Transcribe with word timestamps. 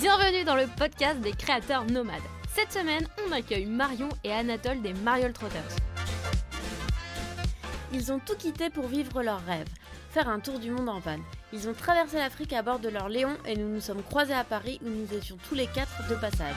Bienvenue 0.00 0.44
dans 0.44 0.54
le 0.54 0.68
podcast 0.68 1.20
des 1.22 1.32
créateurs 1.32 1.84
nomades. 1.84 2.22
Cette 2.54 2.72
semaine, 2.72 3.04
on 3.26 3.32
accueille 3.32 3.66
Marion 3.66 4.08
et 4.22 4.32
Anatole 4.32 4.80
des 4.80 4.92
Mariol 4.92 5.32
Trotters. 5.32 5.74
Ils 7.92 8.12
ont 8.12 8.20
tout 8.20 8.36
quitté 8.36 8.70
pour 8.70 8.86
vivre 8.86 9.24
leurs 9.24 9.44
rêves, 9.44 9.66
faire 10.10 10.28
un 10.28 10.38
tour 10.38 10.60
du 10.60 10.70
monde 10.70 10.88
en 10.88 11.00
van. 11.00 11.18
Ils 11.52 11.68
ont 11.68 11.74
traversé 11.74 12.18
l'Afrique 12.18 12.52
à 12.52 12.62
bord 12.62 12.78
de 12.78 12.88
leur 12.88 13.08
Léon 13.08 13.36
et 13.44 13.56
nous 13.56 13.68
nous 13.68 13.80
sommes 13.80 14.04
croisés 14.04 14.34
à 14.34 14.44
Paris 14.44 14.78
où 14.84 14.88
nous 14.88 15.12
étions 15.12 15.36
tous 15.48 15.56
les 15.56 15.66
quatre 15.66 16.08
de 16.08 16.14
passage. 16.14 16.54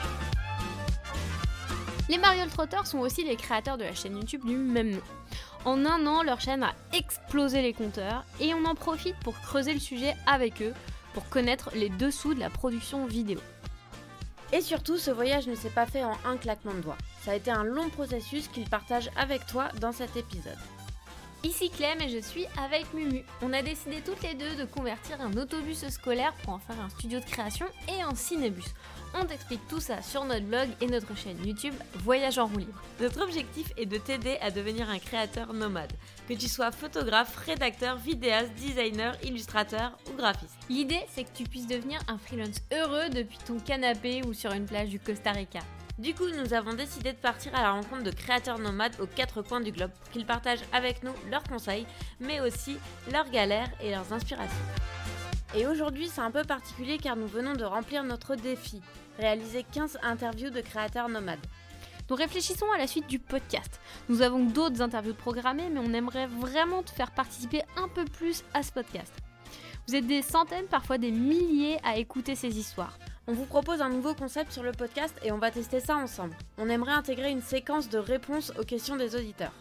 Les 2.08 2.18
Mariol 2.18 2.48
Trotters 2.48 2.86
sont 2.86 3.00
aussi 3.00 3.24
les 3.24 3.34
créateurs 3.34 3.76
de 3.76 3.84
la 3.84 3.94
chaîne 3.94 4.18
YouTube 4.18 4.44
du 4.44 4.54
même 4.56 4.92
nom. 4.92 5.02
En 5.64 5.84
un 5.84 6.06
an, 6.06 6.22
leur 6.22 6.40
chaîne 6.40 6.62
a 6.62 6.74
explosé 6.92 7.60
les 7.60 7.72
compteurs 7.72 8.24
et 8.40 8.54
on 8.54 8.64
en 8.66 8.76
profite 8.76 9.16
pour 9.24 9.34
creuser 9.40 9.74
le 9.74 9.80
sujet 9.80 10.14
avec 10.28 10.62
eux 10.62 10.74
pour 11.14 11.28
connaître 11.28 11.70
les 11.74 11.88
dessous 11.88 12.34
de 12.34 12.40
la 12.40 12.50
production 12.50 13.06
vidéo. 13.06 13.40
Et 14.52 14.60
surtout, 14.60 14.98
ce 14.98 15.10
voyage 15.10 15.46
ne 15.46 15.54
s'est 15.54 15.70
pas 15.70 15.86
fait 15.86 16.04
en 16.04 16.16
un 16.24 16.36
claquement 16.36 16.74
de 16.74 16.80
doigts. 16.80 16.98
Ça 17.22 17.32
a 17.32 17.36
été 17.36 17.50
un 17.50 17.64
long 17.64 17.88
processus 17.88 18.48
qu'ils 18.48 18.68
partagent 18.68 19.10
avec 19.16 19.46
toi 19.46 19.68
dans 19.80 19.92
cet 19.92 20.16
épisode. 20.16 20.58
Ici 21.44 21.70
Clem 21.70 22.00
et 22.00 22.08
je 22.08 22.18
suis 22.18 22.46
avec 22.62 22.92
Mumu. 22.94 23.24
On 23.40 23.52
a 23.52 23.62
décidé 23.62 24.00
toutes 24.00 24.22
les 24.22 24.34
deux 24.34 24.54
de 24.54 24.64
convertir 24.64 25.20
un 25.20 25.36
autobus 25.36 25.88
scolaire 25.88 26.34
pour 26.42 26.52
en 26.52 26.58
faire 26.58 26.80
un 26.80 26.88
studio 26.90 27.18
de 27.18 27.24
création 27.24 27.66
et 27.88 28.00
un 28.00 28.14
cinébus. 28.14 28.74
On 29.14 29.26
t'explique 29.26 29.66
tout 29.68 29.80
ça 29.80 30.00
sur 30.00 30.24
notre 30.24 30.46
blog 30.46 30.68
et 30.80 30.86
notre 30.86 31.14
chaîne 31.16 31.36
YouTube 31.44 31.74
Voyage 32.02 32.38
en 32.38 32.46
roue 32.46 32.58
libre. 32.58 32.82
Notre 33.00 33.22
objectif 33.22 33.70
est 33.76 33.86
de 33.86 33.98
t'aider 33.98 34.38
à 34.40 34.50
devenir 34.50 34.88
un 34.88 34.98
créateur 34.98 35.52
nomade, 35.52 35.92
que 36.28 36.34
tu 36.34 36.48
sois 36.48 36.72
photographe, 36.72 37.36
rédacteur, 37.44 37.98
vidéaste, 37.98 38.52
designer, 38.54 39.14
illustrateur 39.22 39.98
ou 40.10 40.16
graphiste. 40.16 40.56
L'idée, 40.70 41.00
c'est 41.12 41.24
que 41.24 41.36
tu 41.36 41.44
puisses 41.44 41.66
devenir 41.66 42.00
un 42.08 42.16
freelance 42.16 42.56
heureux 42.72 43.10
depuis 43.10 43.38
ton 43.46 43.58
canapé 43.58 44.22
ou 44.26 44.32
sur 44.32 44.52
une 44.52 44.66
plage 44.66 44.88
du 44.88 44.98
Costa 44.98 45.32
Rica. 45.32 45.60
Du 45.98 46.14
coup, 46.14 46.28
nous 46.28 46.54
avons 46.54 46.72
décidé 46.72 47.12
de 47.12 47.18
partir 47.18 47.54
à 47.54 47.62
la 47.62 47.72
rencontre 47.72 48.04
de 48.04 48.10
créateurs 48.10 48.58
nomades 48.58 48.98
aux 48.98 49.06
quatre 49.06 49.42
coins 49.42 49.60
du 49.60 49.72
globe 49.72 49.90
pour 49.90 50.10
qu'ils 50.10 50.24
partagent 50.24 50.64
avec 50.72 51.02
nous 51.02 51.12
leurs 51.30 51.44
conseils, 51.44 51.86
mais 52.18 52.40
aussi 52.40 52.78
leurs 53.12 53.30
galères 53.30 53.70
et 53.82 53.90
leurs 53.90 54.10
inspirations. 54.10 54.56
Et 55.54 55.66
aujourd'hui, 55.66 56.08
c'est 56.08 56.20
un 56.20 56.30
peu 56.30 56.44
particulier 56.44 56.96
car 56.96 57.14
nous 57.14 57.26
venons 57.26 57.52
de 57.52 57.64
remplir 57.64 58.04
notre 58.04 58.36
défi, 58.36 58.80
réaliser 59.18 59.66
15 59.70 59.98
interviews 60.02 60.48
de 60.48 60.62
créateurs 60.62 61.10
nomades. 61.10 61.44
Nous 62.08 62.16
réfléchissons 62.16 62.70
à 62.74 62.78
la 62.78 62.86
suite 62.86 63.06
du 63.06 63.18
podcast. 63.18 63.80
Nous 64.08 64.22
avons 64.22 64.44
d'autres 64.44 64.80
interviews 64.80 65.14
programmées, 65.14 65.68
mais 65.70 65.80
on 65.80 65.92
aimerait 65.92 66.26
vraiment 66.26 66.82
te 66.82 66.90
faire 66.90 67.10
participer 67.10 67.62
un 67.76 67.88
peu 67.88 68.04
plus 68.06 68.44
à 68.54 68.62
ce 68.62 68.72
podcast. 68.72 69.12
Vous 69.88 69.94
êtes 69.94 70.06
des 70.06 70.22
centaines, 70.22 70.66
parfois 70.66 70.96
des 70.96 71.10
milliers 71.10 71.78
à 71.84 71.96
écouter 71.96 72.34
ces 72.34 72.58
histoires. 72.58 72.98
On 73.26 73.34
vous 73.34 73.46
propose 73.46 73.82
un 73.82 73.90
nouveau 73.90 74.14
concept 74.14 74.52
sur 74.52 74.62
le 74.62 74.72
podcast 74.72 75.14
et 75.22 75.32
on 75.32 75.38
va 75.38 75.50
tester 75.50 75.80
ça 75.80 75.96
ensemble. 75.96 76.36
On 76.56 76.68
aimerait 76.68 76.92
intégrer 76.92 77.30
une 77.30 77.42
séquence 77.42 77.88
de 77.88 77.98
réponses 77.98 78.52
aux 78.58 78.64
questions 78.64 78.96
des 78.96 79.16
auditeurs. 79.16 79.52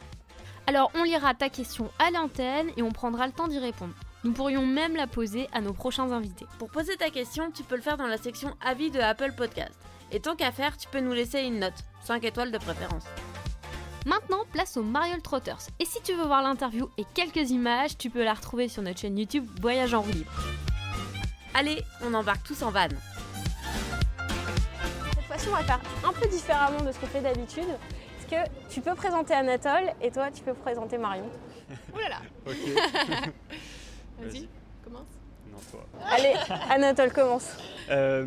Alors 0.68 0.92
on 0.96 1.04
lira 1.04 1.34
ta 1.34 1.50
question 1.50 1.92
à 2.00 2.12
l'antenne 2.12 2.70
et 2.78 2.82
on 2.82 2.92
prendra 2.92 3.28
le 3.28 3.34
temps 3.34 3.48
d'y 3.48 3.60
répondre. 3.60 3.94
Nous 4.24 4.34
pourrions 4.34 4.66
même 4.66 4.96
la 4.96 5.08
poser 5.08 5.50
à 5.52 5.62
nos 5.62 5.74
prochains 5.74 6.12
invités. 6.12 6.46
Pour 6.60 6.70
poser 6.70 6.96
ta 6.96 7.10
question, 7.10 7.50
tu 7.50 7.64
peux 7.64 7.76
le 7.76 7.82
faire 7.82 7.98
dans 7.98 8.06
la 8.06 8.18
section 8.18 8.56
avis 8.62 8.92
de 8.92 9.00
Apple 9.00 9.34
Podcast. 9.36 9.74
Et 10.12 10.20
tant 10.20 10.36
qu'à 10.36 10.52
faire, 10.52 10.78
tu 10.78 10.88
peux 10.90 11.00
nous 11.00 11.14
laisser 11.14 11.40
une 11.40 11.60
note, 11.60 11.74
5 12.04 12.24
étoiles 12.24 12.52
de 12.52 12.60
préférence. 12.60 13.06
Maintenant, 14.06 14.44
place 14.52 14.78
aux 14.78 14.84
Mariol 14.84 15.24
Trotters. 15.24 15.62
Et 15.80 15.86
si 15.86 16.02
tu 16.04 16.14
veux 16.14 16.26
voir 16.26 16.44
l'interview 16.44 16.88
et 17.00 17.06
quelques 17.16 17.50
images, 17.50 17.98
tu 17.98 18.12
peux 18.12 18.24
la 18.24 18.36
retrouver 18.36 18.68
sur 18.68 18.84
notre 18.84 19.00
chaîne 19.00 19.18
YouTube 19.18 19.48
Voyage 19.60 19.96
en 19.96 20.02
roue 20.02 20.12
libre. 20.12 20.32
Allez, 21.56 21.82
on 22.04 22.14
embarque 22.14 22.44
tous 22.44 22.62
en 22.62 22.70
van. 22.70 22.90
Cette 25.16 25.26
fois-ci, 25.26 25.48
on 25.50 25.52
va 25.52 25.64
faire 25.64 25.80
un 26.04 26.14
peu 26.14 26.28
différemment 26.28 26.82
de 26.84 26.92
ce 26.92 27.00
qu'on 27.00 27.08
fait 27.08 27.22
d'habitude. 27.22 27.68
Parce 28.30 28.46
que 28.46 28.50
tu 28.70 28.82
peux 28.82 28.94
présenter 28.94 29.34
Anatole 29.34 29.94
et 30.00 30.12
toi, 30.12 30.30
tu 30.30 30.44
peux 30.44 30.54
présenter 30.54 31.00
Marion. 31.00 31.30
Oh 31.94 31.98
là 31.98 32.10
là 32.10 32.18
Ok. 32.46 33.32
Vas-y, 34.20 34.48
commence. 34.84 35.08
Non, 35.52 35.58
toi. 35.70 35.86
Allez, 36.06 36.34
Anatole 36.70 37.12
commence. 37.12 37.58
Euh, 37.90 38.26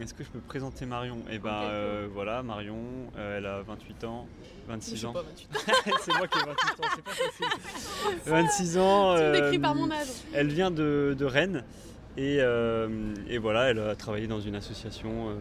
Est-ce 0.00 0.14
que 0.14 0.22
je 0.22 0.28
peux 0.30 0.38
présenter 0.38 0.86
Marion? 0.86 1.18
Eh 1.30 1.38
ben 1.38 1.50
euh, 1.64 2.08
voilà, 2.12 2.42
Marion, 2.42 2.76
euh, 3.16 3.38
elle 3.38 3.46
a 3.46 3.62
28 3.62 4.04
ans, 4.04 4.26
Je 4.66 4.72
26 4.72 4.96
sais 4.98 5.06
ans. 5.06 5.12
pas, 5.12 5.22
28. 5.22 5.48
c'est 6.04 6.12
moi 6.16 6.28
qui 6.28 6.38
ai 6.38 6.42
28 6.42 6.52
ans, 6.52 6.88
c'est 6.94 7.02
pas 7.02 7.10
facile. 7.10 8.20
26 8.26 8.78
ans. 8.78 9.16
Tu 9.16 9.22
me 9.22 9.32
décris 9.32 9.58
par 9.58 9.74
mon 9.74 9.90
âge. 9.90 10.06
Elle 10.32 10.48
vient 10.48 10.70
de, 10.70 11.16
de 11.18 11.24
Rennes. 11.24 11.64
Et, 12.16 12.36
euh, 12.38 13.12
et 13.28 13.38
voilà, 13.38 13.70
elle 13.70 13.80
a 13.80 13.96
travaillé 13.96 14.28
dans 14.28 14.40
une 14.40 14.54
association 14.54 15.30
euh, 15.30 15.34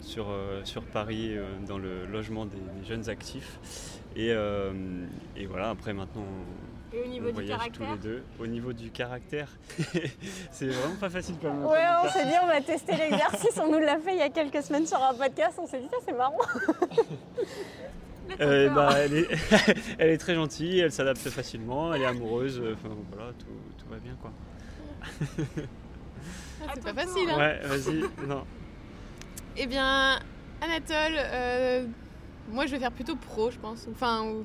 sur, 0.00 0.28
euh, 0.30 0.60
sur 0.64 0.84
Paris 0.84 1.36
euh, 1.36 1.44
dans 1.66 1.78
le 1.78 2.06
logement 2.06 2.46
des, 2.46 2.54
des 2.56 2.86
jeunes 2.88 3.08
actifs. 3.08 3.58
Et, 4.14 4.30
euh, 4.30 4.72
et 5.36 5.46
voilà, 5.46 5.70
après 5.70 5.92
maintenant, 5.92 6.22
Et 6.92 7.00
au 7.00 7.04
on 7.04 7.08
niveau 7.08 7.26
du 7.26 7.32
voyage 7.32 7.58
tous 7.72 7.78
caractère 7.80 7.90
les 7.92 7.98
deux. 7.98 8.22
Au 8.38 8.46
niveau 8.46 8.72
du 8.72 8.90
caractère, 8.90 9.48
c'est 10.50 10.66
vraiment 10.66 10.96
pas 10.96 11.10
facile 11.10 11.36
quand 11.40 11.52
même. 11.52 11.64
Ouais, 11.64 11.84
on 12.04 12.08
s'est 12.08 12.24
dit, 12.24 12.34
on 12.42 12.46
va 12.46 12.60
tester 12.60 12.96
l'exercice. 12.96 13.60
On 13.62 13.70
nous 13.70 13.78
l'a 13.78 13.98
fait 13.98 14.12
il 14.12 14.18
y 14.18 14.22
a 14.22 14.30
quelques 14.30 14.62
semaines 14.62 14.86
sur 14.86 15.00
un 15.02 15.14
podcast. 15.14 15.58
On 15.62 15.66
s'est 15.66 15.80
dit, 15.80 15.88
ça 15.88 15.98
c'est 16.04 16.16
marrant. 16.16 16.38
Euh, 18.40 18.68
bah, 18.70 18.90
elle, 18.96 19.14
est, 19.14 19.28
elle 19.98 20.10
est 20.10 20.18
très 20.18 20.34
gentille, 20.34 20.78
elle 20.78 20.92
s'adapte 20.92 21.28
facilement, 21.30 21.92
elle 21.92 22.02
est 22.02 22.06
amoureuse, 22.06 22.60
euh, 22.60 22.74
enfin 22.74 22.94
voilà, 23.10 23.32
tout, 23.32 23.46
tout 23.76 23.88
va 23.90 23.98
bien 23.98 24.16
quoi. 24.20 24.30
Ah, 26.62 26.72
c'est 26.74 26.84
pas 26.84 26.94
facile. 26.94 27.28
Hein. 27.30 27.38
Ouais, 27.38 27.60
vas-y, 27.64 28.28
non. 28.28 28.44
Eh 29.56 29.66
bien, 29.66 30.20
Anatole, 30.60 31.16
euh, 31.16 31.86
moi 32.50 32.66
je 32.66 32.72
vais 32.72 32.78
faire 32.78 32.92
plutôt 32.92 33.16
pro, 33.16 33.50
je 33.50 33.58
pense. 33.58 33.88
Enfin, 33.90 34.22
ou, 34.22 34.44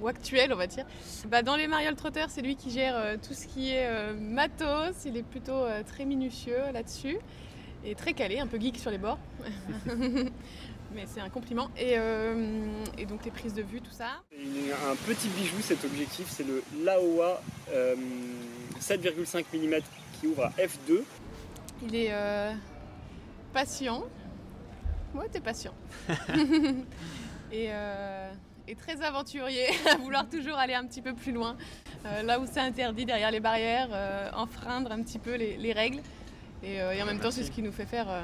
ou 0.00 0.08
actuel, 0.08 0.52
on 0.52 0.56
va 0.56 0.66
dire. 0.66 0.84
Bah, 1.28 1.42
dans 1.42 1.56
les 1.56 1.66
Mariol 1.66 1.94
Trotter, 1.94 2.24
c'est 2.28 2.42
lui 2.42 2.56
qui 2.56 2.70
gère 2.70 2.96
euh, 2.96 3.16
tout 3.16 3.34
ce 3.34 3.46
qui 3.46 3.70
est 3.70 3.86
euh, 3.86 4.14
matos. 4.14 5.04
Il 5.04 5.16
est 5.16 5.22
plutôt 5.22 5.52
euh, 5.52 5.82
très 5.82 6.04
minutieux 6.04 6.60
là-dessus. 6.72 7.18
Et 7.84 7.94
très 7.94 8.14
calé, 8.14 8.40
un 8.40 8.46
peu 8.46 8.58
geek 8.58 8.78
sur 8.78 8.90
les 8.90 8.98
bords. 8.98 9.18
Mais 10.94 11.04
c'est 11.06 11.20
un 11.20 11.28
compliment. 11.28 11.68
Et, 11.78 11.96
et 12.96 13.06
donc 13.06 13.24
les 13.24 13.30
prises 13.30 13.52
de 13.52 13.62
vue, 13.62 13.80
tout 13.80 13.92
ça. 13.92 14.22
Un 14.32 14.96
petit 15.06 15.28
bijou 15.28 15.60
cet 15.60 15.84
objectif, 15.84 16.26
c'est 16.30 16.46
le 16.46 16.62
Laowa 16.84 17.42
euh, 17.72 17.94
7,5 18.80 19.44
mm 19.52 19.82
qui 20.18 20.28
ouvre 20.28 20.44
à 20.44 20.50
f2. 20.50 21.02
Il 21.82 21.94
est 21.94 22.12
patient. 23.52 24.04
Ouais, 25.16 25.28
t'es 25.30 25.40
patient. 25.40 25.72
et, 27.52 27.68
euh, 27.70 28.30
et 28.68 28.74
très 28.74 29.02
aventurier, 29.02 29.66
à 29.92 29.96
vouloir 29.96 30.28
toujours 30.28 30.56
aller 30.56 30.74
un 30.74 30.84
petit 30.86 31.02
peu 31.02 31.14
plus 31.14 31.32
loin. 31.32 31.56
Euh, 32.04 32.22
là 32.22 32.40
où 32.40 32.44
c'est 32.50 32.60
interdit, 32.60 33.04
derrière 33.04 33.30
les 33.30 33.40
barrières, 33.40 33.88
euh, 33.92 34.30
enfreindre 34.34 34.92
un 34.92 35.02
petit 35.02 35.18
peu 35.18 35.34
les, 35.34 35.56
les 35.56 35.72
règles. 35.72 36.00
Et, 36.62 36.80
euh, 36.80 36.92
et 36.92 37.02
en 37.02 37.06
même 37.06 37.20
temps, 37.20 37.30
c'est 37.30 37.44
ce 37.44 37.50
qui 37.50 37.62
nous 37.62 37.72
fait 37.72 37.86
faire 37.86 38.06
euh, 38.08 38.22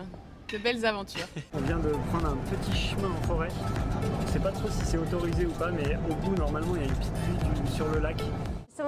de 0.53 0.58
belles 0.58 0.84
aventures. 0.84 1.26
On 1.54 1.60
vient 1.60 1.78
de 1.78 1.91
prendre 2.10 2.28
un 2.28 2.36
petit 2.36 2.76
chemin 2.76 3.10
en 3.10 3.22
forêt. 3.26 3.48
Je 4.26 4.32
sais 4.32 4.41
pas 4.41 4.53
trop 4.53 4.69
si 4.69 4.84
c'est 4.84 4.98
autorisé 4.98 5.47
ou 5.47 5.53
pas, 5.53 5.70
mais 5.70 5.97
au 6.10 6.14
bout 6.14 6.34
normalement 6.34 6.74
il 6.76 6.82
y 6.82 6.84
a 6.84 6.88
une 6.88 6.97
petite 6.97 7.16
vue 7.16 7.74
sur 7.74 7.88
le 7.88 8.00
lac. 8.00 8.16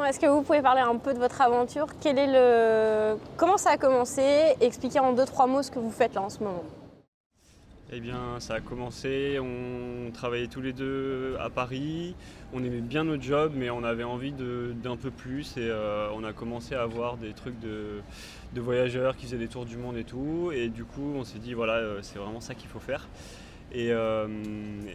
Est-ce 0.07 0.19
que 0.19 0.27
vous 0.27 0.43
pouvez 0.43 0.61
parler 0.61 0.81
un 0.81 0.97
peu 0.97 1.15
de 1.15 1.19
votre 1.19 1.41
aventure? 1.41 1.87
Quel 2.01 2.19
est 2.19 2.27
le... 2.27 3.17
Comment 3.37 3.57
ça 3.57 3.71
a 3.71 3.77
commencé? 3.77 4.55
Expliquer 4.61 4.99
en 4.99 5.13
deux, 5.13 5.25
trois 5.25 5.47
mots 5.47 5.63
ce 5.63 5.71
que 5.71 5.79
vous 5.79 5.91
faites 5.91 6.15
là 6.15 6.23
en 6.23 6.31
ce 6.31 6.41
moment. 6.41 6.65
Eh 7.97 8.01
bien, 8.01 8.41
ça 8.41 8.55
a 8.55 8.61
commencé, 8.61 9.39
on 9.41 10.11
travaillait 10.11 10.49
tous 10.49 10.61
les 10.61 10.73
deux 10.73 11.37
à 11.39 11.49
Paris, 11.49 12.17
on 12.53 12.65
aimait 12.65 12.81
bien 12.81 13.05
notre 13.05 13.23
job, 13.23 13.53
mais 13.55 13.71
on 13.71 13.85
avait 13.85 14.03
envie 14.03 14.33
d'un 14.33 14.97
peu 14.97 15.13
plus 15.13 15.57
et 15.57 15.61
euh, 15.61 16.09
on 16.13 16.25
a 16.25 16.33
commencé 16.33 16.75
à 16.75 16.83
avoir 16.83 17.17
des 17.17 17.33
trucs 17.35 17.61
de, 17.61 18.01
de 18.53 18.61
voyageurs 18.61 19.17
qui 19.17 19.27
faisaient 19.27 19.39
des 19.39 19.47
tours 19.47 19.65
du 19.65 19.77
monde 19.77 19.97
et 19.97 20.03
tout. 20.03 20.51
Et 20.53 20.71
du 20.71 20.85
coup, 20.85 21.15
on 21.15 21.23
s'est 21.23 21.39
dit, 21.39 21.55
voilà, 21.55 21.75
euh, 21.75 21.99
c'est 22.03 22.19
vraiment 22.19 22.41
ça 22.41 22.57
qu'il 22.57 22.69
faut 22.69 22.81
faire. 22.81 23.07
Et, 23.73 23.93
euh, 23.93 24.27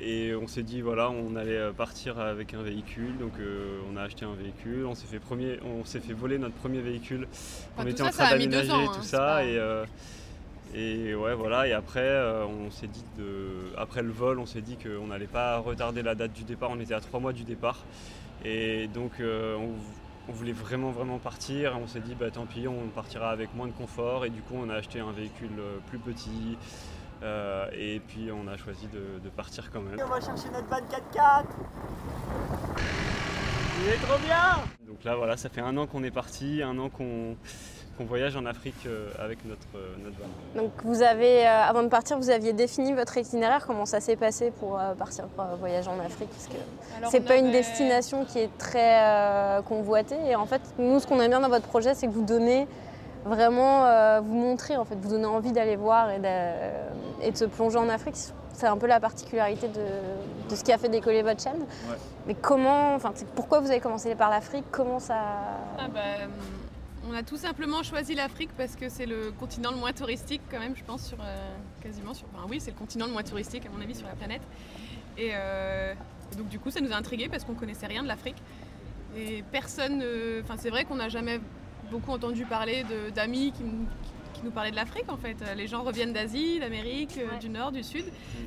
et 0.04 0.36
on 0.36 0.48
s'est 0.48 0.64
dit, 0.64 0.82
voilà, 0.82 1.10
on 1.10 1.38
allait 1.38 1.72
partir 1.78 2.20
avec 2.20 2.54
un 2.54 2.64
véhicule, 2.64 3.18
donc 3.18 3.32
euh, 3.40 3.80
on 3.94 3.96
a 3.96 4.02
acheté 4.02 4.26
un 4.26 4.36
véhicule, 4.36 4.86
on 4.86 4.96
s'est 4.96 5.08
fait, 5.08 5.20
premier, 5.20 5.58
on 5.64 5.86
s'est 5.86 6.02
fait 6.02 6.14
voler 6.14 6.38
notre 6.38 6.56
premier 6.56 6.82
véhicule, 6.82 7.28
Enfin, 7.32 7.84
on 7.86 7.88
était 7.90 8.04
ça, 8.04 8.08
en 8.08 8.12
train 8.12 8.30
d'aménager 8.32 8.72
hein, 8.72 8.92
tout 8.94 9.04
ça 9.04 9.18
pas- 9.18 9.46
et, 9.46 9.58
et 10.76 11.16
ouais 11.16 11.34
voilà 11.34 11.68
et 11.68 11.74
après 11.74 12.00
euh, 12.02 12.46
on 12.46 12.70
s'est 12.70 12.88
dit 12.88 13.04
de 13.18 13.72
après 13.78 14.04
le 14.04 14.12
vol 14.12 14.40
on 14.40 14.46
s'est 14.46 14.62
dit 14.62 14.78
qu'on 14.78 15.08
n'allait 15.08 15.26
pas 15.28 15.58
retarder 15.58 16.04
la 16.04 16.14
date 16.16 16.34
du 16.34 16.44
départ 16.44 16.70
on 16.72 16.80
était 16.80 16.94
à 16.94 17.02
trois 17.02 17.20
mois 17.20 17.34
du 17.34 17.44
départ. 17.44 17.78
Et 18.46 18.88
donc 18.88 19.20
euh, 19.20 19.56
on, 19.58 19.74
on 20.30 20.32
voulait 20.32 20.54
vraiment 20.54 20.92
vraiment 20.92 21.18
partir. 21.18 21.78
On 21.82 21.88
s'est 21.88 22.00
dit 22.00 22.16
bah 22.16 22.32
tant 22.32 22.46
pis 22.46 22.68
on 22.68 22.88
partira 22.90 23.32
avec 23.32 23.54
moins 23.54 23.68
de 23.68 23.74
confort. 23.74 24.26
Et 24.26 24.30
du 24.30 24.42
coup 24.42 24.56
on 24.56 24.70
a 24.70 24.76
acheté 24.76 25.00
un 25.00 25.12
véhicule 25.12 25.50
euh, 25.60 25.78
plus 25.88 26.00
petit. 26.00 26.58
Euh, 27.22 27.68
et 27.74 28.00
puis 28.00 28.30
on 28.32 28.48
a 28.48 28.56
choisi 28.56 28.88
de, 28.88 29.20
de 29.22 29.30
partir 29.30 29.70
quand 29.72 29.82
même. 29.82 30.00
On 30.02 30.08
va 30.08 30.22
chercher 30.22 30.50
notre 30.54 30.68
van 30.68 30.78
4x4 30.78 31.44
Il 33.82 33.90
est 33.90 33.98
trop 33.98 34.20
bien. 34.20 34.64
Donc 34.88 35.04
là 35.04 35.16
voilà, 35.16 35.36
ça 35.36 35.50
fait 35.50 35.62
un 35.62 35.76
an 35.76 35.86
qu'on 35.86 36.04
est 36.04 36.12
parti, 36.12 36.62
un 36.64 36.78
an 36.80 36.90
qu'on 36.90 37.36
qu'on 38.00 38.06
voyage 38.06 38.38
en 38.38 38.46
Afrique 38.46 38.86
euh, 38.86 39.10
avec 39.20 39.44
notre, 39.46 39.68
euh, 39.76 39.94
notre 40.02 40.16
van. 40.18 40.62
Donc 40.62 40.72
vous 40.86 41.02
avez, 41.04 41.46
euh, 41.46 41.64
avant 41.64 41.84
de 41.84 41.90
partir, 41.90 42.18
vous 42.18 42.30
aviez 42.30 42.54
défini 42.54 42.94
votre 42.94 43.18
itinéraire. 43.18 43.66
Comment 43.68 43.86
ça 43.86 44.00
s'est 44.00 44.16
passé 44.16 44.52
pour 44.52 44.80
euh, 44.80 44.94
partir 44.94 45.26
euh, 45.38 45.44
voyager 45.60 45.90
en 45.90 46.00
Afrique? 46.00 46.30
Parce 46.30 46.48
que 46.48 47.10
c'est 47.12 47.20
pas 47.20 47.36
une 47.36 47.52
destination 47.52 48.24
qui 48.24 48.40
est 48.40 48.58
très 48.58 49.04
euh, 49.04 49.62
convoitée. 49.64 50.18
Et 50.28 50.36
en 50.38 50.46
fait, 50.46 50.62
nous, 50.78 51.02
ce 51.02 51.08
qu'on 51.08 51.20
aime 51.20 51.30
bien 51.32 51.42
dans 51.42 51.50
votre 51.50 51.68
projet, 51.68 51.94
c'est 51.94 52.08
que 52.08 52.14
vous 52.14 52.24
donnez 52.24 52.68
vraiment, 53.26 53.86
euh, 53.86 54.22
vous 54.24 54.34
montrez, 54.34 54.78
en 54.78 54.86
fait, 54.86 54.96
vous 54.96 55.10
donnez 55.10 55.26
envie 55.26 55.52
d'aller 55.52 55.76
voir 55.76 56.10
et 56.10 56.20
de, 56.20 57.26
et 57.28 57.32
de 57.32 57.38
se 57.38 57.46
plonger 57.46 57.80
en 57.80 57.90
Afrique. 57.90 58.16
C'est 58.54 58.68
un 58.68 58.78
peu 58.78 58.88
la 58.88 59.02
particularité 59.02 59.68
de, 59.68 60.50
de 60.50 60.56
ce 60.56 60.64
qui 60.64 60.72
a 60.72 60.78
fait 60.78 60.90
décoller 60.90 61.22
votre 61.22 61.42
chaîne. 61.44 61.60
Ouais. 61.60 61.98
Mais 62.28 62.34
comment, 62.34 62.96
enfin, 62.96 63.12
pourquoi 63.36 63.60
vous 63.60 63.70
avez 63.72 63.82
commencé 63.82 64.16
par 64.16 64.30
l'Afrique? 64.30 64.66
Comment 64.72 65.00
ça 65.00 65.16
Ah 65.78 65.88
bah, 65.94 66.00
euh, 66.22 66.26
on 67.08 67.14
a 67.14 67.24
tout 67.24 67.38
simplement 67.38 67.82
choisi 67.84 68.14
l'Afrique 68.16 68.50
parce 68.58 68.76
que 68.76 68.90
c'est 68.90 69.06
le 69.06 69.32
continent 69.32 69.72
le 69.72 69.78
moins 69.78 69.94
touristique 69.94 70.42
quand 70.52 70.60
même, 70.60 70.76
je 70.76 70.84
pense, 70.84 71.08
sur 71.08 71.18
euh, 71.22 71.56
quasiment 71.82 72.14
sur. 72.14 72.28
Enfin 72.36 72.46
oui, 72.50 72.60
c'est 72.60 72.72
le 72.72 72.78
continent 72.78 73.06
le 73.06 73.12
moins 73.14 73.24
touristique 73.24 73.66
à 73.66 73.70
mon 73.70 73.82
avis 73.82 73.96
sur 73.96 74.08
la 74.08 74.14
planète. 74.16 74.42
Et, 75.18 75.32
euh, 75.34 75.94
et 76.32 76.36
donc 76.36 76.50
du 76.50 76.60
coup, 76.60 76.72
ça 76.72 76.82
nous 76.82 76.92
a 76.92 76.96
intrigués 76.96 77.30
parce 77.30 77.44
qu'on 77.44 77.56
connaissait 77.56 77.88
rien 77.88 78.04
de 78.04 78.08
l'Afrique. 78.08 78.38
Et 79.18 79.44
personne, 79.52 80.02
euh, 80.04 80.42
enfin 80.44 80.56
c'est 80.58 80.70
vrai 80.70 80.86
qu'on 80.86 80.96
n'a 80.96 81.10
jamais 81.10 81.40
beaucoup 81.90 82.12
entendu 82.12 82.46
parler 82.46 82.86
d'amis 83.16 83.52
qui, 83.54 83.64
nous- 83.64 83.88
qui 84.34 84.42
nous 84.44 84.52
parlaient 84.52 84.70
de 84.72 84.76
l'Afrique 84.76 85.10
en 85.12 85.18
fait. 85.18 85.38
Les 85.58 85.68
gens 85.68 85.82
reviennent 85.84 86.14
d'Asie, 86.14 86.60
d'Amérique, 86.60 87.18
euh, 87.18 87.32
Ouais. 87.32 87.40
du 87.40 87.50
Nord, 87.50 87.72
du 87.72 87.82
Sud, 87.84 88.06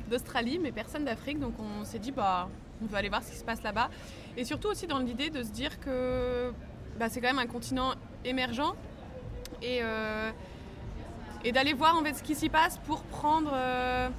d'Australie, 0.09 0.59
mais 0.61 0.71
personne 0.71 1.03
d'Afrique. 1.05 1.39
Donc 1.39 1.53
on 1.59 1.83
s'est 1.83 1.99
dit 1.99 2.11
bah 2.11 2.47
on 2.81 2.85
veut 2.85 2.95
aller 2.97 3.09
voir 3.09 3.23
ce 3.23 3.31
qui 3.31 3.37
se 3.37 3.43
passe 3.43 3.61
là-bas. 3.63 3.89
Et 4.37 4.45
surtout 4.45 4.67
aussi 4.69 4.87
dans 4.87 4.99
l'idée 4.99 5.29
de 5.29 5.43
se 5.43 5.51
dire 5.51 5.79
que 5.81 6.51
bah, 6.99 7.09
c'est 7.09 7.19
quand 7.21 7.27
même 7.27 7.39
un 7.39 7.47
continent 7.47 7.93
émergent 8.25 8.73
et, 9.61 9.79
euh, 9.81 10.31
et 11.43 11.51
d'aller 11.51 11.73
voir 11.73 11.97
en 11.97 12.03
fait 12.03 12.13
ce 12.13 12.23
qui 12.23 12.35
s'y 12.35 12.49
passe 12.49 12.77
pour 12.85 13.01
prendre 13.03 13.51
euh, 13.53 14.09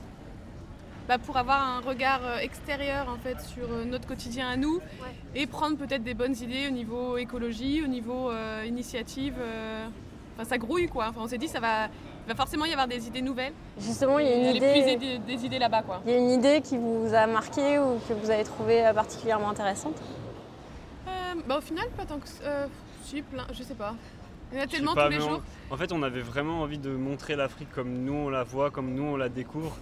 bah, 1.09 1.19
pour 1.19 1.37
avoir 1.37 1.61
un 1.63 1.81
regard 1.81 2.21
euh, 2.25 2.39
extérieur 2.39 3.09
en 3.09 3.17
fait 3.19 3.41
sur 3.41 3.69
notre 3.87 4.07
quotidien 4.09 4.49
à 4.49 4.57
nous 4.57 4.81
et 5.35 5.47
prendre 5.47 5.77
peut-être 5.77 6.03
des 6.03 6.15
bonnes 6.15 6.37
idées 6.37 6.67
au 6.69 6.71
niveau 6.71 7.17
écologie, 7.19 7.83
au 7.85 7.87
niveau 7.89 8.31
euh, 8.31 8.65
initiative. 8.67 9.35
euh, 9.39 9.87
Enfin, 10.37 10.49
ça 10.49 10.59
grouille 10.59 10.89
quoi. 10.89 11.07
Enfin, 11.11 11.21
on 11.23 11.29
s'est 11.29 11.39
dit 11.39 11.47
ça 11.47 11.61
va, 11.61 11.85
il 11.87 12.29
va 12.29 12.35
forcément 12.35 12.65
y 12.65 12.73
avoir 12.73 12.89
des 12.89 13.07
idées 13.07 13.23
nouvelles. 13.23 13.53
Justement, 13.79 14.19
il 14.19 14.27
y 14.27 14.33
a 14.33 14.37
une 14.51 14.57
idée. 14.57 14.97
des, 14.97 15.19
des 15.19 15.47
idées 15.47 15.61
là-bas 15.61 15.83
quoi. 15.83 16.01
Il 16.05 16.11
y 16.11 16.15
a 16.17 16.19
une 16.19 16.31
idée 16.31 16.61
qui 16.61 16.77
vous 16.77 17.15
a 17.15 17.29
marqué 17.29 17.79
ou 17.79 18.01
que 18.09 18.15
vous 18.15 18.31
avez 18.31 18.43
trouvé 18.43 18.83
particulièrement 18.93 19.51
intéressante? 19.51 19.95
Euh, 21.07 21.11
bah, 21.47 21.59
au 21.59 21.61
final, 21.61 21.85
pas 21.97 22.05
tant 22.05 22.19
que. 22.19 22.27
Si, 23.05 23.23
plein, 23.23 23.47
je 23.53 23.63
sais 23.63 23.75
pas. 23.75 23.95
Il 24.53 24.59
y 24.59 24.61
en 24.61 24.65
a 24.65 24.67
tellement 24.67 24.95
pas, 24.95 25.07
tous 25.07 25.13
les 25.13 25.23
on- 25.23 25.29
jours. 25.31 25.43
En 25.71 25.77
fait, 25.77 25.93
on 25.93 26.03
avait 26.03 26.21
vraiment 26.21 26.63
envie 26.63 26.79
de 26.79 26.91
montrer 26.91 27.37
l'Afrique 27.37 27.69
comme 27.75 27.93
nous 28.05 28.13
on 28.15 28.29
la 28.31 28.45
voit, 28.45 28.71
comme 28.71 28.95
nous 28.95 29.03
on 29.03 29.17
la 29.17 29.29
découvre, 29.29 29.77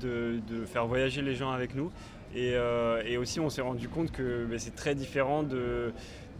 de, 0.00 0.40
de 0.48 0.64
faire 0.66 0.86
voyager 0.86 1.22
les 1.22 1.34
gens 1.34 1.50
avec 1.50 1.74
nous. 1.74 1.90
Et, 2.34 2.52
euh, 2.54 3.02
et 3.04 3.16
aussi, 3.16 3.40
on 3.40 3.50
s'est 3.50 3.60
rendu 3.62 3.88
compte 3.88 4.12
que 4.12 4.46
ben, 4.48 4.58
c'est 4.58 4.74
très 4.76 4.94
différent 4.94 5.42
de, 5.42 5.92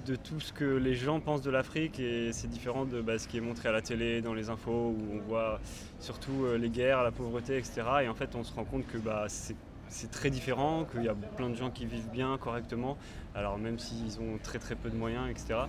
de 0.06 0.14
tout 0.16 0.38
ce 0.40 0.52
que 0.52 0.64
les 0.64 0.94
gens 0.94 1.18
pensent 1.20 1.42
de 1.42 1.50
l'Afrique 1.50 1.98
et 1.98 2.32
c'est 2.32 2.48
différent 2.48 2.84
de 2.84 3.00
bah, 3.00 3.18
ce 3.18 3.26
qui 3.26 3.38
est 3.38 3.40
montré 3.40 3.68
à 3.68 3.72
la 3.72 3.82
télé, 3.82 4.20
dans 4.20 4.34
les 4.34 4.50
infos, 4.50 4.94
où 4.96 4.98
on 5.14 5.18
voit 5.28 5.58
surtout 5.98 6.44
euh, 6.44 6.58
les 6.58 6.70
guerres, 6.70 7.02
la 7.02 7.10
pauvreté, 7.10 7.56
etc. 7.58 7.82
Et 8.04 8.08
en 8.08 8.14
fait, 8.14 8.34
on 8.36 8.44
se 8.44 8.52
rend 8.54 8.64
compte 8.64 8.86
que 8.86 8.98
bah, 8.98 9.24
c'est 9.28 9.56
c'est 9.90 10.10
très 10.10 10.30
différent, 10.30 10.84
qu'il 10.84 11.04
y 11.04 11.08
a 11.08 11.14
plein 11.14 11.50
de 11.50 11.56
gens 11.56 11.70
qui 11.70 11.84
vivent 11.84 12.08
bien, 12.10 12.38
correctement, 12.38 12.96
alors 13.34 13.58
même 13.58 13.78
s'ils 13.78 14.18
ont 14.20 14.38
très 14.42 14.58
peu 14.76 14.88
de 14.88 14.96
moyens, 14.96 15.28
etc. 15.28 15.60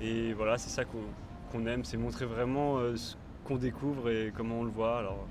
Et 0.00 0.32
voilà, 0.34 0.58
c'est 0.58 0.68
ça 0.68 0.84
qu'on 0.84 1.66
aime, 1.66 1.84
c'est 1.84 1.96
montrer 1.96 2.26
vraiment 2.26 2.78
euh, 2.78 2.96
ce 2.96 3.14
qu'on 3.44 3.56
découvre 3.56 4.10
et 4.10 4.32
comment 4.36 4.60
on 4.60 4.64
le 4.64 4.70
voit. 4.70 4.98
Alors, 4.98 5.26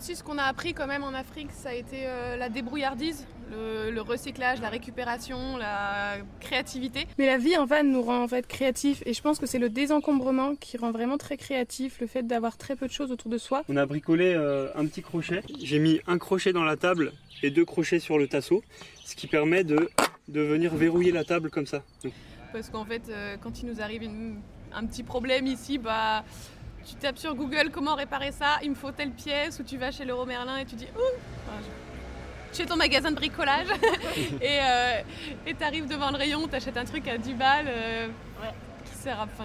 si, 0.00 0.16
ce 0.16 0.24
qu'on 0.24 0.38
a 0.38 0.42
appris 0.42 0.74
quand 0.74 0.86
même 0.86 1.04
en 1.04 1.14
Afrique, 1.14 1.52
ça 1.52 1.68
a 1.68 1.74
été 1.74 2.06
euh, 2.06 2.36
la 2.36 2.48
débrouillardise, 2.48 3.26
le, 3.50 3.90
le 3.90 4.00
recyclage, 4.00 4.60
la 4.60 4.68
récupération, 4.68 5.56
la 5.56 6.16
créativité. 6.40 7.06
Mais 7.18 7.26
la 7.26 7.38
vie 7.38 7.56
en 7.56 7.64
van 7.64 7.84
nous 7.84 8.02
rend 8.02 8.22
en 8.22 8.28
fait 8.28 8.46
créatifs 8.46 9.02
et 9.06 9.14
je 9.14 9.22
pense 9.22 9.38
que 9.38 9.46
c'est 9.46 9.58
le 9.58 9.68
désencombrement 9.68 10.54
qui 10.56 10.76
rend 10.76 10.90
vraiment 10.90 11.16
très 11.18 11.36
créatif, 11.36 12.00
le 12.00 12.06
fait 12.06 12.22
d'avoir 12.24 12.56
très 12.56 12.76
peu 12.76 12.86
de 12.86 12.92
choses 12.92 13.12
autour 13.12 13.30
de 13.30 13.38
soi. 13.38 13.62
On 13.68 13.76
a 13.76 13.86
bricolé 13.86 14.34
euh, 14.34 14.68
un 14.74 14.86
petit 14.86 15.02
crochet. 15.02 15.42
J'ai 15.62 15.78
mis 15.78 16.00
un 16.06 16.18
crochet 16.18 16.52
dans 16.52 16.64
la 16.64 16.76
table 16.76 17.12
et 17.42 17.50
deux 17.50 17.64
crochets 17.64 18.00
sur 18.00 18.18
le 18.18 18.26
tasseau, 18.28 18.62
ce 19.04 19.14
qui 19.14 19.26
permet 19.26 19.62
de, 19.62 19.88
de 20.28 20.40
venir 20.40 20.74
verrouiller 20.74 21.12
la 21.12 21.24
table 21.24 21.50
comme 21.50 21.66
ça. 21.66 21.82
Donc, 22.02 22.12
Parce 22.52 22.68
qu'en 22.70 22.84
fait, 22.84 23.02
euh, 23.10 23.36
quand 23.40 23.60
il 23.62 23.66
nous 23.68 23.80
arrive 23.80 24.02
une- 24.02 24.40
un 24.74 24.84
petit 24.86 25.02
problème 25.04 25.46
ici, 25.46 25.78
bah, 25.78 26.24
tu 26.84 26.94
tapes 26.96 27.18
sur 27.18 27.34
Google 27.34 27.70
comment 27.72 27.94
réparer 27.94 28.32
ça, 28.32 28.56
il 28.62 28.70
me 28.70 28.74
faut 28.74 28.90
telle 28.90 29.10
pièce, 29.12 29.58
ou 29.60 29.62
tu 29.62 29.76
vas 29.76 29.90
chez 29.90 30.04
Leroy 30.04 30.26
Merlin 30.26 30.58
et 30.58 30.64
tu 30.64 30.74
dis 30.74 30.84
Ouh 30.86 30.98
Enfin, 31.46 31.58
je- 31.62 31.85
Chez 32.56 32.64
ton 32.64 32.76
magasin 32.76 33.10
de 33.10 33.16
bricolage, 33.16 33.68
et 34.40 34.58
euh, 34.62 35.00
et 35.46 35.54
t'arrives 35.54 35.86
devant 35.86 36.10
le 36.10 36.16
rayon, 36.16 36.46
t'achètes 36.48 36.76
un 36.76 36.84
truc 36.84 37.06
à 37.06 37.18
10 37.18 37.34
balles 37.34 37.66
euh, 37.68 38.08
qui 38.84 38.94
sert 38.94 39.20
à. 39.20 39.24
enfin, 39.24 39.44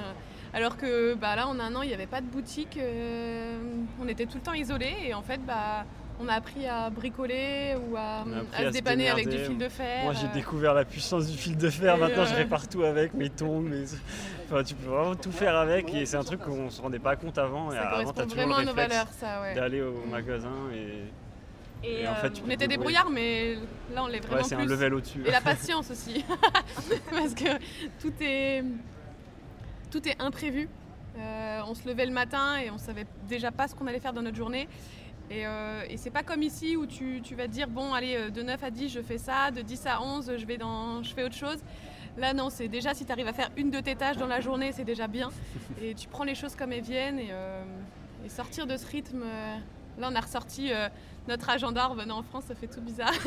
alors 0.54 0.78
que 0.78 1.14
bah, 1.16 1.36
là, 1.36 1.48
en 1.48 1.60
un 1.60 1.76
an, 1.76 1.82
il 1.82 1.90
n'y 1.90 1.94
avait 1.94 2.08
pas 2.08 2.22
de 2.22 2.28
boutique, 2.28 2.78
euh, 2.78 3.60
on 4.02 4.08
était 4.08 4.26
tout 4.26 4.38
le 4.38 4.44
temps 4.44 4.54
isolés, 4.54 4.96
et 5.06 5.14
en 5.14 5.22
fait, 5.22 5.40
bah, 5.46 5.86
on 6.22 6.28
a 6.28 6.34
appris 6.34 6.68
à 6.68 6.90
bricoler 6.90 7.76
ou 7.76 7.96
à, 7.98 8.24
se 8.58 8.66
se 8.66 8.70
dépanner 8.70 9.10
avec 9.10 9.28
du 9.28 9.38
fil 9.38 9.58
de 9.58 9.70
fer. 9.70 10.04
Moi 10.04 10.14
j'ai 10.14 10.28
euh, 10.28 10.34
découvert 10.34 10.74
la 10.74 10.86
puissance 10.86 11.28
du 11.28 11.38
fil 11.38 11.58
de 11.58 11.70
fer, 11.70 11.96
Et 11.96 12.00
maintenant 12.00 12.26
je 12.26 12.36
répare 12.36 12.68
tout 12.68 12.84
avec, 12.84 13.14
mes 13.14 13.30
tongs, 13.30 13.62
mes... 13.62 13.86
Enfin, 14.46 14.64
tu 14.64 14.76
peux 14.76 14.90
vraiment 14.90 15.16
tout 15.16 15.32
faire 15.32 15.56
avec 15.56 15.94
et 15.94 16.06
c'est 16.06 16.18
un 16.18 16.24
truc 16.24 16.42
qu'on 16.42 16.70
se 16.70 16.82
rendait 16.82 17.00
pas 17.00 17.16
compte 17.16 17.38
avant. 17.38 17.72
et 17.72 17.76
ça 17.76 17.90
avant 17.90 18.12
toujours 18.12 18.36
le 18.38 18.46
nos 18.46 18.56
réflexe 18.56 18.76
valeurs, 18.76 19.08
ça, 19.20 19.42
ouais. 19.42 19.56
d'aller 19.56 19.82
au 19.82 20.06
magasin 20.10 20.70
et, 20.74 21.06
Et, 21.84 22.02
et 22.02 22.08
en 22.08 22.12
euh, 22.12 22.16
fait 22.16 22.42
On 22.46 22.50
était 22.50 22.68
débrouillards, 22.68 23.10
mais 23.10 23.56
là 23.94 24.04
on 24.04 24.08
l'est 24.08 24.20
vraiment 24.20 24.38
Ouais, 24.42 24.44
c'est 24.48 24.56
un 24.56 24.66
level 24.66 24.94
au-dessus. 24.94 25.24
Et 25.26 25.32
la 25.32 25.42
patience 25.52 25.90
aussi, 25.92 26.24
parce 27.12 27.34
que 27.34 27.58
tout 28.00 28.14
est 28.22 28.64
tout 29.92 30.08
est 30.08 30.20
imprévu. 30.22 30.70
Euh, 31.18 31.62
on 31.68 31.76
se 31.76 31.88
levait 31.88 32.06
le 32.06 32.14
matin 32.14 32.58
et 32.58 32.72
on 32.72 32.78
savait 32.78 33.06
déjà 33.28 33.52
pas 33.52 33.68
ce 33.68 33.76
qu'on 33.76 33.88
allait 33.88 34.00
faire 34.00 34.14
dans 34.14 34.22
notre 34.22 34.38
journée. 34.38 34.68
Et, 35.30 35.46
euh, 35.46 35.84
et 35.90 35.98
c'est 35.98 36.10
pas 36.10 36.24
comme 36.24 36.42
ici 36.44 36.76
où 36.76 36.86
tu, 36.86 37.22
tu 37.22 37.36
vas 37.36 37.48
te 37.48 37.52
dire 37.52 37.68
bon 37.70 37.94
allez 37.94 38.16
euh, 38.16 38.30
de 38.30 38.42
9 38.42 38.64
à 38.64 38.70
10 38.70 38.90
je 38.90 39.02
fais 39.02 39.18
ça, 39.18 39.50
de 39.50 39.62
10 39.62 39.86
à 39.86 40.02
11 40.02 40.34
je 40.38 40.46
vais 40.46 40.58
dans 40.58 41.04
je 41.04 41.14
fais 41.14 41.24
autre 41.24 41.36
chose. 41.36 41.58
Là 42.18 42.34
non, 42.34 42.50
c'est 42.50 42.68
déjà 42.68 42.94
si 42.94 43.06
tu 43.06 43.12
arrives 43.12 43.28
à 43.28 43.34
faire 43.34 43.50
une 43.56 43.70
de 43.70 43.80
tes 43.80 43.96
tâches 43.96 44.18
dans 44.18 44.28
la 44.28 44.42
journée, 44.42 44.72
c'est 44.74 44.84
déjà 44.84 45.08
bien. 45.08 45.30
Et 45.82 45.94
tu 45.96 46.08
prends 46.08 46.26
les 46.26 46.36
choses 46.36 46.56
comme 46.56 46.74
elles 46.74 46.82
viennent 46.82 47.20
et, 47.20 47.30
euh, 47.32 47.64
et 48.26 48.30
sortir 48.30 48.68
de 48.68 48.76
ce 48.76 48.86
rythme. 48.88 49.24
Là 50.02 50.10
on 50.12 50.16
a 50.16 50.20
ressorti 50.20 50.72
euh, 50.74 50.90
notre 51.28 51.50
agenda 51.50 51.88
en 51.88 51.92
revenant 51.92 52.18
en 52.20 52.24
France, 52.24 52.44
ça 52.48 52.56
fait 52.56 52.68
tout 52.68 52.82
bizarre. 52.82 53.12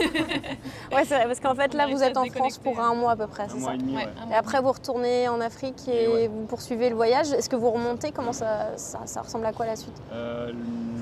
Ouais, 0.93 1.05
c'est 1.05 1.15
vrai, 1.17 1.27
parce 1.27 1.41
qu'en 1.41 1.55
fait, 1.55 1.75
là, 1.75 1.87
vous 1.87 2.03
êtes 2.03 2.17
en 2.17 2.25
France 2.27 2.59
pour 2.59 2.79
un 2.81 2.95
mois 2.95 3.13
à 3.13 3.17
peu 3.17 3.27
près, 3.27 3.45
Un 3.45 3.49
c'est 3.49 3.59
mois 3.59 3.69
ça 3.71 3.75
et 3.75 3.79
demi, 3.79 3.97
Ouais, 3.97 4.05
ouais. 4.05 4.13
un 4.27 4.31
Et 4.31 4.35
après, 4.35 4.61
vous 4.61 4.71
retournez 4.73 5.29
en 5.29 5.41
Afrique 5.41 5.89
et, 5.89 6.05
Et 6.05 6.09
ouais. 6.09 6.29
vous 6.29 6.45
poursuivez 6.47 6.89
le 6.91 6.95
voyage. 6.97 7.33
Est-ce 7.33 7.49
que 7.49 7.57
vous 7.57 7.71
remontez? 7.71 8.11
Comment 8.13 8.33
ça, 8.33 8.77
ça, 8.77 9.01
ça 9.07 9.23
ressemble 9.23 9.47
à 9.47 9.53
quoi 9.53 9.67
la 9.67 9.77
suite? 9.77 9.97
Euh, 10.13 10.53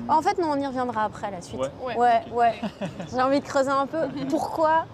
En 0.07 0.21
fait, 0.21 0.37
non, 0.39 0.49
on 0.51 0.59
y 0.59 0.65
reviendra 0.67 1.03
après 1.03 1.29
la 1.31 1.41
suite. 1.41 1.59
ouais. 1.59 1.95
Ouais. 2.31 2.53
J'ai 3.11 3.21
envie 3.21 3.39
de 3.39 3.45
creuser 3.45 3.71
un 3.71 3.87
peu. 3.87 4.07
Pourquoi 4.29 4.85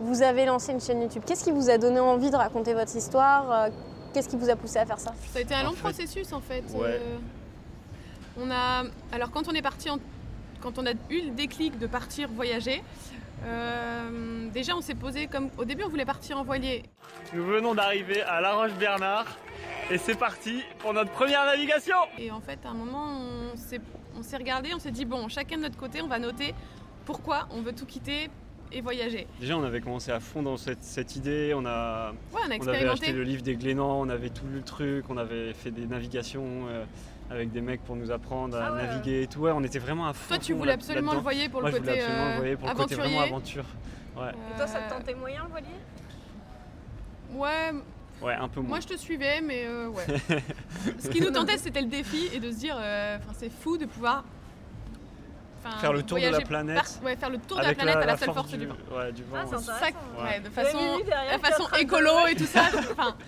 vous 0.00 0.22
avez 0.22 0.46
lancé 0.46 0.72
une 0.72 0.80
chaîne 0.80 1.02
YouTube? 1.02 1.22
Qu'est-ce 1.26 1.44
qui 1.44 1.50
vous 1.52 1.68
a 1.70 1.78
donné 1.78 2.00
envie 2.00 2.30
de 2.30 2.36
raconter 2.36 2.74
votre 2.74 2.94
histoire? 2.96 3.50
Euh, 3.50 3.68
Qu'est-ce 4.12 4.28
qui 4.28 4.36
vous 4.36 4.50
a 4.50 4.56
poussé 4.56 4.78
à 4.78 4.86
faire 4.86 4.98
ça? 4.98 5.12
Ça 5.32 5.38
a 5.38 5.42
été 5.42 5.54
un 5.54 5.60
En 5.60 5.64
long 5.66 5.70
fait- 5.72 5.82
processus 5.82 6.32
en 6.32 6.40
fait. 6.40 6.64
Ouais. 6.74 7.00
Euh, 7.00 7.18
on 8.40 8.50
a, 8.50 8.82
alors 9.12 9.30
quand 9.30 9.46
on 9.48 9.52
est 9.52 9.62
parti, 9.62 9.88
en- 9.90 9.98
quand 10.60 10.78
on 10.78 10.86
a 10.86 10.92
eu 11.10 11.22
le 11.22 11.30
déclic 11.30 11.78
de 11.78 11.86
partir 11.86 12.28
voyager, 12.28 12.82
euh, 13.44 14.48
déjà 14.50 14.76
on 14.76 14.80
s'est 14.80 14.94
posé 14.94 15.26
comme 15.26 15.48
au 15.58 15.64
début 15.64 15.84
on 15.84 15.88
voulait 15.88 16.04
partir 16.04 16.38
en 16.38 16.44
voilier. 16.44 16.84
Nous 17.32 17.44
venons 17.44 17.74
d'arriver 17.74 18.22
à 18.22 18.40
La 18.40 18.54
Roche-Bernard 18.54 19.26
et 19.90 19.98
c'est 19.98 20.18
parti 20.18 20.62
pour 20.78 20.92
notre 20.92 21.10
première 21.10 21.44
navigation 21.46 21.96
Et 22.18 22.30
en 22.30 22.40
fait 22.40 22.58
à 22.64 22.70
un 22.70 22.74
moment 22.74 23.18
on 24.16 24.22
s'est 24.22 24.36
regardé, 24.36 24.74
on 24.74 24.78
s'est 24.78 24.90
dit 24.90 25.04
bon 25.04 25.28
chacun 25.28 25.56
de 25.56 25.62
notre 25.62 25.78
côté 25.78 26.02
on 26.02 26.08
va 26.08 26.18
noter 26.18 26.54
pourquoi 27.06 27.48
on 27.50 27.62
veut 27.62 27.72
tout 27.72 27.86
quitter 27.86 28.28
et 28.72 28.80
voyager. 28.80 29.26
Déjà 29.40 29.56
on 29.56 29.64
avait 29.64 29.80
commencé 29.80 30.10
à 30.12 30.20
fond 30.20 30.42
dans 30.42 30.56
cette, 30.56 30.82
cette 30.82 31.16
idée, 31.16 31.52
on 31.54 31.64
a, 31.66 32.12
Ouais, 32.32 32.40
on 32.46 32.50
a 32.50 32.56
On 32.58 32.68
avait 32.68 32.88
acheté 32.88 33.12
le 33.12 33.22
livre 33.22 33.42
des 33.42 33.56
Glénans, 33.56 34.00
on 34.00 34.08
avait 34.08 34.30
tout 34.30 34.46
lu 34.46 34.56
le 34.58 34.62
truc, 34.62 35.04
on 35.08 35.16
avait 35.16 35.52
fait 35.54 35.70
des 35.70 35.86
navigations 35.86 36.66
euh, 36.68 36.84
avec 37.30 37.50
des 37.52 37.60
mecs 37.60 37.82
pour 37.84 37.96
nous 37.96 38.10
apprendre 38.10 38.56
à 38.56 38.66
Ah 38.66 38.72
ouais. 38.72 38.82
naviguer 38.86 39.22
et 39.22 39.26
tout. 39.26 39.40
Ouais, 39.40 39.52
on 39.54 39.62
était 39.62 39.78
vraiment 39.78 40.06
à 40.08 40.12
fond. 40.12 40.28
Toi 40.28 40.38
tu 40.38 40.52
fond 40.52 40.58
voulais 40.58 40.72
absolument 40.72 41.14
le 41.14 41.20
voilier 41.20 41.48
pour 41.48 41.62
le 41.62 41.70
côté 41.70 42.00
aventurier. 42.00 42.96
vraiment 42.96 43.20
aventure. 43.20 43.64
Ouais, 44.16 44.22
Euh, 44.34 45.14
moyen 45.16 45.44
le 45.44 45.50
voilier? 45.50 45.66
Ouais, 47.32 47.72
ouais, 48.22 48.34
un 48.34 48.48
peu 48.48 48.60
moins. 48.60 48.70
Moi 48.70 48.80
je 48.80 48.88
te 48.88 48.96
suivais, 48.96 49.40
mais 49.40 49.64
euh, 49.66 49.88
ouais. 49.88 50.04
Ce 50.98 51.08
qui 51.08 51.20
nous 51.20 51.30
tentait, 51.30 51.58
c'était 51.58 51.80
le 51.80 51.86
défi 51.86 52.28
et 52.34 52.40
de 52.40 52.50
se 52.50 52.56
dire, 52.58 52.76
euh, 52.78 53.18
c'est 53.38 53.50
fou 53.52 53.78
de 53.78 53.86
pouvoir 53.86 54.24
enfin, 55.64 55.78
Faire 55.78 55.92
le 55.92 56.02
tour 56.02 56.18
de 56.18 56.26
la 56.26 56.40
planète 56.40 56.76
par- 56.76 57.04
ouais, 57.04 57.16
faire 57.16 57.30
le 57.30 57.38
tour 57.38 57.58
de 57.58 57.62
la 57.62 57.74
planète 57.74 57.96
à 57.96 58.06
la 58.06 58.16
seule 58.16 58.32
force 58.34 58.48
du, 58.50 58.58
du 58.58 58.66
vent. 58.66 58.74
ouais, 58.96 59.12
du 59.12 59.22
vent. 59.24 59.36
Ah, 59.36 59.44
c'est 59.48 59.54
ouais. 59.56 59.62
intéressant. 59.62 59.80
Ça, 59.80 60.22
Ouais. 60.22 60.28
ouais, 60.30 60.40
de 60.40 60.48
façon, 60.50 60.78
derrière 61.06 61.38
de 61.38 61.44
façon 61.46 61.64
écolo 61.80 62.10
et 62.30 62.34
tout 62.34 62.44
ça. 62.46 62.62
Enfin, 62.92 63.16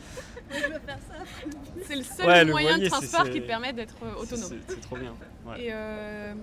c'est 1.87 1.97
le 1.97 2.03
seul 2.03 2.27
Ouais, 2.27 2.45
le 2.45 2.53
moyen 2.53 2.79
de 2.79 2.87
transport 2.89 3.25
qui 3.31 3.41
te 3.41 3.47
permet 3.47 3.73
d'être 3.73 3.95
euh, 4.05 4.21
autonome. 4.23 4.51
C'est 4.69 4.81
trop 4.81 4.97
bien. 4.97 5.15
Ouais. 5.47 5.65
Et, 5.65 5.69
euh, 5.73 6.35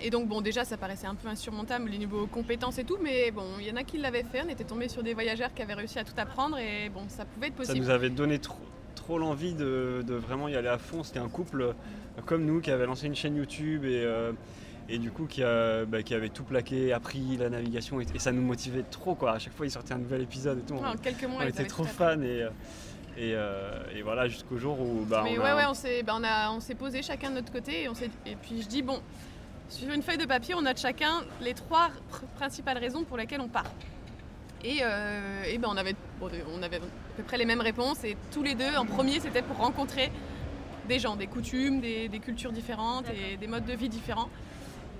et 0.00 0.10
donc 0.10 0.28
bon 0.28 0.40
déjà 0.40 0.64
ça 0.64 0.76
paraissait 0.76 1.06
un 1.06 1.14
peu 1.14 1.28
insurmontable 1.28 1.90
les 1.90 1.98
niveaux 1.98 2.26
compétences 2.26 2.78
et 2.78 2.84
tout, 2.84 2.98
mais 3.02 3.30
bon 3.30 3.44
il 3.60 3.66
y 3.66 3.70
en 3.70 3.76
a 3.76 3.84
qui 3.84 3.98
l'avaient 3.98 4.24
fait, 4.24 4.42
on 4.44 4.48
était 4.48 4.64
tombé 4.64 4.88
sur 4.88 5.02
des 5.02 5.14
voyageurs 5.14 5.52
qui 5.54 5.62
avaient 5.62 5.74
réussi 5.74 5.98
à 5.98 6.04
tout 6.04 6.14
apprendre 6.16 6.58
et 6.58 6.88
bon 6.88 7.02
ça 7.08 7.24
pouvait 7.24 7.48
être 7.48 7.52
Ça 7.58 7.66
possible. 7.66 7.84
nous 7.84 7.90
avait 7.90 8.08
donné 8.10 8.38
trop, 8.38 8.58
trop 8.94 9.18
l'envie 9.18 9.52
de, 9.54 10.02
de 10.06 10.14
vraiment 10.14 10.48
y 10.48 10.56
aller 10.56 10.68
à 10.68 10.78
fond. 10.78 11.02
C'était 11.04 11.18
un 11.18 11.28
couple 11.28 11.60
euh, 11.62 11.72
comme 12.26 12.44
nous 12.46 12.60
qui 12.60 12.70
avait 12.70 12.86
lancé 12.86 13.06
une 13.06 13.14
chaîne 13.14 13.36
YouTube 13.36 13.84
et, 13.84 14.02
euh, 14.04 14.32
et 14.90 14.98
du 14.98 15.10
coup 15.10 15.26
qui, 15.26 15.42
bah, 15.42 16.02
qui 16.04 16.14
avait 16.14 16.28
tout 16.28 16.44
plaqué, 16.44 16.92
appris 16.92 17.36
la 17.36 17.48
navigation 17.48 18.00
et, 18.00 18.06
et 18.14 18.18
ça 18.18 18.32
nous 18.32 18.42
motivait 18.42 18.82
trop 18.82 19.14
quoi. 19.14 19.32
À 19.32 19.38
chaque 19.38 19.54
fois 19.54 19.66
il 19.66 19.70
sortait 19.70 19.94
un 19.94 19.98
nouvel 19.98 20.22
épisode 20.22 20.58
et 20.58 20.62
tout. 20.62 20.74
Ouais, 20.74 20.86
en 20.88 20.96
quelques 20.96 21.24
mois 21.24 21.42
on 21.44 21.46
était 21.46 21.64
trop 21.64 21.84
fans 21.84 22.20
et, 22.20 22.42
euh, 22.42 22.50
et, 23.16 23.32
euh, 23.34 23.82
et 23.94 24.02
voilà 24.02 24.26
jusqu'au 24.28 24.58
jour 24.58 24.80
où 24.80 25.04
bah, 25.08 25.22
Mais 25.24 25.38
on 25.38 25.42
ouais, 25.42 25.48
a- 25.50 25.56
ouais, 25.56 25.64
on 25.68 25.74
s'est 25.74 26.02
bah, 26.02 26.14
on 26.18 26.24
a- 26.24 26.50
on 26.50 26.60
s'est 26.60 26.74
posé 26.74 27.02
chacun 27.02 27.30
de 27.30 27.36
notre 27.36 27.52
côté 27.52 27.82
et, 27.84 27.88
on 27.88 27.94
s'est- 27.94 28.10
et 28.26 28.34
puis 28.36 28.60
je 28.62 28.66
dis 28.68 28.82
bon, 28.82 29.00
sur 29.68 29.92
une 29.92 30.02
feuille 30.02 30.18
de 30.18 30.26
papier, 30.26 30.54
on 30.54 30.62
note 30.62 30.78
chacun 30.80 31.22
les 31.40 31.54
trois 31.54 31.88
pr- 32.10 32.24
principales 32.36 32.78
raisons 32.78 33.04
pour 33.04 33.16
lesquelles 33.16 33.40
on 33.40 33.48
part. 33.48 33.70
Et, 34.64 34.80
euh, 34.82 35.44
et 35.44 35.56
ben, 35.58 35.68
on, 35.70 35.76
avait, 35.76 35.94
bon, 36.18 36.28
on 36.54 36.62
avait 36.62 36.76
à 36.76 36.80
peu 37.16 37.22
près 37.22 37.38
les 37.38 37.46
mêmes 37.46 37.62
réponses 37.62 38.04
et 38.04 38.16
tous 38.30 38.42
les 38.42 38.54
deux, 38.54 38.76
en 38.76 38.84
premier, 38.84 39.18
c'était 39.20 39.40
pour 39.42 39.56
rencontrer 39.56 40.10
des 40.86 40.98
gens, 40.98 41.16
des 41.16 41.28
coutumes, 41.28 41.80
des, 41.80 42.08
des 42.08 42.18
cultures 42.18 42.52
différentes 42.52 43.06
et 43.10 43.36
des 43.38 43.46
modes 43.46 43.64
de 43.64 43.72
vie 43.72 43.88
différents. 43.88 44.28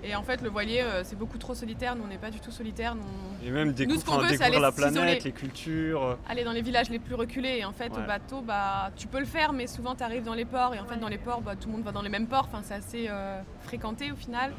Et 0.03 0.15
en 0.15 0.23
fait, 0.23 0.41
le 0.41 0.49
voilier, 0.49 0.81
euh, 0.81 1.03
c'est 1.03 1.15
beaucoup 1.17 1.37
trop 1.37 1.53
solitaire. 1.53 1.95
Nous, 1.95 2.03
on 2.03 2.07
n'est 2.07 2.17
pas 2.17 2.31
du 2.31 2.39
tout 2.39 2.51
solitaire. 2.51 2.95
Nous, 2.95 3.03
et 3.47 3.51
même 3.51 3.67
Nous, 3.67 3.73
découvrir, 3.73 4.01
ce 4.01 4.05
qu'on 4.05 4.17
veut, 4.17 4.27
découvrir 4.29 4.47
aller 4.47 4.59
la 4.59 4.71
planète, 4.71 5.23
les 5.23 5.31
cultures. 5.31 6.17
aller 6.27 6.43
dans 6.43 6.51
les 6.53 6.61
villages 6.63 6.89
les 6.89 6.99
plus 6.99 7.13
reculés. 7.15 7.57
Et 7.59 7.65
en 7.65 7.71
fait, 7.71 7.91
Ouais. 7.93 7.99
au 8.03 8.07
bateau, 8.07 8.41
bah, 8.41 8.91
tu 8.95 9.07
peux 9.07 9.19
le 9.19 9.25
faire, 9.25 9.53
mais 9.53 9.67
souvent 9.67 9.93
tu 9.95 10.03
arrives 10.03 10.23
dans 10.23 10.33
les 10.33 10.45
ports. 10.45 10.73
Et 10.73 10.79
en 10.79 10.85
fait, 10.85 10.97
dans 10.97 11.07
les 11.07 11.19
ports, 11.19 11.41
bah, 11.41 11.55
tout 11.55 11.67
le 11.69 11.73
monde 11.75 11.83
va 11.83 11.91
dans 11.91 12.01
les 12.01 12.09
mêmes 12.09 12.27
ports. 12.27 12.47
Enfin, 12.51 12.61
c'est 12.63 12.73
assez 12.73 13.05
euh, 13.09 13.41
fréquenté 13.61 14.11
au 14.11 14.15
final. 14.15 14.53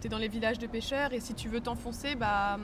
Tu 0.00 0.06
es 0.06 0.10
dans 0.10 0.18
les 0.18 0.28
villages 0.28 0.58
de 0.58 0.66
pêcheurs. 0.66 1.12
Et 1.12 1.20
si 1.20 1.34
tu 1.34 1.48
veux 1.48 1.60
t'enfoncer, 1.60 2.14
bah, 2.16 2.54
hum, 2.56 2.62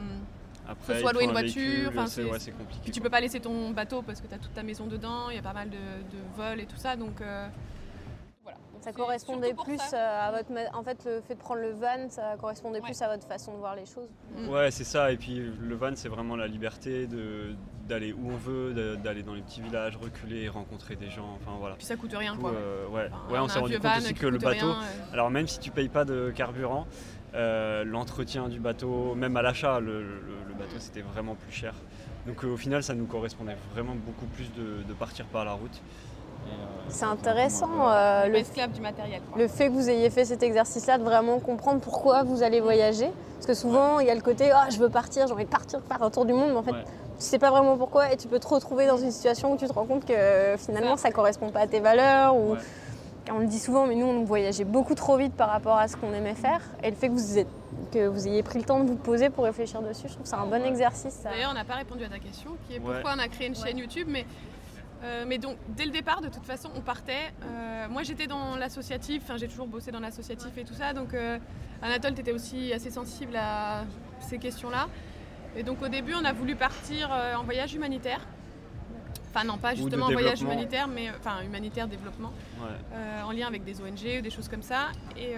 Après, 0.69 0.99
soit 1.01 1.13
louer 1.13 1.25
une 1.25 1.31
un 1.31 1.35
voiture, 1.35 1.61
véhicule, 1.63 1.89
enfin, 1.89 2.07
c'est 2.07 2.25
ouais, 2.25 2.39
c'est 2.41 2.51
compliqué. 2.53 2.81
puis 2.83 2.91
tu 2.91 3.01
peux 3.01 3.11
pas 3.11 3.21
laisser 3.21 3.39
ton 3.39 3.71
bateau 3.71 4.03
parce 4.03 4.21
que 4.21 4.27
tu 4.27 4.35
as 4.35 4.39
toute 4.39 4.55
ta 4.55 4.63
maison 4.63 4.87
dedans. 4.87 5.31
Il 5.31 5.37
y 5.37 5.39
a 5.39 5.43
pas 5.43 5.53
mal 5.53 5.69
de, 5.71 5.77
de 5.77 6.23
vols 6.37 6.61
et 6.61 6.67
tout 6.67 6.77
ça. 6.79 6.97
Donc 6.97 7.21
euh. 7.21 7.47
Ça 8.85 8.93
correspondait 8.93 9.55
plus 9.55 9.79
ça. 9.79 10.25
à 10.27 10.31
votre. 10.33 10.51
En 10.77 10.83
fait, 10.83 11.03
le 11.07 11.21
fait 11.23 11.35
de 11.35 11.41
prendre 11.41 11.61
le 11.63 11.71
van, 11.73 12.09
ça 12.11 12.37
correspondait 12.39 12.81
Ouais. 12.81 12.85
plus 12.85 13.01
à 13.03 13.09
votre 13.09 13.27
façon 13.27 13.53
de 13.55 13.59
voir 13.59 13.75
les 13.75 13.87
choses. 13.87 14.09
Mm. 14.37 14.49
Ouais, 14.51 14.71
c'est 14.71 14.85
ça. 14.85 15.11
Et 15.11 15.17
puis 15.17 15.37
le 15.61 15.75
van, 15.75 15.93
c'est 15.95 16.09
vraiment 16.09 16.37
la 16.37 16.47
liberté 16.47 17.07
de 17.07 17.55
d'aller 17.89 18.13
où 18.15 18.31
on 18.31 18.37
veut, 18.37 18.73
d'aller 19.03 19.23
dans 19.23 19.35
les 19.35 19.43
petits 19.43 19.61
villages, 19.61 19.97
reculer, 19.97 20.49
rencontrer 20.49 20.97
des 20.97 21.11
gens. 21.11 21.37
Enfin 21.41 21.57
voilà. 21.59 21.77
Puis 21.77 21.85
ça 21.87 21.97
coûte 21.97 22.15
rien 22.15 22.37
quoi. 22.37 22.51
euh, 22.51 22.87
ouais, 22.89 23.09
Enfin, 23.13 23.33
ouais, 23.35 23.39
on 23.41 23.49
s'est 23.49 23.59
rendu 23.59 23.79
compte 23.79 23.97
aussi 23.99 24.15
que 24.15 24.27
le 24.27 24.39
bateau, 24.39 24.73
rien, 24.73 24.81
euh. 24.83 25.13
alors 25.13 25.31
même 25.31 25.47
si 25.47 25.59
tu 25.61 25.71
payes 25.71 25.89
pas 25.91 26.05
de 26.07 26.33
carburant, 26.35 26.87
euh, 27.35 27.85
l'entretien 27.85 28.49
du 28.49 28.59
bateau, 28.61 29.15
même 29.15 29.37
à 29.37 29.43
l'achat, 29.43 29.81
le, 29.81 30.03
le- 30.03 30.19
le 30.49 30.55
bateau 30.55 30.77
c'était 30.79 31.03
vraiment 31.03 31.35
plus 31.35 31.53
cher. 31.53 31.75
Donc 32.27 32.43
euh, 32.45 32.49
au 32.49 32.57
final, 32.57 32.83
ça 32.83 32.95
nous 32.95 33.05
correspondait 33.07 33.57
vraiment 33.75 33.95
beaucoup 33.95 34.27
plus 34.27 34.51
de, 34.55 34.83
de 34.89 34.93
partir 34.95 35.27
par 35.27 35.45
la 35.45 35.53
route. 35.53 35.83
Euh, 36.47 36.51
C'est 36.89 37.05
intéressant 37.07 37.69
euh, 37.89 38.23
Pas 38.23 38.29
le, 38.29 38.37
esclave 38.37 38.71
du 38.71 38.81
matériel. 38.81 39.21
quoi. 39.31 39.41
le 39.41 39.49
fait 39.49 39.69
que 39.69 39.73
vous 39.73 39.89
ayez 39.91 40.11
fait 40.11 40.25
cet 40.25 40.43
exercice-là, 40.43 40.99
de 40.99 41.03
vraiment 41.05 41.39
comprendre 41.41 41.81
pourquoi 41.81 42.23
vous 42.23 42.43
allez 42.43 42.61
voyager. 42.61 43.11
Parce 43.37 43.47
que 43.47 43.55
souvent, 43.55 43.99
il 44.01 44.07
y 44.07 44.11
a 44.11 44.15
le 44.15 44.21
côté 44.21 44.51
Ah, 44.53 44.69
je 44.71 44.79
veux 44.79 44.89
partir, 44.91 45.27
j'ai 45.27 45.33
envie 45.33 45.45
de 45.45 45.51
partir, 45.51 45.81
faire 45.89 46.03
un 46.03 46.11
tour 46.11 46.25
du 46.25 46.33
monde, 46.33 46.51
mais 46.51 46.57
en 46.59 46.63
fait, 46.63 46.73
Ouais. 46.73 46.85
tu 47.19 47.25
sais 47.25 47.39
pas 47.39 47.51
vraiment 47.51 47.77
pourquoi 47.77 48.13
et 48.13 48.17
tu 48.17 48.29
peux 48.29 48.39
te 48.39 48.47
retrouver 48.49 48.87
dans 48.87 48.97
une 48.99 49.11
situation 49.11 49.53
où 49.53 49.57
tu 49.57 49.67
te 49.67 49.73
rends 49.73 49.87
compte 49.87 50.05
que 50.05 50.55
finalement, 50.59 50.97
ça 50.97 51.11
correspond 51.11 51.51
pas 51.51 51.61
à 51.61 51.67
tes 51.67 51.81
valeurs. 51.81 52.37
Ou... 52.37 52.53
Ouais. 52.53 52.59
On 53.33 53.39
le 53.39 53.47
dit 53.47 53.59
souvent, 53.59 53.87
mais 53.87 53.95
nous, 53.95 54.05
on 54.07 54.23
voyageait 54.25 54.65
beaucoup 54.65 54.95
trop 54.95 55.17
vite 55.17 55.33
par 55.35 55.49
rapport 55.49 55.79
à 55.79 55.89
ce 55.89 55.97
qu'on 55.97 56.13
aimait 56.13 56.35
faire. 56.35 56.61
Et 56.83 56.91
le 56.91 56.97
fait 56.97 57.09
que 57.09 57.15
vous, 57.15 57.39
êtes- 57.39 57.49
que 57.91 58.07
vous 58.07 58.29
ayez 58.29 58.43
pris 58.43 58.59
le 58.59 58.67
temps 58.67 58.81
de 58.81 58.87
vous 58.89 58.97
poser 58.97 59.31
pour 59.31 59.45
réfléchir 59.45 59.81
dessus, 59.81 60.03
je 60.09 60.13
trouve 60.13 60.25
que 60.25 60.29
c'est 60.29 60.35
un 60.37 60.45
bon 60.45 60.61
Ouais. 60.61 60.69
exercice. 60.69 61.15
ça. 61.23 61.31
D'ailleurs, 61.31 61.51
on 61.51 61.55
n'a 61.55 61.65
pas 61.65 61.75
répondu 61.77 62.05
à 62.05 62.09
ta 62.11 62.19
question, 62.19 62.51
qui 62.69 62.77
est 62.77 62.81
Ouais. 62.81 62.93
pourquoi 62.97 63.13
on 63.17 63.19
a 63.19 63.29
créé 63.29 63.47
une 63.49 63.57
chaîne 63.57 63.79
YouTube. 63.79 64.09
Mais, 64.11 64.27
euh, 65.03 65.25
mais 65.27 65.39
donc, 65.39 65.57
dès 65.69 65.85
le 65.85 65.91
départ, 65.91 66.21
de 66.21 66.29
toute 66.29 66.45
façon, 66.45 66.71
on 66.77 66.81
partait. 66.81 67.33
euh, 67.45 67.89
moi, 67.89 68.03
j'étais 68.03 68.27
dans 68.27 68.57
l'associatif, 68.57 69.23
enfin, 69.25 69.37
j'ai 69.37 69.49
toujours 69.49 69.67
bossé 69.67 69.91
dans 69.91 70.01
l'associatif 70.01 70.57
et 70.57 70.65
tout 70.65 70.75
ça. 70.75 70.93
Donc, 70.93 71.13
euh, 71.15 71.39
Anatole, 71.83 72.15
tu 72.15 72.21
étais 72.21 72.33
aussi 72.33 72.73
assez 72.73 72.91
sensible 72.91 73.37
à 73.37 73.85
ces 74.21 74.39
questions-là. 74.39 74.89
Et 75.57 75.63
donc, 75.63 75.83
au 75.83 75.89
début, 75.89 76.15
on 76.15 76.25
a 76.25 76.33
voulu 76.33 76.57
partir 76.57 77.11
en 77.39 77.45
voyage 77.45 77.75
humanitaire. 77.75 78.21
Enfin, 79.31 79.45
non, 79.45 79.59
pas 79.59 79.75
justement 79.75 80.07
en 80.07 80.13
voyage 80.13 80.43
humanitaire, 80.43 80.89
mais 80.89 81.11
enfin, 81.11 81.43
humanitaire 81.45 81.87
développement 81.89 82.33
Ouais. 82.61 83.23
en 83.25 83.31
lien 83.33 83.47
avec 83.47 83.65
des 83.65 83.81
ONG 83.81 84.19
ou 84.19 84.23
des 84.23 84.31
choses 84.31 84.49
comme 84.49 84.63
ça. 84.63 84.89
Et, 85.17 85.35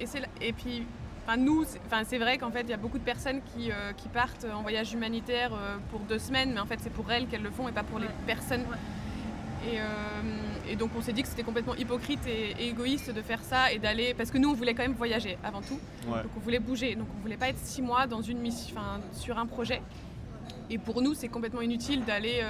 et, 0.00 0.06
et 0.48 0.52
puis, 0.52 0.86
enfin, 1.26 1.36
nous, 1.36 1.64
c'est 1.64 1.80
enfin, 1.86 2.02
c'est 2.06 2.18
vrai 2.18 2.38
qu'en 2.38 2.50
fait, 2.50 2.62
il 2.62 2.70
y 2.70 2.74
a 2.74 2.76
beaucoup 2.76 2.98
de 2.98 3.04
personnes 3.04 3.40
qui, 3.42 3.70
euh, 3.70 3.92
qui 3.96 4.08
partent 4.08 4.46
en 4.52 4.62
voyage 4.62 4.92
humanitaire 4.92 5.52
euh, 5.52 5.76
pour 5.90 6.00
deux 6.00 6.18
semaines, 6.18 6.52
mais 6.54 6.60
en 6.60 6.66
fait, 6.66 6.78
c'est 6.80 6.92
pour 6.92 7.10
elles 7.10 7.26
qu'elles 7.26 7.42
le 7.42 7.50
font 7.50 7.68
et 7.68 7.72
pas 7.72 7.82
pour 7.82 7.98
les 7.98 8.08
personnes. 8.26 8.64
Et, 9.68 9.80
euh, 9.80 9.84
et 10.68 10.76
donc, 10.76 10.90
on 10.96 11.02
s'est 11.02 11.12
dit 11.12 11.22
que 11.22 11.28
c'était 11.28 11.42
complètement 11.42 11.74
hypocrite 11.74 12.24
et, 12.26 12.54
et 12.62 12.68
égoïste 12.68 13.12
de 13.12 13.22
faire 13.22 13.42
ça 13.42 13.72
et 13.72 13.78
d'aller. 13.78 14.14
Parce 14.14 14.30
que 14.30 14.38
nous, 14.38 14.50
on 14.50 14.54
voulait 14.54 14.74
quand 14.74 14.84
même 14.84 14.94
voyager 14.94 15.38
avant 15.42 15.60
tout. 15.60 15.80
Ouais. 16.06 16.22
Donc, 16.22 16.30
on 16.36 16.40
voulait 16.40 16.60
bouger. 16.60 16.94
Donc, 16.94 17.08
on 17.18 17.22
voulait 17.22 17.36
pas 17.36 17.48
être 17.48 17.58
six 17.58 17.82
mois 17.82 18.06
dans 18.06 18.22
une 18.22 18.38
mission, 18.38 18.76
enfin, 18.76 19.00
sur 19.12 19.38
un 19.38 19.46
projet. 19.46 19.82
Et 20.70 20.78
pour 20.78 21.02
nous, 21.02 21.14
c'est 21.14 21.28
complètement 21.28 21.62
inutile 21.62 22.04
d'aller. 22.04 22.42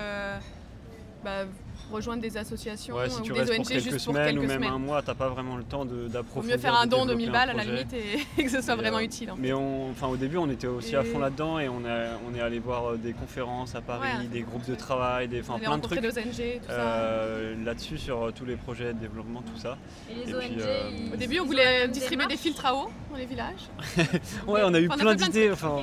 Bah, 1.26 1.44
rejoindre 1.92 2.22
des 2.22 2.36
associations 2.36 2.94
Ouais, 2.96 3.08
si 3.10 3.20
ou 3.20 3.22
tu 3.22 3.32
des 3.32 3.38
restes 3.40 3.50
ONG 3.52 3.56
pour 3.58 3.66
quelques 3.68 3.82
juste 3.82 4.04
pour 4.04 4.14
semaines 4.14 4.26
quelques 4.30 4.38
ou 4.38 4.46
même 4.46 4.50
semaines. 4.62 4.72
un 4.72 4.78
mois, 4.78 5.02
t'as 5.02 5.14
pas 5.14 5.28
vraiment 5.28 5.56
le 5.56 5.64
temps 5.64 5.84
d'approfondir. 5.84 6.56
mieux 6.56 6.60
faire 6.60 6.74
un 6.80 6.86
don 6.86 7.04
de 7.04 7.14
développer 7.14 7.16
1000 7.16 7.28
un 7.28 7.32
balles 7.32 7.50
à 7.50 7.54
la 7.54 7.64
limite 7.64 7.92
et, 7.92 8.20
et 8.40 8.44
que 8.44 8.50
ce 8.50 8.60
soit 8.60 8.74
Et, 8.74 8.76
vraiment 8.76 8.98
euh, 8.98 9.00
utile. 9.02 9.30
en 9.30 9.34
fait. 9.36 9.42
Mais 9.42 9.52
on, 9.52 9.90
enfin, 9.90 10.06
au 10.08 10.16
début, 10.16 10.36
on 10.36 10.48
était 10.50 10.66
aussi 10.68 10.94
à 10.96 11.02
fond 11.04 11.18
là-dedans 11.18 11.58
et 11.58 11.68
on, 11.68 11.84
a, 11.84 12.18
on 12.28 12.34
est 12.36 12.40
allé 12.40 12.58
voir 12.60 12.92
euh, 12.92 12.96
des 12.96 13.12
conférences 13.12 13.74
à 13.74 13.80
Paris, 13.80 14.08
Ouais, 14.20 14.26
des 14.26 14.42
groupes 14.42 14.66
de 14.68 14.74
travail, 14.76 15.26
des, 15.28 15.40
plein 15.42 15.76
de 15.78 15.82
trucs 15.82 16.00
des 16.00 16.08
ONG, 16.18 16.60
tout 16.60 16.66
ça. 16.68 16.72
euh, 16.72 17.64
là-dessus 17.64 17.98
sur 17.98 18.22
euh, 18.24 18.30
tous 18.32 18.44
les 18.44 18.56
projets 18.56 18.92
de 18.94 18.98
développement, 18.98 19.42
tout 19.42 19.60
ça. 19.60 19.76
Et 20.10 20.24
les 20.26 20.30
Et 20.30 20.34
ONG, 20.34 20.40
puis, 20.42 20.56
euh, 20.60 21.12
Au 21.12 21.16
début, 21.16 21.40
on 21.40 21.46
voulait 21.46 21.88
distribuer 21.88 22.26
des 22.26 22.36
filtres 22.36 22.66
à 22.66 22.74
eau 22.74 22.88
dans 23.10 23.16
les 23.16 23.26
villages. 23.26 23.68
Ouais, 24.46 24.60
on 24.64 24.74
a 24.74 24.80
eu 24.80 24.88
plein 24.88 25.14
d'idées. 25.14 25.50
Enfin. 25.52 25.82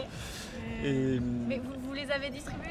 Mais 0.82 1.60
vous, 1.64 1.88
vous 1.88 1.94
les 1.94 2.10
avez 2.12 2.30
distribués 2.30 2.70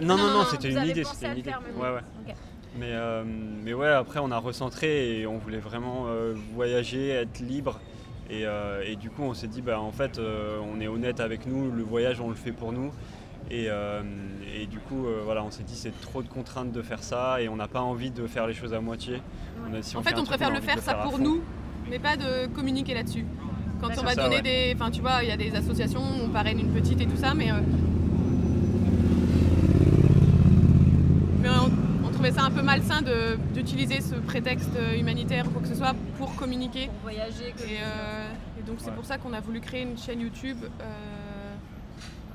Non, 0.00 0.16
non, 0.16 0.16
Non, 0.16 0.30
non, 0.30 0.38
non, 0.40 0.44
c'était 0.50 0.70
une 0.70 0.84
idée. 0.84 1.04
C'était 1.04 1.26
une 1.32 1.38
idée. 1.38 1.50
faire, 1.50 1.60
mais 1.64 1.82
Ouais, 1.82 1.90
ouais. 1.94 2.34
Mais, 2.78 2.86
euh, 2.92 3.24
mais 3.26 3.74
ouais, 3.74 3.88
après 3.88 4.20
on 4.20 4.30
a 4.30 4.38
recentré 4.38 5.18
et 5.20 5.26
on 5.26 5.38
voulait 5.38 5.58
vraiment 5.58 6.04
euh, 6.06 6.34
voyager, 6.54 7.08
être 7.08 7.40
libre. 7.40 7.80
Et, 8.30 8.46
euh, 8.46 8.82
et 8.86 8.94
du 8.94 9.10
coup, 9.10 9.22
on 9.24 9.34
s'est 9.34 9.48
dit, 9.48 9.60
bah, 9.60 9.80
en 9.80 9.90
fait, 9.90 10.18
euh, 10.18 10.58
on 10.72 10.80
est 10.80 10.86
honnête 10.86 11.18
avec 11.18 11.46
nous, 11.46 11.68
le 11.72 11.82
voyage, 11.82 12.20
on 12.20 12.28
le 12.28 12.36
fait 12.36 12.52
pour 12.52 12.70
nous. 12.72 12.92
Et, 13.50 13.66
euh, 13.68 14.02
et 14.56 14.66
du 14.66 14.78
coup, 14.78 15.06
euh, 15.06 15.22
voilà, 15.24 15.42
on 15.42 15.50
s'est 15.50 15.64
dit, 15.64 15.74
c'est 15.74 15.98
trop 16.00 16.22
de 16.22 16.28
contraintes 16.28 16.70
de 16.70 16.80
faire 16.82 17.02
ça 17.02 17.42
et 17.42 17.48
on 17.48 17.56
n'a 17.56 17.66
pas 17.66 17.80
envie 17.80 18.12
de 18.12 18.24
faire 18.28 18.46
les 18.46 18.54
choses 18.54 18.72
à 18.72 18.80
moitié. 18.80 19.20
On 19.68 19.74
a- 19.74 19.82
si 19.82 19.96
En 19.96 20.02
fait 20.04 20.16
on 20.16 20.24
préfère 20.24 20.52
le 20.52 20.60
faire 20.60 20.78
ça 20.78 20.94
pour 20.94 21.18
nous, 21.18 21.42
mais 21.90 21.98
pas 21.98 22.16
de 22.16 22.46
communiquer 22.54 22.94
là-dessus. 22.94 23.26
Quand 23.80 23.88
on 23.98 24.02
va 24.04 24.12
Ça, 24.14 24.22
donner 24.22 24.36
ouais. 24.36 24.42
des. 24.42 24.72
Enfin, 24.76 24.92
tu 24.92 25.00
vois, 25.00 25.24
il 25.24 25.28
y 25.28 25.32
a 25.32 25.36
des 25.36 25.52
associations, 25.56 26.02
on 26.24 26.28
parraine 26.28 26.60
une 26.60 26.68
petite 26.70 27.00
et 27.00 27.06
tout 27.06 27.16
ça, 27.16 27.34
mais. 27.34 27.50
euh, 27.50 27.54
Mais 31.40 31.48
trouvait 32.22 32.38
ça 32.38 32.44
un 32.44 32.50
peu 32.50 32.60
malsain 32.60 33.00
de- 33.00 33.36
d'utiliser 33.54 34.02
ce 34.02 34.14
prétexte 34.14 34.68
humanitaire 34.98 35.46
ou 35.46 35.50
quoi 35.52 35.62
que 35.62 35.68
ce 35.68 35.74
soit 35.74 35.94
pour 36.18 36.36
communiquer. 36.36 36.86
Pour 36.88 36.94
voyager, 37.04 37.48
Et, 37.66 37.78
euh, 37.82 38.28
et 38.58 38.62
donc, 38.62 38.76
c'est 38.78 38.90
Ouais. 38.90 38.94
pour 38.94 39.06
ça 39.06 39.16
qu'on 39.16 39.32
a 39.32 39.40
voulu 39.40 39.60
créer 39.62 39.82
une 39.82 39.96
chaîne 39.96 40.20
YouTube. 40.20 40.58
euh, 40.82 40.84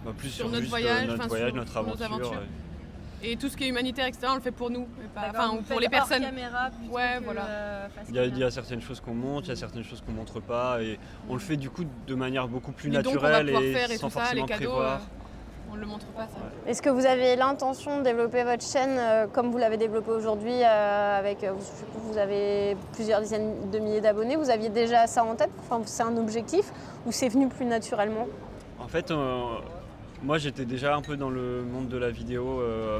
Bah, 0.03 0.11
plus 0.17 0.29
sur 0.29 0.45
sur, 0.45 0.49
notre 0.53 0.65
euh, 0.65 0.69
voyage, 0.69 1.07
notre, 1.07 1.27
voyage, 1.27 1.47
sur- 1.49 1.55
notre 1.57 1.71
sur 1.71 1.83
nos 1.83 1.87
aventure. 1.89 2.05
aventures. 2.05 2.33
euh. 2.39 3.23
Et 3.27 3.37
tout 3.37 3.47
ce 3.47 3.55
qui 3.57 3.65
est 3.65 3.69
humanitaire, 3.69 4.07
etc., 4.07 4.27
on 4.31 4.35
le 4.35 4.41
fait 4.41 4.51
pour 4.51 4.69
nous. 4.71 4.87
D'accord, 5.15 5.53
Enfin, 5.53 5.63
pour 5.69 5.79
les 5.79 5.89
personnes. 5.89 6.21
caméra 6.23 6.69
Ouais, 6.89 7.17
que, 7.19 7.23
voilà. 7.25 7.45
euh, 7.45 7.87
Il 8.09 8.15
y, 8.15 8.19
a, 8.19 8.23
il 8.23 8.27
y 8.27 8.31
caméra. 8.31 8.47
a 8.47 8.51
certaines 8.51 8.81
choses 8.81 8.99
qu'on 9.01 9.13
montre, 9.13 9.45
il 9.45 9.49
y 9.49 9.53
a 9.53 9.55
certaines 9.55 9.83
choses 9.83 10.01
qu'on 10.05 10.11
montre 10.13 10.39
pas, 10.39 10.81
et 10.81 10.97
on 11.29 11.33
le 11.35 11.39
fait 11.39 11.57
du 11.57 11.69
coup 11.69 11.85
de 12.07 12.15
manière 12.15 12.47
beaucoup 12.47 12.71
plus 12.71 12.89
Les 12.89 12.97
va 12.97 13.03
naturelle 13.03 13.49
et 13.49 13.73
faire 13.73 13.91
et 13.91 13.97
sans 13.97 14.07
tout 14.09 14.13
ça, 14.15 14.33
les 14.33 14.39
forcément 14.41 14.45
cadeaux, 14.47 14.71
prévoir. 14.71 14.93
euh, 15.01 15.25
on 15.72 15.75
le 15.75 15.86
montre 15.86 16.05
pas 16.07 16.24
ça. 16.27 16.39
Est-ce 16.67 16.81
que 16.81 16.89
vous 16.89 17.05
avez 17.05 17.36
l'intention 17.36 18.00
de 18.00 18.03
développer 18.03 18.43
votre 18.43 18.63
chaîne 18.63 18.98
euh, 18.98 19.27
comme 19.27 19.51
vous 19.51 19.57
l'avez 19.57 19.77
développée 19.77 20.12
aujourd'hui 20.12 20.63
euh, 20.63 21.19
avec 21.19 21.43
euh, 21.43 21.51
vous, 21.51 22.12
vous 22.12 22.17
avez 22.17 22.77
plusieurs 22.93 23.22
dizaines 23.22 23.69
de 23.72 23.79
milliers 23.79 24.01
d'abonnés 24.01 24.36
Vous 24.36 24.50
aviez 24.50 24.69
déjà 24.69 25.07
ça 25.07 25.24
en 25.24 25.36
tête? 25.36 25.51
Enfin, 25.60 25.81
c'est 25.86 26.03
un 26.03 26.17
objectif? 26.17 26.72
Ou 27.05 27.12
c'est 27.12 27.29
venu 27.29 27.48
plus 27.48 27.65
naturellement? 27.65 28.27
En 28.79 28.88
fait, 28.88 29.12
euh, 29.12 29.43
moi 30.24 30.38
j'étais 30.38 30.65
déjà 30.65 30.95
un 30.95 31.01
peu 31.01 31.17
dans 31.17 31.29
le 31.29 31.63
monde 31.63 31.88
de 31.88 31.98
la 31.98 32.10
vidéo 32.10 32.60
euh, 32.62 33.00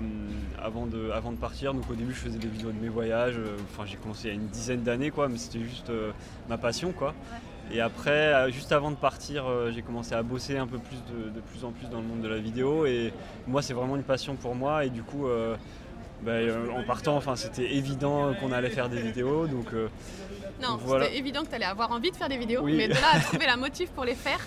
avant, 0.62 0.86
de, 0.86 1.12
avant 1.12 1.32
de 1.32 1.38
partir. 1.38 1.74
Donc 1.74 1.90
au 1.90 1.96
début, 1.96 2.14
je 2.14 2.20
faisais 2.20 2.40
des 2.40 2.48
vidéos 2.48 2.72
de 2.72 2.80
mes 2.80 2.90
voyages. 2.90 3.40
Enfin, 3.72 3.86
j'ai 3.86 3.98
commencé 3.98 4.28
il 4.28 4.28
y 4.28 4.32
a 4.32 4.36
une 4.36 4.48
dizaine 4.48 4.84
d'années, 4.84 5.12
quoi, 5.12 5.28
mais 5.28 5.38
c'était 5.38 5.64
juste 5.64 5.90
euh, 5.90 6.12
ma 6.50 6.58
passion, 6.58 6.92
quoi. 6.92 7.14
Et 7.72 7.82
après, 7.82 8.12
euh, 8.34 8.52
juste 8.52 8.72
avant 8.72 8.92
de 8.92 8.96
partir, 8.96 9.46
euh, 9.48 9.72
j'ai 9.74 9.82
commencé 9.82 10.14
à 10.14 10.22
bosser 10.24 10.58
un 10.58 10.68
peu 10.68 10.78
plus 10.78 10.98
de, 11.12 11.30
de 11.30 11.40
plus 11.42 11.66
en 11.66 11.72
plus 11.72 11.88
dans 11.90 11.98
le 12.00 12.06
monde 12.06 12.22
de 12.22 12.28
la 12.28 12.38
vidéo. 12.38 12.86
Et 12.86 13.12
moi, 13.48 13.62
c'est 13.62 13.74
vraiment 13.74 13.96
une 13.96 14.04
passion 14.04 14.36
pour 14.36 14.56
moi. 14.56 14.86
Et 14.86 14.90
du 14.90 15.02
coup, 15.04 15.28
euh, 15.28 15.56
bah, 16.22 16.32
euh, 16.34 16.68
en 16.72 16.84
partant, 16.84 17.16
enfin, 17.18 17.36
c'était 17.36 17.74
évident 17.76 18.34
qu'on 18.40 18.52
allait 18.52 18.70
faire 18.70 18.88
des 18.90 19.02
vidéos. 19.02 19.48
Donc, 19.48 19.68
euh, 19.74 19.88
Non, 20.62 20.74
Donc 20.74 20.82
voilà. 20.86 21.06
c'était 21.06 21.18
évident 21.18 21.42
que 21.44 21.50
tu 21.50 21.56
allais 21.56 21.66
avoir 21.66 21.92
envie 21.92 22.12
de 22.12 22.16
faire 22.16 22.30
des 22.30 22.38
vidéos, 22.38 22.62
Oui. 22.64 22.76
mais 22.78 22.88
de 22.88 22.94
là 22.94 23.14
à 23.14 23.20
trouver 23.22 23.46
la 23.48 23.58
motif 23.58 23.90
pour 23.92 24.06
les 24.06 24.16
faire, 24.16 24.40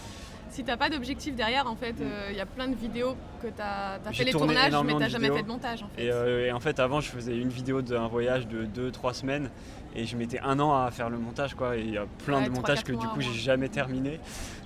si 0.51 0.65
t'as 0.65 0.77
pas 0.77 0.89
d'objectif 0.91 1.35
derrière, 1.35 1.67
en 1.67 1.77
fait, 1.77 1.95
il 2.31 2.37
y 2.37 2.41
a 2.41 2.47
plein 2.47 2.69
de 2.69 2.75
vidéos 2.75 3.17
que 3.43 3.47
tu 3.49 3.61
as, 3.61 3.99
J'ai 4.11 4.19
fait 4.19 4.25
les 4.25 4.33
tournages, 4.33 4.73
mais 4.85 4.93
t'as 4.99 5.09
jamais 5.09 5.25
vidéos. 5.25 5.37
fait 5.37 5.43
de 5.43 5.49
montage, 5.49 5.83
en 5.83 5.89
fait. 5.95 6.05
et, 6.05 6.11
euh, 6.11 6.47
et 6.47 6.53
en 6.53 6.61
fait, 6.61 6.79
avant, 6.81 7.01
je 7.01 7.09
faisais 7.11 7.37
une 7.37 7.49
vidéo 7.51 7.83
d'un 7.83 8.07
voyage 8.09 8.47
de 8.49 8.65
2-3 8.67 9.13
semaines. 9.15 9.51
Et 9.97 10.05
je 10.05 10.17
mettais 10.17 10.39
un 10.41 10.61
an 10.61 10.75
à 10.85 10.91
faire 10.91 11.09
le 11.09 11.19
montage, 11.19 11.55
quoi. 11.55 11.77
Et 11.77 11.81
il 11.81 11.91
y 11.93 11.99
a 11.99 12.05
plein 12.27 12.41
Ouais, 12.41 12.45
de 12.45 12.51
montages 12.51 12.85
que 12.85 12.93
du 12.93 13.07
coup, 13.09 13.21
j'ai 13.21 13.33
jamais 13.33 13.69
terminé. 13.71 14.21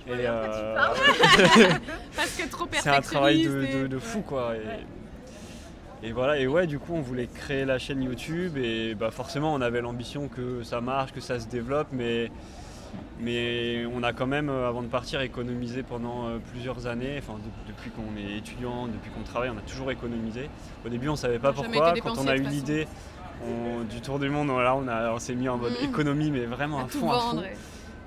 Et 0.05 0.11
euh, 0.11 0.75
Parce 2.15 2.31
que 2.35 2.49
trop 2.49 2.67
c'est 2.71 2.89
un 2.89 3.01
travail 3.01 3.43
de, 3.43 3.99
fou, 3.99 4.17
Ouais. 4.17 4.23
quoi. 4.27 4.53
Et, 6.03 6.07
et 6.07 6.11
voilà, 6.11 6.37
et 6.37 6.45
ouais, 6.47 6.67
du 6.67 6.77
coup, 6.77 6.93
on 6.93 7.01
voulait 7.01 7.27
créer 7.27 7.63
la 7.63 7.79
chaîne 7.79 8.03
YouTube. 8.03 8.57
Et 8.57 8.95
bah, 8.95 9.11
forcément, 9.11 9.53
on 9.53 9.61
avait 9.61 9.79
l'ambition 9.81 10.27
que 10.27 10.61
ça 10.63 10.81
marche, 10.81 11.13
que 11.13 11.21
ça 11.21 11.39
se 11.39 11.47
développe. 11.47 11.87
Mais, 11.93 12.29
mais 13.19 13.85
on 13.93 14.03
a 14.03 14.13
quand 14.13 14.27
même, 14.27 14.49
euh, 14.49 14.67
avant 14.67 14.81
de 14.81 14.87
partir, 14.87 15.21
économisé 15.21 15.83
pendant 15.83 16.27
euh, 16.27 16.37
plusieurs 16.51 16.87
années. 16.87 17.15
Enfin, 17.19 17.33
de- 17.39 17.71
depuis 17.71 17.89
qu'on 17.91 18.17
est 18.17 18.37
étudiant, 18.37 18.87
depuis 18.87 19.11
qu'on 19.11 19.23
travaille, 19.23 19.49
on 19.49 19.57
a 19.57 19.61
toujours 19.61 19.91
économisé. 19.91 20.49
Au 20.85 20.89
début, 20.89 21.09
on 21.09 21.15
savait 21.15 21.39
pas 21.39 21.51
On 21.51 21.53
pourquoi. 21.63 21.93
Quand 22.01 22.17
on 22.17 22.27
a 22.27 22.35
eu 22.35 22.41
l'idée 22.43 22.87
on- 23.45 23.83
du 23.83 23.99
tour 24.01 24.19
du 24.19 24.29
monde, 24.29 24.47
voilà, 24.49 24.75
on, 24.75 24.87
a- 24.87 25.11
on 25.11 25.19
s'est 25.19 25.35
mis 25.35 25.49
en 25.49 25.57
mode 25.57 25.73
Mhm. 25.81 25.89
économie, 25.89 26.31
mais 26.31 26.45
vraiment 26.45 26.79
à 26.79 26.87
fond, 26.87 27.11
à 27.11 27.19
fond. 27.19 27.37
ouais. 27.39 27.53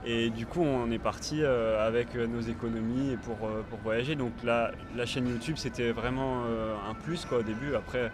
Et 0.09 0.31
du 0.31 0.47
coup, 0.47 0.61
on 0.63 0.89
est 0.93 1.01
parti 1.01 1.41
euh, 1.43 1.85
avec 1.87 2.15
nos 2.15 2.41
économies 2.41 3.11
et 3.13 3.17
pour, 3.17 3.37
euh, 3.49 3.63
pour 3.69 3.79
voyager. 3.81 4.15
Donc 4.15 4.31
la, 4.45 4.71
la 4.97 5.05
chaîne 5.05 5.29
YouTube, 5.29 5.57
c'était 5.59 5.91
vraiment 5.91 6.43
euh, 6.47 6.75
un 6.89 6.95
plus 6.95 7.25
quoi, 7.25 7.39
au 7.39 7.43
début. 7.43 7.75
Après, 7.75 8.11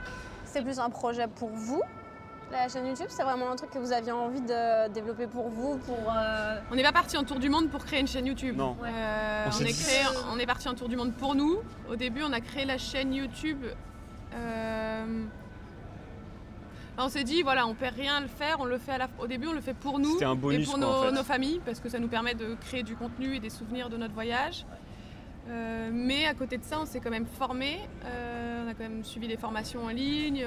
C'est 0.46 0.62
plus 0.62 0.78
un 0.78 0.88
projet 0.88 1.26
pour 1.28 1.50
vous, 1.50 1.82
la 2.52 2.68
chaîne 2.68 2.86
YouTube 2.86 3.06
C'est 3.08 3.22
vraiment 3.22 3.50
un 3.50 3.56
truc 3.56 3.70
que 3.70 3.78
vous 3.78 3.92
aviez 3.92 4.12
envie 4.12 4.40
de 4.40 4.88
développer 4.92 5.26
pour 5.26 5.48
vous, 5.48 5.78
pour... 5.78 5.98
euh, 6.16 6.58
On 6.70 6.74
n'est 6.74 6.82
pas 6.82 6.92
parti 6.92 7.16
en 7.16 7.24
tour 7.24 7.38
du 7.38 7.48
monde 7.48 7.68
pour 7.70 7.84
créer 7.84 8.00
une 8.00 8.06
chaîne 8.06 8.26
YouTube. 8.26 8.56
Non. 8.56 8.76
Euh, 8.84 9.46
On 9.46 9.60
est 9.60 9.64
dit- 9.64 9.72
créé- 9.82 10.04
on 10.32 10.38
est 10.38 10.46
parti 10.46 10.68
en 10.68 10.74
tour 10.74 10.88
du 10.88 10.96
monde 10.96 11.12
pour 11.14 11.34
nous. 11.34 11.58
Au 11.90 11.96
début, 11.96 12.22
on 12.22 12.32
a 12.32 12.40
créé 12.40 12.64
la 12.64 12.78
chaîne 12.78 13.12
YouTube. 13.14 13.64
euh, 14.34 15.24
on 16.98 17.08
s'est 17.08 17.24
dit, 17.24 17.42
voilà, 17.42 17.66
on 17.66 17.74
perd 17.74 17.96
rien 17.96 18.16
à 18.16 18.20
le 18.20 18.28
faire. 18.28 18.58
On 18.60 18.64
le 18.66 18.76
fait 18.78 18.92
à 18.92 18.98
la... 18.98 19.08
Au 19.18 19.26
début, 19.26 19.48
on 19.48 19.52
le 19.54 19.60
fait 19.62 19.74
pour 19.74 19.98
nous 19.98 20.12
C'était 20.12 20.26
un 20.26 20.34
et 20.34 20.36
bonus, 20.36 20.66
pour 20.66 20.74
quoi, 20.78 20.86
nos, 20.86 20.92
en 20.92 21.02
fait. 21.04 21.12
nos 21.12 21.24
familles, 21.24 21.60
parce 21.64 21.80
que 21.80 21.88
ça 21.88 21.98
nous 21.98 22.06
permet 22.08 22.34
de 22.34 22.54
créer 22.54 22.82
du 22.82 22.94
contenu 22.96 23.34
et 23.36 23.40
des 23.40 23.48
souvenirs 23.50 23.88
de 23.88 23.96
notre 23.96 24.12
voyage. 24.14 24.66
Euh, 25.48 25.90
mais 25.92 26.26
à 26.26 26.34
côté 26.34 26.58
de 26.58 26.64
ça, 26.64 26.78
on 26.80 26.84
s'est 26.84 27.00
quand 27.00 27.10
même 27.10 27.26
formé. 27.26 27.80
Euh, 28.04 28.64
on 28.64 28.70
a 28.70 28.74
quand 28.74 28.82
même 28.84 29.02
suivi 29.04 29.26
des 29.26 29.36
formations 29.38 29.84
en 29.84 29.88
ligne. 29.88 30.44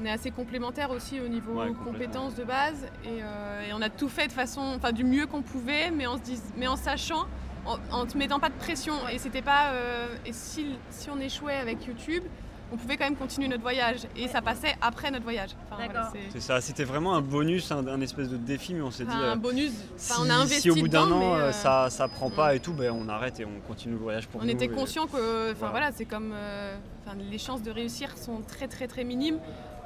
On 0.00 0.04
est 0.04 0.10
assez 0.10 0.30
complémentaires 0.30 0.90
aussi 0.90 1.20
au 1.20 1.28
niveau 1.28 1.52
Ouais, 1.54 1.72
compétences 1.84 2.34
de 2.34 2.44
base. 2.44 2.86
Et, 3.04 3.22
euh, 3.22 3.68
et 3.68 3.72
on 3.72 3.82
a 3.82 3.88
tout 3.90 4.08
fait 4.08 4.26
de 4.28 4.32
façon, 4.32 4.60
enfin 4.76 4.92
du 4.92 5.04
mieux 5.04 5.26
qu'on 5.26 5.42
pouvait, 5.42 5.90
mais 5.90 6.06
en, 6.06 6.16
se 6.16 6.22
dis- 6.22 6.40
mais 6.56 6.66
en 6.66 6.76
sachant, 6.76 7.26
en, 7.66 7.78
en 7.90 8.06
te 8.06 8.16
mettant 8.16 8.38
pas 8.38 8.48
de 8.48 8.54
pression. 8.54 8.94
Et 9.12 9.18
c'était 9.18 9.42
pas. 9.42 9.70
euh, 9.72 10.06
et 10.26 10.32
si, 10.32 10.66
si 10.90 11.10
on 11.10 11.18
échouait 11.18 11.56
avec 11.56 11.84
YouTube, 11.86 12.22
on 12.70 12.76
pouvait 12.76 12.98
quand 12.98 13.04
même 13.04 13.16
continuer 13.16 13.48
notre 13.48 13.62
voyage. 13.62 14.00
Et 14.14 14.28
ça 14.28 14.42
passait 14.42 14.74
après 14.82 15.10
notre 15.10 15.24
voyage. 15.24 15.50
Enfin, 15.70 15.82
voilà, 15.84 16.02
D'accord. 16.02 16.12
c'est- 16.32 16.40
ça, 16.40 16.60
c'était 16.60 16.84
vraiment 16.84 17.14
un 17.14 17.22
bonus, 17.22 17.72
un, 17.72 17.86
un 17.88 18.00
espèce 18.02 18.28
de 18.28 18.36
défi, 18.36 18.74
mais 18.74 18.82
on 18.82 18.90
s'est 18.90 19.04
dit. 19.04 19.10
Enfin, 19.10 19.22
euh, 19.22 19.32
un 19.32 19.36
bonus. 19.36 19.72
si, 19.96 20.12
Enfin, 20.12 20.22
on 20.26 20.30
a 20.30 20.34
investi 20.34 20.60
si 20.60 20.70
au 20.70 20.74
bout 20.74 20.86
d'un 20.88 21.10
an 21.10 21.34
euh, 21.34 21.50
ça, 21.50 21.88
ça 21.88 22.08
prend 22.08 22.28
pas 22.30 22.54
et 22.54 22.60
tout, 22.60 22.74
ben, 22.74 22.92
on 22.92 23.08
arrête 23.08 23.40
et 23.40 23.46
on 23.46 23.58
continue 23.66 23.94
le 23.94 24.00
voyage 24.00 24.28
pour 24.28 24.42
on 24.42 24.44
nous. 24.44 24.50
était 24.50 24.66
et- 24.66 24.68
conscient 24.68 25.06
que, 25.06 25.46
enfin 25.50 25.54
voilà. 25.58 25.70
voilà, 25.72 25.92
c'est 25.92 26.04
comme, 26.04 26.32
euh, 26.34 26.76
enfin, 27.06 27.16
les 27.30 27.38
chances 27.38 27.62
de 27.62 27.70
réussir 27.70 28.16
sont 28.18 28.42
très 28.46 28.68
très 28.68 28.86
très 28.86 29.02
minimes. 29.02 29.38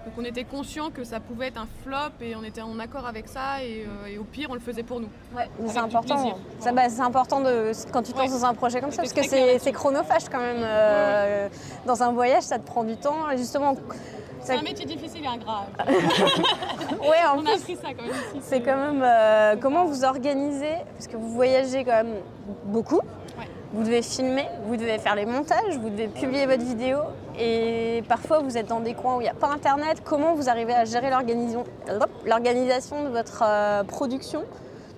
Donc 0.05 0.15
on 0.19 0.25
était 0.25 0.43
conscient 0.45 0.91
que 0.91 1.05
ça 1.05 1.21
pouvait 1.21 1.47
être 1.49 1.59
un 1.61 1.69
flop 1.85 2.13
et 2.21 2.35
on 2.35 2.43
était 2.43 2.61
en 2.61 2.77
accord 2.81 3.07
avec 3.07 3.29
ça 3.29 3.63
et, 3.63 3.85
euh, 3.87 4.07
et 4.09 4.19
au 4.19 4.25
pire 4.25 4.49
on 4.51 4.55
le 4.55 4.61
faisait 4.61 4.83
pour 4.83 4.99
nous. 4.99 5.09
Ouais, 5.37 5.49
mais 5.61 5.69
c'est 5.69 5.79
important. 5.79 6.39
Ça, 6.59 6.73
bah, 6.73 6.89
c'est 6.89 7.01
important 7.03 7.41
de, 7.41 7.71
quand 7.93 8.03
tu 8.03 8.13
te 8.13 8.19
Ouais. 8.19 8.27
lances 8.27 8.41
dans 8.41 8.47
un 8.47 8.55
projet 8.55 8.81
comme 8.81 8.91
ça, 8.91 9.03
parce 9.03 9.13
que 9.13 9.23
c'est 9.23 9.73
chronophage 9.73 10.29
quand 10.31 10.41
même. 10.41 10.59
euh, 10.61 11.49
Dans 11.87 12.03
un 12.03 12.11
voyage, 12.13 12.43
ça 12.43 12.59
te 12.59 12.67
prend 12.67 12.83
du 12.85 12.97
temps. 12.97 13.31
Et 13.31 13.37
justement, 13.39 13.77
C'est 14.41 14.55
ça- 14.55 14.59
un 14.59 14.63
métier 14.63 14.87
difficile 14.87 15.23
et 15.25 15.29
ingrat. 15.29 15.67
ouais, 17.01 17.25
en 17.33 17.39
On 17.39 17.47
a 17.47 17.55
appris 17.55 17.77
ça 17.77 17.89
quand 17.97 18.03
même 18.03 18.13
c'est 18.41 18.61
quand 18.61 18.77
même 18.77 19.03
euh, 19.05 19.55
comment 19.61 19.85
vous 19.85 20.05
organisez, 20.05 20.75
parce 20.95 21.07
que 21.07 21.17
vous 21.17 21.29
voyagez 21.31 21.85
quand 21.85 21.93
même 22.03 22.15
beaucoup. 22.65 23.01
Vous 23.75 23.85
devez 23.85 24.03
filmer, 24.03 24.47
vous 24.67 24.77
devez 24.77 24.99
faire 24.99 25.15
les 25.15 25.25
montages, 25.25 25.79
vous 25.81 25.89
devez 25.89 26.09
publier 26.09 26.45
votre 26.45 26.63
vidéo. 26.63 26.99
Et 27.39 28.03
parfois, 28.07 28.41
vous 28.41 28.59
êtes 28.59 28.67
dans 28.67 28.81
des 28.81 28.93
coins 28.93 29.17
où 29.17 29.21
il 29.21 29.25
n'y 29.25 29.31
a 29.31 29.35
pas 29.35 29.49
Internet. 29.49 30.03
Comment 30.05 30.35
vous 30.35 30.51
arrivez 30.51 30.75
à 30.75 30.85
gérer 30.85 31.09
l'organisation 31.09 33.05
de 33.05 33.09
votre 33.09 33.43
euh, 33.43 33.83
production 33.85 34.45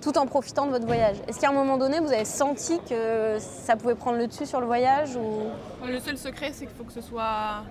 tout 0.01 0.17
en 0.17 0.25
profitant 0.25 0.65
de 0.65 0.71
votre 0.71 0.85
voyage? 0.85 1.15
Est-ce 1.27 1.39
qu'à 1.39 1.49
un 1.49 1.53
moment 1.53 1.77
donné, 1.77 1.99
vous 1.99 2.11
avez 2.11 2.25
senti 2.25 2.79
que 2.89 3.37
ça 3.39 3.77
pouvait 3.77 3.95
prendre 3.95 4.17
le 4.17 4.27
dessus 4.27 4.45
sur 4.45 4.59
le 4.59 4.65
voyage 4.65 5.15
ou... 5.15 5.87
Le 5.87 5.99
seul 6.01 6.17
secret 6.17 6.51
c'est 6.51 6.65
qu'il 6.65 6.75
faut 6.75 6.83
que 6.83 6.91
ce 6.91 7.01
soit, 7.01 7.63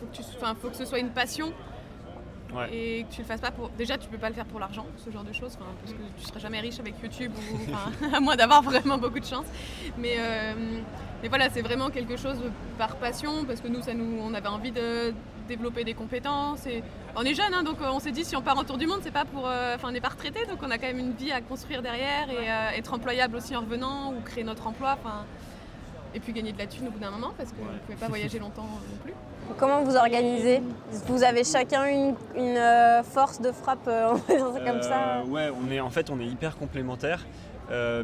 faut 0.00 0.06
que, 0.06 0.54
faut 0.60 0.68
que 0.70 0.76
ce 0.76 0.86
soit 0.86 1.00
une 1.00 1.10
passion 1.10 1.52
Ouais. 2.54 2.74
et 2.74 3.04
que 3.04 3.14
tu 3.14 3.20
le 3.20 3.26
fasses 3.26 3.40
pas 3.40 3.50
pour. 3.50 3.68
Déjà 3.70 3.98
tu 3.98 4.08
peux 4.08 4.18
pas 4.18 4.28
le 4.28 4.34
faire 4.34 4.46
pour 4.46 4.60
l'argent, 4.60 4.86
ce 4.96 5.10
genre 5.10 5.24
de 5.24 5.32
choses, 5.32 5.56
parce 5.56 5.92
que 5.92 5.98
tu 6.18 6.24
seras 6.24 6.40
jamais 6.40 6.60
riche 6.60 6.80
avec 6.80 6.94
YouTube 7.02 7.32
ou 7.52 7.74
à 8.14 8.20
moins 8.20 8.36
d'avoir 8.36 8.62
vraiment 8.62 8.98
beaucoup 8.98 9.20
de 9.20 9.24
chance. 9.26 9.46
Mais 9.98 10.16
euh, 10.18 10.80
mais 11.22 11.28
voilà, 11.28 11.50
c'est 11.50 11.62
vraiment 11.62 11.90
quelque 11.90 12.16
chose 12.16 12.38
par 12.78 12.96
passion, 12.96 13.44
parce 13.44 13.60
que 13.60 13.68
nous, 13.68 13.82
ça 13.82 13.92
nous, 13.92 14.18
on 14.22 14.32
avait 14.32 14.48
envie 14.48 14.70
de 14.70 15.12
développer 15.48 15.84
des 15.84 15.94
compétences. 15.94 16.66
Et 16.66 16.82
on 17.16 17.22
est 17.24 17.34
jeunes, 17.34 17.52
hein, 17.52 17.62
donc 17.62 17.80
euh, 17.80 17.88
on 17.92 18.00
s'est 18.00 18.12
dit 18.12 18.24
si 18.24 18.36
on 18.36 18.42
part 18.42 18.58
en 18.58 18.64
tour 18.64 18.78
du 18.78 18.86
monde, 18.86 19.00
c'est 19.02 19.10
pas 19.10 19.24
pour, 19.24 19.46
euh, 19.46 19.74
enfin, 19.74 19.88
on 19.88 19.92
n'est 19.92 20.00
pas 20.00 20.08
retraité, 20.08 20.46
donc 20.46 20.60
on 20.62 20.70
a 20.70 20.78
quand 20.78 20.86
même 20.86 20.98
une 20.98 21.12
vie 21.12 21.32
à 21.32 21.40
construire 21.40 21.82
derrière 21.82 22.30
et 22.30 22.50
euh, 22.50 22.78
être 22.78 22.94
employable 22.94 23.36
aussi 23.36 23.54
en 23.54 23.60
revenant 23.60 24.14
ou 24.14 24.20
créer 24.22 24.44
notre 24.44 24.66
emploi. 24.66 24.96
Enfin, 24.98 25.26
et 26.14 26.20
puis 26.20 26.32
gagner 26.32 26.52
de 26.52 26.58
la 26.58 26.66
thune 26.66 26.88
au 26.88 26.90
bout 26.90 26.98
d'un 26.98 27.10
moment, 27.10 27.32
parce 27.36 27.50
que 27.50 27.56
vous 27.56 27.64
ne 27.72 27.78
pouvez 27.78 27.96
pas 27.96 28.08
voyager 28.08 28.38
longtemps 28.38 28.62
non 28.64 28.96
plus. 29.04 29.12
Comment 29.58 29.82
vous 29.82 29.96
organisez? 29.96 30.62
Vous 31.08 31.22
avez 31.24 31.42
chacun 31.44 31.86
une, 31.86 32.14
une, 32.36 32.56
euh, 32.56 33.02
force 33.02 33.40
de 33.40 33.50
frappe, 33.52 33.86
euh, 33.88 34.12
comme 34.28 34.82
ça 34.82 35.18
Euh, 35.18 35.24
Ouais, 35.26 35.50
on 35.50 35.70
est 35.70 35.80
en 35.80 35.90
fait 35.90 36.08
on 36.10 36.20
est 36.20 36.26
hyper 36.26 36.56
complémentaires. 36.56 37.26
Euh, 37.72 38.02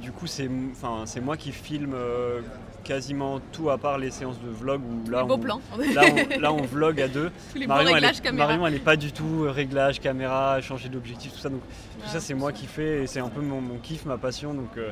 du 0.00 0.10
coup, 0.12 0.26
c'est 0.26 0.48
enfin 0.72 1.02
c'est 1.06 1.20
moi 1.20 1.36
qui 1.36 1.52
filme 1.52 1.94
euh, 1.94 2.40
quasiment 2.82 3.38
tout 3.52 3.70
à 3.70 3.78
part 3.78 3.96
les 3.98 4.10
séances 4.10 4.40
de 4.40 4.48
vlog 4.48 4.80
où 4.84 5.08
là 5.10 5.22
les 5.22 5.28
beaux 5.28 5.34
on, 5.34 5.38
plans, 5.38 5.60
là 5.94 6.02
on 6.36 6.40
là 6.40 6.52
on 6.52 6.62
vlog 6.62 7.00
à 7.00 7.06
deux. 7.06 7.30
tous 7.52 7.58
les 7.58 7.66
Marion, 7.68 7.96
elle 7.96 8.04
est. 8.04 8.32
Marion, 8.32 8.66
elle 8.66 8.74
est 8.74 8.78
pas 8.80 8.96
du 8.96 9.12
tout 9.12 9.44
euh, 9.44 9.50
réglage 9.52 10.00
caméra, 10.00 10.60
changer 10.60 10.88
d'objectif, 10.88 11.32
tout 11.32 11.38
ça. 11.38 11.48
Donc 11.48 11.60
tout 12.02 12.08
ça 12.08 12.18
c'est 12.18 12.34
moi 12.34 12.50
qui 12.52 12.66
fais 12.66 13.04
et 13.04 13.06
c'est 13.06 13.20
un 13.20 13.28
peu 13.28 13.40
mon, 13.40 13.60
mon 13.60 13.78
kiff, 13.78 14.04
ma 14.04 14.18
passion. 14.18 14.52
Donc 14.52 14.76
euh, 14.76 14.90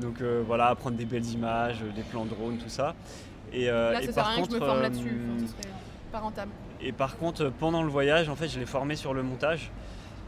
donc 0.00 0.20
euh, 0.20 0.42
voilà, 0.46 0.74
prendre 0.74 0.96
des 0.96 1.04
belles 1.04 1.26
images, 1.26 1.78
euh, 1.82 1.92
des 1.94 2.02
plans 2.02 2.24
drone, 2.24 2.58
tout 2.58 2.68
ça. 2.68 2.94
Et, 3.52 3.68
euh, 3.70 3.92
Là, 3.92 4.02
et 4.02 4.08
à 4.08 4.12
par 4.12 4.26
rien 4.28 4.42
que 4.42 4.48
je 4.50 4.54
me 4.54 4.58
contre, 4.58 4.66
forme 4.66 4.78
euh, 4.78 4.82
là-dessus, 4.82 5.20
enfin, 5.28 5.46
ce 5.46 5.52
serait 5.52 5.74
pas 6.10 6.18
rentable. 6.18 6.50
et 6.80 6.92
par 6.92 7.16
contre, 7.16 7.50
pendant 7.58 7.82
le 7.82 7.88
voyage, 7.90 8.28
en 8.28 8.36
fait, 8.36 8.48
je 8.48 8.58
l'ai 8.58 8.66
formée 8.66 8.96
sur 8.96 9.14
le 9.14 9.22
montage. 9.22 9.70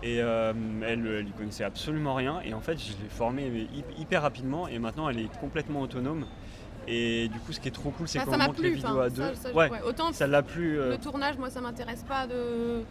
Et 0.03 0.21
euh, 0.21 0.53
elle, 0.87 1.07
elle 1.07 1.27
y 1.29 1.33
connaissait 1.33 1.65
absolument 1.65 2.15
rien. 2.15 2.41
Et 2.45 2.53
en 2.53 2.61
fait, 2.61 2.77
je 2.79 2.91
l'ai 3.03 3.09
formée 3.09 3.67
hyper 3.99 4.21
rapidement. 4.23 4.69
Et 4.69 4.79
maintenant, 4.79 5.09
elle 5.09 5.19
est 5.19 5.39
complètement 5.41 5.81
autonome. 5.81 6.27
Et 6.87 7.29
du 7.29 7.39
coup, 7.41 7.53
ce 7.53 7.59
qui 7.61 7.69
est 7.69 7.73
trop 7.73 7.91
cool, 7.91 8.07
c'est 8.07 8.19
Ah, 8.19 8.25
qu'on 8.27 8.37
monte 8.37 8.59
les 8.59 8.69
plu, 8.69 8.75
vidéos 8.75 8.91
enfin, 8.91 9.01
à 9.01 9.09
deux. 9.09 9.35
ça- 9.35 9.49
ça- 9.49 9.55
ouais, 9.55 9.71
ouais, 9.71 9.81
Autant 9.87 10.13
ça 10.13 10.27
l'a 10.27 10.43
plu. 10.43 10.77
le 10.77 10.99
tournage, 10.99 11.39
moi, 11.39 11.49
ça 11.49 11.63
m'intéresse 11.63 12.05
pas 12.07 12.27
de. 12.27 12.83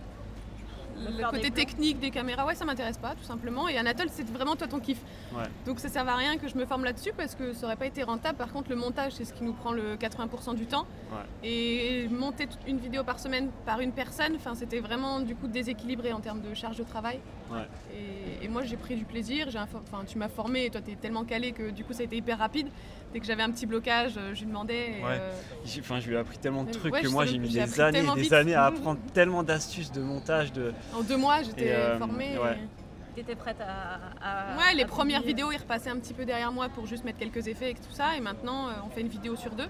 Le 0.97 1.29
côté 1.29 1.51
technique 1.51 1.99
des 1.99 2.09
caméras, 2.09 2.45
ouais, 2.45 2.55
ça 2.55 2.65
m'intéresse 2.65 2.97
pas, 2.97 3.15
tout 3.15 3.23
simplement. 3.23 3.67
Et 3.67 3.77
Anatole, 3.77 4.07
c'est 4.11 4.27
vraiment 4.29 4.55
toi 4.55 4.67
ton 4.67 4.79
kiff. 4.79 4.99
Ouais. 5.33 5.43
Donc 5.65 5.79
ça 5.79 5.89
sert 5.89 6.07
à 6.07 6.15
rien 6.15 6.37
que 6.37 6.47
je 6.47 6.55
me 6.57 6.65
forme 6.65 6.83
là-dessus 6.85 7.11
parce 7.15 7.35
que 7.35 7.53
ça 7.53 7.65
aurait 7.65 7.75
pas 7.75 7.85
été 7.85 8.03
rentable. 8.03 8.37
Par 8.37 8.51
contre, 8.51 8.69
le 8.69 8.75
montage, 8.75 9.13
c'est 9.13 9.25
ce 9.25 9.33
qui 9.33 9.43
nous 9.43 9.53
prend 9.53 9.71
le 9.71 9.95
80% 9.95 10.55
du 10.55 10.65
temps. 10.65 10.85
Ouais. 11.11 11.47
Et 11.47 12.07
monter 12.09 12.47
une 12.67 12.77
vidéo 12.77 13.03
par 13.03 13.19
semaine 13.19 13.49
par 13.65 13.79
une 13.79 13.91
personne, 13.91 14.35
enfin, 14.35 14.55
c'était 14.55 14.79
vraiment 14.79 15.19
du 15.19 15.35
coup 15.35 15.47
déséquilibré 15.47 16.13
en 16.13 16.19
termes 16.19 16.41
de 16.41 16.53
charge 16.53 16.77
de 16.77 16.83
travail. 16.83 17.19
Ouais. 17.51 17.67
Et, 17.93 18.45
et 18.45 18.47
moi, 18.47 18.63
j'ai 18.63 18.77
pris 18.77 18.95
du 18.95 19.05
plaisir. 19.05 19.47
Enfin, 19.47 20.03
tu 20.07 20.17
m'as 20.17 20.29
formé 20.29 20.65
et 20.65 20.69
toi, 20.69 20.81
tu 20.81 20.91
es 20.91 20.95
tellement 20.95 21.25
calé 21.25 21.51
que 21.51 21.69
du 21.69 21.83
coup, 21.83 21.93
ça 21.93 22.01
a 22.01 22.05
été 22.05 22.17
hyper 22.17 22.37
rapide. 22.37 22.67
Dès 23.15 23.21
que 23.21 23.27
j'avais 23.27 23.43
un 23.43 23.49
petit 23.51 23.65
blocage, 23.65 24.15
euh, 24.17 24.33
je 24.35 24.41
lui 24.41 24.47
demandais. 24.47 24.95
Ouais. 25.01 25.11
euh, 25.17 25.31
j'ai- 25.63 25.79
Enfin, 25.79 26.01
je 26.01 26.09
lui 26.09 26.15
ai 26.15 26.17
appris 26.17 26.37
tellement 26.37 26.65
de 26.65 26.71
trucs 26.71 26.93
ouais, 26.93 27.01
que 27.01 27.07
moi, 27.07 27.25
j'ai 27.25 27.37
mis 27.37 27.49
j'ai 27.49 27.63
des 27.63 27.79
années 27.79 27.99
et 27.99 28.13
des 28.13 28.21
vite. 28.23 28.33
années 28.33 28.55
à 28.55 28.65
apprendre 28.65 28.99
tellement 29.13 29.41
d'astuces 29.41 29.89
de 29.89 30.01
montage. 30.01 30.51
De... 30.51 30.73
en 30.93 31.01
deux 31.01 31.15
mois, 31.15 31.41
j'étais 31.41 31.71
euh, 31.71 31.97
formée. 31.97 32.37
ouais. 32.37 32.57
et- 32.57 33.15
T'étais 33.15 33.35
prête 33.35 33.55
à, 33.61 34.51
à- 34.51 34.57
Ouais, 34.57 34.73
les 34.75 34.83
à 34.83 34.85
premières 34.85 35.21
vidéos, 35.21 35.49
ils 35.49 35.57
repassaient 35.57 35.91
un 35.91 35.95
petit 35.95 36.13
peu 36.13 36.25
derrière 36.25 36.51
moi 36.51 36.67
pour 36.67 36.87
juste 36.87 37.05
mettre 37.05 37.17
quelques 37.17 37.47
effets 37.47 37.71
et 37.71 37.75
tout 37.75 37.93
ça. 37.93 38.17
Et 38.17 38.19
maintenant, 38.19 38.67
on 38.85 38.89
fait 38.89 38.99
une 38.99 39.07
vidéo 39.07 39.37
sur 39.37 39.51
deux. 39.51 39.69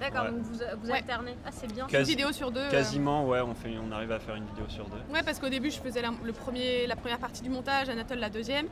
D'accord, 0.00 0.24
Ouais. 0.24 0.30
donc 0.32 0.40
vous, 0.40 0.54
vous 0.82 0.90
Ouais. 0.90 0.98
alternez. 0.98 1.36
Ah, 1.46 1.50
c'est 1.52 1.72
bien. 1.72 1.86
Quasi- 1.86 2.12
Une 2.12 2.18
vidéo 2.18 2.32
sur 2.32 2.50
deux. 2.50 2.60
euh, 2.60 2.70
Quasiment, 2.70 3.26
ouais, 3.26 3.40
on, 3.40 3.54
fait, 3.54 3.74
on 3.78 3.92
arrive 3.92 4.10
à 4.12 4.18
faire 4.18 4.34
une 4.34 4.44
vidéo 4.46 4.64
sur 4.68 4.84
deux. 4.86 4.98
Ouais, 5.12 5.22
parce 5.24 5.38
qu'au 5.38 5.48
début, 5.48 5.70
je 5.70 5.78
faisais 5.78 6.02
la, 6.02 6.10
le 6.22 6.32
premier, 6.32 6.86
la 6.86 6.96
première 6.96 7.18
partie 7.18 7.42
du 7.42 7.48
montage, 7.50 7.88
Anatole 7.88 8.18
la 8.18 8.30
deuxième. 8.30 8.66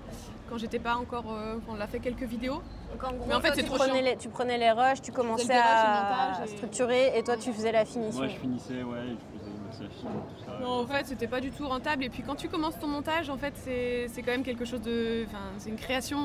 Quand 0.50 0.58
j'étais 0.58 0.78
pas 0.80 0.96
encore. 0.96 1.24
euh, 1.32 1.56
on 1.68 1.80
a 1.80 1.86
fait 1.86 2.00
quelques 2.00 2.24
vidéos. 2.24 2.60
Donc, 2.92 3.04
en 3.04 3.12
gros, 3.12 3.24
Mais 3.28 3.34
en 3.34 3.40
fait, 3.40 3.52
toi, 3.52 3.56
tu 3.62 3.64
trop 3.64 3.76
prenais 3.76 4.02
les, 4.02 4.16
tu 4.16 4.28
prenais 4.28 4.58
les 4.58 4.70
rushs, 4.70 5.00
tu 5.00 5.12
commençais 5.12 5.44
rushs, 5.54 5.62
à 5.62 6.44
et- 6.44 6.48
structurer 6.48 7.16
et 7.18 7.22
toi 7.22 7.36
tu 7.36 7.52
faisais 7.52 7.72
la 7.72 7.84
finition. 7.86 8.18
Moi, 8.20 8.28
je 8.28 8.36
finissais, 8.38 8.82
ouais, 8.82 8.98
je 9.70 9.76
ce 9.78 9.82
film, 9.88 10.12
tout 10.12 10.44
ça. 10.44 10.58
Non, 10.60 10.80
en 10.82 10.86
fait, 10.86 11.06
c'était 11.06 11.26
pas 11.28 11.40
du 11.40 11.50
tout 11.50 11.66
rentable. 11.66 12.04
Et 12.04 12.10
puis 12.10 12.22
quand 12.22 12.34
tu 12.34 12.48
commences 12.48 12.78
ton 12.78 12.88
montage, 12.88 13.30
en 13.30 13.38
fait, 13.38 13.54
c'est 13.56 14.08
c'est 14.12 14.20
quand 14.22 14.32
même 14.32 14.42
quelque 14.42 14.66
chose 14.66 14.82
de. 14.82 15.24
Enfin, 15.26 15.38
c'est 15.56 15.70
une 15.70 15.76
création. 15.76 16.18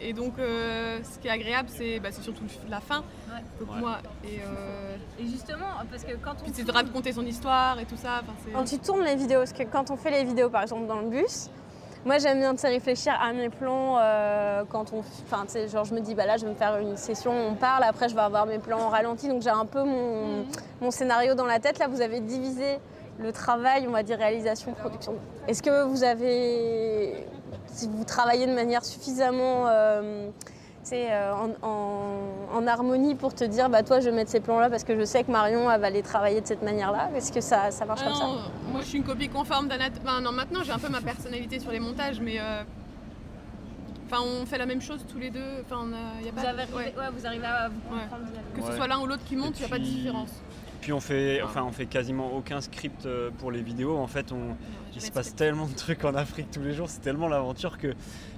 Et 0.00 0.12
donc, 0.12 0.34
euh, 0.38 0.98
ce 1.02 1.18
qui 1.18 1.28
est 1.28 1.30
agréable, 1.30 1.68
c'est 1.72 1.98
bah, 2.00 2.10
surtout 2.12 2.44
la 2.68 2.80
fin. 2.80 2.98
Ouais. 3.28 3.42
Donc 3.60 3.74
Ouais. 3.74 3.80
moi, 3.80 3.98
et 4.24 4.40
euh, 4.40 4.96
Et 5.18 5.26
justement, 5.26 5.66
parce 5.90 6.04
que 6.04 6.12
quand 6.16 6.32
on 6.40 6.42
puis 6.44 6.52
c'est 6.54 6.64
de 6.64 6.72
raconter 6.72 7.12
son 7.12 7.24
histoire 7.24 7.78
et 7.80 7.84
tout 7.84 7.96
ça. 7.96 8.22
Quand 8.52 8.64
tu 8.64 8.78
tournes 8.78 9.04
les 9.04 9.16
vidéos, 9.16 9.40
parce 9.40 9.52
que 9.52 9.62
quand 9.64 9.90
on 9.90 9.96
fait 9.96 10.10
les 10.10 10.24
vidéos 10.24 10.50
par 10.50 10.62
exemple 10.62 10.86
dans 10.86 11.00
le 11.00 11.08
bus, 11.08 11.48
moi 12.04 12.18
j'aime 12.18 12.38
bien 12.40 12.54
réfléchir 12.62 13.14
à 13.20 13.32
mes 13.32 13.48
plans 13.48 13.96
euh, 13.98 14.64
quand 14.68 14.92
on. 14.92 14.98
Enfin, 14.98 15.44
tu 15.46 15.52
sais, 15.52 15.68
genre 15.68 15.84
je 15.84 15.94
me 15.94 16.00
dis, 16.00 16.14
bah 16.14 16.26
là 16.26 16.36
je 16.36 16.44
vais 16.44 16.50
me 16.50 16.56
faire 16.56 16.76
une 16.78 16.96
session, 16.96 17.32
on 17.32 17.54
parle, 17.54 17.84
après 17.84 18.08
je 18.08 18.14
vais 18.14 18.20
avoir 18.20 18.46
mes 18.46 18.58
plans 18.58 18.80
en 18.80 18.88
ralenti, 18.88 19.28
donc 19.28 19.42
j'ai 19.42 19.50
un 19.50 19.66
peu 19.66 19.82
mon, 19.82 20.38
Mhm. 20.40 20.44
mon 20.82 20.90
scénario 20.90 21.34
dans 21.34 21.46
la 21.46 21.58
tête. 21.60 21.78
Là 21.78 21.88
vous 21.88 22.00
avez 22.00 22.20
divisé 22.20 22.78
le 23.18 23.30
travail, 23.32 23.86
on 23.88 23.92
va 23.92 24.02
dire 24.02 24.18
réalisation, 24.18 24.72
production. 24.72 25.14
Est-ce 25.48 25.62
que 25.62 25.84
vous 25.84 26.02
avez. 26.04 27.26
Si 27.74 27.88
vous 27.88 28.04
travaillez 28.04 28.46
de 28.46 28.54
manière 28.54 28.84
suffisamment. 28.84 29.66
euh, 29.68 30.28
euh, 30.92 31.32
en, 31.32 31.48
en- 31.66 32.58
en 32.58 32.66
harmonie 32.66 33.14
pour 33.14 33.34
te 33.34 33.42
dire 33.42 33.70
bah 33.70 33.82
toi 33.82 34.00
je 34.00 34.10
vais 34.10 34.14
mettre 34.14 34.30
ces 34.30 34.40
plans 34.40 34.60
là 34.60 34.68
parce 34.68 34.84
que 34.84 34.94
je 35.00 35.04
sais 35.06 35.24
que 35.24 35.32
Marion 35.32 35.70
elle 35.70 35.80
va 35.80 35.88
les 35.88 36.02
travailler 36.02 36.42
de 36.42 36.46
cette 36.46 36.62
manière 36.62 36.92
là 36.92 37.08
est-ce 37.16 37.32
que 37.32 37.40
ça, 37.40 37.70
ça 37.70 37.86
marche 37.86 38.02
Ah 38.04 38.08
comme 38.10 38.14
ça 38.18 38.26
moi 38.70 38.80
je 38.82 38.86
suis 38.86 38.98
une 38.98 39.04
copie 39.04 39.30
conforme 39.30 39.66
d'Anat. 39.66 39.88
Enfin, 40.04 40.20
non, 40.20 40.30
maintenant 40.30 40.60
j'ai 40.62 40.72
un 40.72 40.78
peu 40.78 40.90
ma 40.90 41.00
personnalité 41.00 41.58
sur 41.58 41.70
les 41.70 41.80
montages, 41.80 42.20
mais. 42.20 42.38
euh, 42.38 42.62
Enfin, 44.06 44.22
on 44.22 44.44
fait 44.44 44.58
la 44.58 44.66
même 44.66 44.82
chose 44.82 45.00
tous 45.10 45.18
les 45.18 45.30
deux. 45.30 45.40
Enfin, 45.64 45.86
il 46.20 46.26
y 46.26 46.28
a 46.28 46.32
vous, 46.32 46.36
pas. 46.36 46.48
avez 46.50 46.62
arrivé- 46.62 46.74
ouais. 46.76 46.94
ouais, 46.98 47.08
vous 47.16 47.26
arrivez 47.26 47.46
à 47.46 47.68
vous 47.70 47.80
comprendre. 47.88 48.24
Que 48.54 48.62
ce 48.62 48.76
soit 48.76 48.86
l'un 48.86 49.00
ou 49.00 49.06
l'autre 49.06 49.24
qui 49.24 49.34
monte, 49.36 49.54
il 49.58 49.60
n'y 49.60 49.64
a 49.64 49.68
pas 49.70 49.78
de 49.78 49.84
différence. 49.84 50.28
Puis 50.84 50.92
on 50.92 51.00
fait, 51.00 51.40
enfin, 51.40 51.64
on 51.66 51.72
fait 51.72 51.86
quasiment 51.86 52.36
aucun 52.36 52.60
script 52.60 53.06
euh, 53.06 53.30
pour 53.38 53.50
les 53.50 53.62
vidéos. 53.62 53.96
En 53.96 54.06
fait, 54.06 54.32
on, 54.32 54.54
il 54.94 55.00
se 55.00 55.10
passe 55.10 55.34
tellement 55.34 55.64
de 55.66 55.72
trucs 55.72 56.04
en 56.04 56.14
Afrique 56.14 56.48
tous 56.52 56.60
les 56.60 56.74
jours, 56.74 56.90
c'est 56.90 57.00
tellement 57.00 57.26
l'aventure 57.26 57.78
que 57.78 57.94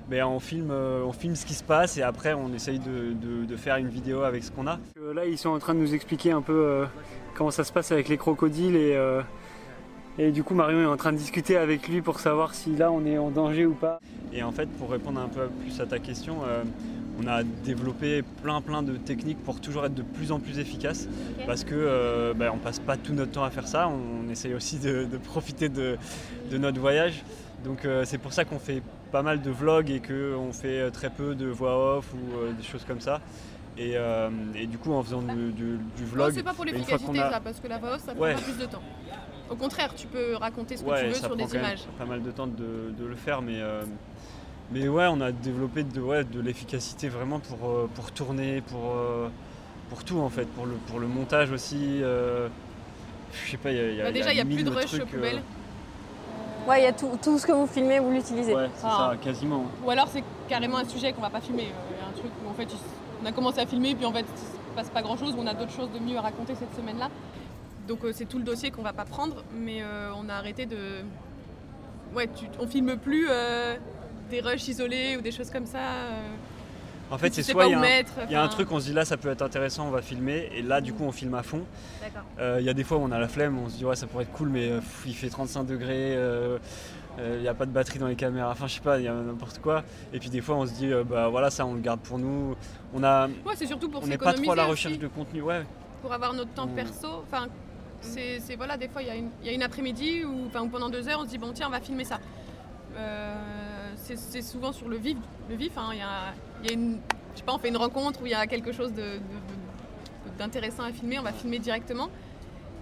ben, 0.09 0.23
on, 0.25 0.39
filme, 0.39 0.71
euh, 0.71 1.03
on 1.05 1.11
filme 1.13 1.35
ce 1.35 1.45
qui 1.45 1.55
se 1.55 1.65
passe 1.65 1.97
et 1.99 2.03
après 2.03 2.35
on 2.35 2.55
essaye 2.55 2.79
de, 2.79 3.15
de- 3.21 3.45
de 3.47 3.57
faire 3.57 3.79
une 3.79 3.89
vidéo 3.89 4.23
avec 4.23 4.45
ce 4.45 4.53
qu'on 4.53 4.69
a. 4.69 4.79
Là, 5.13 5.27
ils 5.27 5.39
sont 5.39 5.49
en 5.49 5.59
train 5.59 5.75
de 5.75 5.81
nous 5.81 5.93
expliquer 5.93 6.31
un 6.31 6.41
peu 6.41 6.53
euh, 6.53 6.85
comment 7.35 7.51
ça 7.51 7.65
se 7.65 7.73
passe 7.73 7.91
avec 7.91 8.09
les 8.09 8.17
crocodiles 8.17 8.77
et, 8.77 8.95
euh, 8.95 9.23
et 10.17 10.31
du 10.31 10.45
coup, 10.45 10.55
Marion 10.55 10.83
est 10.83 10.87
en 10.87 10.97
train 10.97 11.13
de 11.13 11.19
discuter 11.19 11.57
avec 11.57 11.89
lui 11.89 12.01
pour 12.01 12.21
savoir 12.21 12.55
si 12.55 12.77
là 12.77 12.93
on 12.93 13.05
est 13.07 13.19
en 13.19 13.31
danger 13.31 13.67
ou 13.67 13.75
pas. 13.75 13.99
Et 14.33 14.45
en 14.45 14.53
fait, 14.53 14.67
pour 14.79 14.91
répondre 14.93 15.19
un 15.21 15.29
peu 15.29 15.49
plus 15.63 15.81
à 15.81 15.87
ta 15.87 15.99
question, 15.99 16.37
euh, 16.47 16.63
on 17.23 17.27
a 17.27 17.43
développé 17.43 18.23
plein 18.43 18.61
plein 18.61 18.83
de 18.83 18.97
techniques 18.97 19.43
pour 19.43 19.61
toujours 19.61 19.85
être 19.87 19.95
de 19.95 20.03
plus 20.03 20.33
en 20.33 20.41
plus 20.41 20.59
efficace 20.59 21.09
parce 21.47 21.65
que 21.65 21.75
euh, 21.75 22.35
ben, 22.35 22.51
on 22.55 22.59
passe 22.59 22.79
pas 22.79 22.97
tout 22.97 23.13
notre 23.15 23.33
temps 23.33 23.45
à 23.45 23.51
faire 23.51 23.67
ça, 23.69 23.89
on 23.89 24.29
essaye 24.31 24.55
aussi 24.55 24.79
de, 24.79 25.05
de 25.05 25.17
profiter 25.17 25.69
de, 25.69 25.97
de 26.51 26.59
notre 26.59 26.81
voyage. 26.81 27.23
Donc 27.65 27.85
euh, 27.85 28.05
c'est 28.05 28.19
pour 28.19 28.33
ça 28.33 28.45
qu'on 28.45 28.59
fait 28.59 28.83
pas 29.13 29.23
mal 29.23 29.41
de 29.41 29.51
vlogs 29.51 29.91
et 29.91 30.01
qu'on 30.01 30.53
fait 30.53 30.81
euh, 30.81 30.91
très 30.91 31.11
peu 31.11 31.35
de 31.35 31.47
voix 31.47 31.97
off 31.99 32.13
ou 32.15 32.37
euh, 32.39 32.53
des 32.53 32.63
choses 32.63 32.85
comme 32.87 33.01
ça. 33.01 33.21
Et, 33.79 33.95
et 34.55 34.67
du 34.67 34.79
coup 34.79 34.91
en 34.95 35.03
faisant 35.03 35.21
du, 35.21 35.53
du- 35.53 35.77
du 35.77 36.03
Non, 36.05 36.09
vlog, 36.11 36.33
c'est 36.35 36.43
pas 36.43 36.55
pour 36.55 36.65
l'efficacité 36.65 37.21
a- 37.21 37.31
ça, 37.33 37.41
parce 37.41 37.61
que 37.61 37.69
la 37.69 37.77
voix 37.77 37.97
off, 37.97 38.03
ça 38.03 38.15
prend 38.15 38.23
Ouais. 38.25 38.35
plus 38.35 38.57
de 38.57 38.65
temps. 38.65 38.81
Au 39.51 39.55
contraire, 39.55 39.95
tu 39.95 40.07
peux 40.07 40.35
raconter 40.37 40.79
ce 40.79 40.83
que 40.83 40.89
ouais, 40.89 41.03
tu 41.03 41.07
veux 41.09 41.13
ça 41.13 41.21
sur 41.21 41.29
prend 41.29 41.37
des 41.37 41.43
quand 41.45 41.53
même 41.59 41.65
images. 41.67 41.85
pas 41.99 42.07
mal 42.07 42.23
de 42.23 42.31
temps 42.31 42.47
de, 42.47 42.95
de 42.99 43.05
le 43.05 43.15
faire, 43.17 43.43
mais, 43.43 43.61
mais 44.71 44.89
ouais, 44.89 45.07
on 45.09 45.21
a 45.21 45.33
développé 45.33 45.83
de, 45.85 46.01
ouais, 46.01 46.25
de 46.25 46.41
l'efficacité 46.41 47.09
vraiment 47.09 47.39
pour, 47.41 47.69
euh, 47.69 47.89
pour 47.95 48.11
tourner, 48.13 48.61
pour, 48.63 48.91
euh, 48.95 49.29
pour 49.91 50.03
tout 50.05 50.19
en 50.19 50.29
fait, 50.29 50.47
pour 50.47 50.67
le, 50.67 50.75
pour 50.89 50.99
le 50.99 51.07
montage 51.07 51.51
aussi. 51.53 52.01
euh, 52.03 52.49
je 53.45 53.51
sais 53.53 53.57
pas, 53.57 53.71
il 53.71 53.77
y 53.77 53.81
a, 53.81 53.89
il 53.91 53.97
y 53.97 54.01
a- 54.01 54.05
Bah, 54.05 54.13
déjà, 54.13 54.33
il 54.33 54.37
n'y 54.37 54.41
a 54.41 54.45
plus 54.45 54.65
de 54.65 54.71
rush 54.71 54.87
trucs, 54.87 55.03
aux 55.03 55.07
poubelles. 55.07 55.43
Ouais, 56.67 56.81
il 56.81 56.85
y 56.85 56.87
a 56.89 56.93
tout, 56.93 57.11
tout 57.23 57.39
ce 57.39 57.47
que 57.47 57.53
vous 57.53 57.67
filmez, 57.67 58.01
vous 58.01 58.11
l'utilisez. 58.11 58.55
Ouais, 58.55 58.69
c'est 58.75 58.87
Ah. 58.89 59.11
ça, 59.13 59.17
quasiment. 59.23 59.67
Ou 59.85 59.91
alors 59.91 60.09
c'est 60.09 60.25
carrément 60.49 60.79
un 60.79 60.85
sujet 60.85 61.13
qu'on 61.13 61.23
va 61.23 61.31
pas 61.31 61.41
filmer. 61.41 61.65
euh, 61.69 62.09
un 62.09 62.13
truc 62.19 62.33
où 62.45 62.51
en 62.51 62.55
fait 62.55 62.65
il- 62.65 63.23
on 63.23 63.27
a 63.27 63.33
commencé 63.33 63.61
à 63.61 63.67
filmer 63.67 63.95
puis 63.95 64.05
en 64.05 64.13
fait 64.13 64.25
il 64.29 64.39
se 64.39 64.75
passe 64.75 64.91
pas 64.91 65.01
grand 65.03 65.17
chose, 65.17 65.35
on 65.39 65.47
a 65.47 65.55
d'autres 65.55 65.71
choses 65.73 65.91
de 65.93 65.99
mieux 66.01 66.17
à 66.17 66.23
raconter 66.23 66.55
cette 66.57 66.75
semaine-là. 66.75 67.09
Donc 67.87 68.05
euh, 68.05 68.11
c'est 68.13 68.25
tout 68.25 68.39
le 68.39 68.45
dossier 68.45 68.71
qu'on 68.73 68.83
va 68.83 68.93
pas 68.93 69.05
prendre, 69.05 69.45
mais 69.55 69.79
euh, 69.83 70.11
on 70.21 70.29
a 70.29 70.35
arrêté 70.35 70.67
de. 70.67 70.77
Ouais, 72.17 72.29
tu- 72.35 72.47
on 72.61 72.67
filme 72.67 72.97
plus 72.97 73.29
euh, 73.31 73.77
des 74.31 74.41
rushs 74.41 74.69
isolés 74.69 75.17
ou 75.17 75.21
des 75.21 75.33
choses 75.33 75.51
comme 75.51 75.67
ça. 75.67 75.79
euh, 75.79 76.21
En 77.11 77.19
fait, 77.19 77.33
c'est 77.33 77.43
soit 77.45 77.67
il 77.67 77.71
y, 77.71 77.75
a 77.75 77.79
un- 77.79 77.81
mettre. 77.81 78.13
y 78.29 78.35
a 78.35 78.43
un 78.43 78.49
truc, 78.49 78.71
on 78.73 78.81
se 78.81 78.87
dit 78.87 78.93
là, 78.93 79.05
ça 79.05 79.17
peut 79.17 79.29
être 79.31 79.43
intéressant, 79.43 79.87
on 79.87 79.91
va 79.91 80.03
filmer, 80.03 80.51
et 80.55 80.63
là, 80.63 80.81
du 80.81 80.93
coup, 80.93 81.05
on 81.05 81.13
filme 81.13 81.35
à 81.35 81.43
fond. 81.45 81.63
D'accord. 82.03 82.23
Euh, 82.41 82.57
Il 82.61 82.67
y 82.67 82.69
a 82.69 82.75
des 82.75 82.83
fois 82.85 82.99
où 82.99 83.03
on 83.03 83.13
a 83.13 83.19
la 83.21 83.29
flemme, 83.29 83.59
on 83.59 83.69
se 83.69 83.77
dit 83.77 83.85
ouais, 83.85 83.95
ça 83.97 84.07
pourrait 84.09 84.25
être 84.25 84.33
cool, 84.33 84.49
mais 84.49 84.71
euh, 84.71 84.79
pff, 84.81 85.05
il 85.07 85.15
fait 85.15 85.29
35 85.29 85.65
degrés, 85.65 86.17
euh, 86.17 86.59
il 87.19 87.41
n'y 87.41 87.49
a 87.49 87.55
pas 87.55 87.65
de 87.65 87.71
batterie 87.71 87.99
dans 88.01 88.09
les 88.09 88.17
caméras, 88.17 88.51
enfin, 88.51 88.67
je 88.67 88.75
sais 88.75 88.81
pas, 88.81 88.99
il 88.99 89.05
y 89.05 89.09
a 89.09 89.15
n'importe 89.15 89.61
quoi. 89.61 89.85
Et 90.13 90.19
puis 90.19 90.29
des 90.31 90.41
fois, 90.41 90.57
on 90.57 90.67
se 90.67 90.73
dit 90.73 90.93
euh, 90.93 91.05
bah 91.05 91.29
voilà, 91.29 91.49
ça, 91.51 91.65
on 91.65 91.75
le 91.75 91.81
garde 91.81 92.01
pour 92.01 92.19
nous. 92.19 92.55
On 92.93 93.03
a, 93.05 93.29
Ouais, 93.29 93.55
c'est 93.55 93.67
surtout 93.67 93.89
pour 93.89 94.03
on 94.03 94.07
n'est 94.07 94.19
pas 94.19 94.33
trop 94.35 94.53
à 94.53 94.57
la 94.57 94.65
recherche 94.65 94.95
aussi, 94.95 95.01
de 95.03 95.07
contenu, 95.09 95.41
ouais. 95.43 95.63
pour 96.03 96.13
avoir 96.13 96.35
notre 96.35 96.51
temps 96.53 96.69
On- 96.71 96.75
perso. 96.75 97.09
Enfin, 97.23 97.47
c'est 98.03 98.41
c'est- 98.41 98.57
voilà, 98.57 98.77
des 98.77 98.89
fois 98.89 99.01
il 99.03 99.09
y 99.09 99.11
a 99.11 99.15
une, 99.15 99.31
il 99.43 99.47
y 99.47 99.51
a 99.51 99.53
une 99.53 99.63
après-midi 99.63 100.25
ou 100.25 100.47
enfin, 100.49 100.61
ou 100.63 100.69
pendant 100.69 100.91
deux 100.91 101.09
heures, 101.09 101.21
on 101.21 101.25
se 101.25 101.31
dit 101.31 101.39
bon 101.39 101.53
tiens, 101.55 101.69
on 101.69 101.71
va 101.71 101.81
filmer 101.81 102.05
ça. 102.05 102.19
C'est 104.07 104.17
c'est 104.17 104.43
souvent 104.43 104.71
sur 104.73 104.89
le 104.89 104.97
vif, 104.99 105.17
le 105.51 105.57
vif. 105.57 105.73
hein, 105.77 105.89
Il 105.93 105.99
y, 105.99 106.03
a, 106.03 106.33
il 106.63 106.67
y 106.69 106.71
a 106.71 106.75
une, 106.75 107.01
je 107.35 107.39
sais 107.39 107.45
pas, 107.45 107.55
on 107.55 107.59
fait 107.59 107.71
une 107.71 107.77
rencontre 107.77 108.23
où 108.23 108.27
il 108.27 108.31
y 108.31 108.35
a 108.37 108.47
quelque 108.47 108.71
chose 108.71 108.93
de- 108.93 109.01
de- 109.03 109.17
de- 109.19 110.39
d'intéressant 110.39 110.85
à 110.85 110.93
filmer, 110.93 111.19
on 111.19 111.23
va 111.23 111.33
filmer 111.33 111.59
directement. 111.59 112.09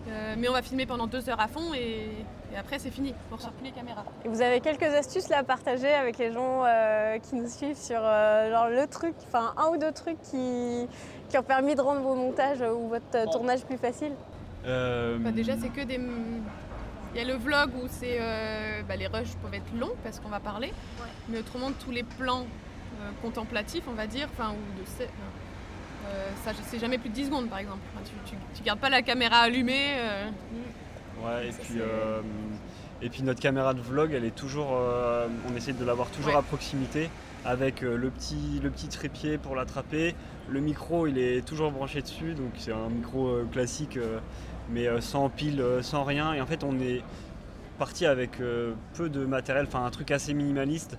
Euh, 0.06 0.34
mais 0.36 0.50
on 0.50 0.52
va 0.52 0.60
filmer 0.60 0.84
pendant 0.84 1.06
deux 1.06 1.30
heures 1.30 1.40
à 1.40 1.48
fond 1.48 1.72
et, 1.74 2.08
et 2.52 2.56
après 2.58 2.78
c'est 2.78 2.90
fini. 2.90 3.14
On 3.32 3.38
sort 3.38 3.52
plus 3.52 3.64
les 3.64 3.70
caméras. 3.72 4.04
Et 4.26 4.28
vous 4.28 4.42
avez 4.42 4.60
quelques 4.60 4.82
astuces 4.82 5.30
là 5.30 5.38
à 5.38 5.44
partager 5.44 5.88
avec 5.94 6.18
les 6.18 6.30
gens 6.30 6.62
euh, 6.66 7.16
qui 7.20 7.36
nous 7.36 7.48
suivent 7.48 7.78
sur 7.78 8.00
euh, 8.02 8.50
genre 8.50 8.68
le 8.68 8.86
truc, 8.86 9.14
enfin 9.26 9.54
un 9.56 9.68
ou 9.68 9.78
deux 9.78 9.92
trucs 9.92 10.20
qui, 10.20 10.86
qui 11.30 11.38
ont 11.38 11.42
permis 11.42 11.74
de 11.74 11.80
rendre 11.80 12.02
vos 12.02 12.14
montages 12.16 12.60
ou 12.60 12.88
votre 12.88 13.30
tournage 13.32 13.64
plus 13.64 13.78
facile? 13.78 14.12
Euh, 14.66 15.16
Bah, 15.20 15.30
déjà, 15.30 15.56
c'est 15.56 15.70
que 15.70 15.80
des. 15.84 15.98
Il 17.14 17.18
y 17.18 17.20
a 17.20 17.24
le 17.24 17.34
vlog 17.34 17.70
où 17.76 17.86
c'est 17.88 18.18
euh, 18.20 18.82
bah, 18.88 18.96
les 18.96 19.06
rushs 19.06 19.34
peuvent 19.42 19.54
être 19.54 19.72
longs 19.78 19.94
parce 20.02 20.18
qu'on 20.20 20.28
va 20.28 20.40
parler, 20.40 20.72
mais 21.28 21.38
autrement 21.38 21.70
tous 21.72 21.90
les 21.92 22.02
plans 22.02 22.42
euh, 23.00 23.10
contemplatifs, 23.22 23.84
on 23.88 23.92
va 23.92 24.06
dire, 24.06 24.28
enfin 24.32 24.50
ou 24.52 24.80
de 24.80 24.84
euh, 26.06 26.28
ça 26.44 26.50
c'est 26.64 26.78
jamais 26.78 26.98
plus 26.98 27.08
de 27.10 27.14
10 27.14 27.26
secondes 27.26 27.48
par 27.48 27.58
exemple. 27.60 27.78
Enfin, 27.94 28.04
tu, 28.04 28.30
tu, 28.30 28.36
tu 28.54 28.62
gardes 28.64 28.80
pas 28.80 28.90
la 28.90 29.02
caméra 29.02 29.38
allumée. 29.38 29.94
euh, 29.96 30.28
Ouais, 31.24 31.46
et 31.48 31.52
Ça, 31.52 31.58
puis, 31.62 31.74
c'est- 31.74 31.80
euh, 31.80 32.20
et 33.00 33.08
puis 33.08 33.22
notre 33.22 33.40
caméra 33.40 33.74
de 33.74 33.80
vlog, 33.80 34.12
elle 34.12 34.24
est 34.24 34.34
toujours, 34.34 34.70
euh, 34.76 35.28
on 35.50 35.56
essaie 35.56 35.72
de 35.72 35.84
l'avoir 35.84 36.08
toujours 36.10 36.32
Ouais. 36.32 36.38
à 36.38 36.42
proximité 36.42 37.08
avec 37.44 37.82
euh, 37.82 37.96
le 37.96 38.10
petit, 38.10 38.60
le 38.62 38.70
petit 38.70 38.88
trépied 38.88 39.38
pour 39.38 39.54
l'attraper. 39.54 40.14
Le 40.48 40.60
micro, 40.60 41.06
il 41.06 41.18
est 41.18 41.46
toujours 41.46 41.70
branché 41.70 42.02
dessus, 42.02 42.34
donc 42.34 42.50
c'est 42.58 42.72
un 42.72 42.88
micro 42.88 43.28
euh, 43.28 43.46
classique, 43.52 43.96
euh, 43.98 44.18
mais 44.70 44.86
euh, 44.86 45.00
sans 45.00 45.28
pile, 45.28 45.60
euh, 45.60 45.82
sans 45.82 46.04
rien. 46.04 46.32
Et 46.32 46.40
en 46.40 46.46
fait, 46.46 46.64
on 46.64 46.78
est 46.80 47.02
parti 47.78 48.06
avec 48.06 48.40
euh, 48.40 48.72
peu 48.94 49.08
de 49.08 49.24
matériel, 49.24 49.66
enfin 49.66 49.84
un 49.84 49.90
truc 49.90 50.10
assez 50.10 50.34
minimaliste. 50.34 50.96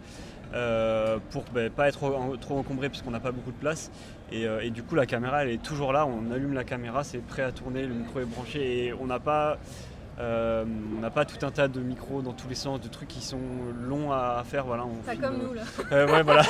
pour 1.32 1.44
ben, 1.54 1.70
pas 1.70 1.88
être 1.88 2.38
trop 2.40 2.58
encombré 2.58 2.90
puisqu'on 2.90 3.12
n'a 3.12 3.20
pas 3.20 3.32
beaucoup 3.32 3.52
de 3.52 3.58
place 3.58 3.92
et, 4.32 4.44
et 4.62 4.70
du 4.70 4.84
coup 4.84 4.96
la 4.96 5.06
caméra 5.06 5.44
elle 5.44 5.50
est 5.50 5.62
toujours 5.62 5.92
là 5.92 6.06
on 6.06 6.32
allume 6.32 6.54
la 6.54 6.64
caméra 6.64 7.04
c'est 7.04 7.18
prêt 7.18 7.42
à 7.42 7.52
tourner 7.52 7.86
le 7.86 7.94
micro 7.94 8.22
est 8.22 8.26
branché 8.26 8.86
et 8.86 8.94
on 8.94 9.06
n'a 9.08 9.20
pas 9.20 9.58
euh, 10.20 10.64
on 10.98 11.02
n'a 11.02 11.10
pas 11.10 11.26
tout 11.26 11.46
un 11.46 11.52
tas 11.52 11.68
de 11.68 11.80
micros 11.82 12.22
dans 12.22 12.32
tous 12.32 12.48
les 12.48 12.56
sens, 12.56 12.80
de 12.80 12.88
trucs 12.88 13.10
qui 13.10 13.22
sont 13.22 13.40
longs 13.82 14.12
à 14.12 14.44
faire. 14.46 14.66
Voilà, 14.66 14.86
on 14.86 14.96
Pas 15.04 15.12
filme, 15.12 15.24
comme 15.24 15.36
euh, 15.42 15.48
nous 15.48 15.54
là. 15.54 15.62
euh, 15.92 16.08
ouais, 16.12 16.24
voilà. 16.24 16.44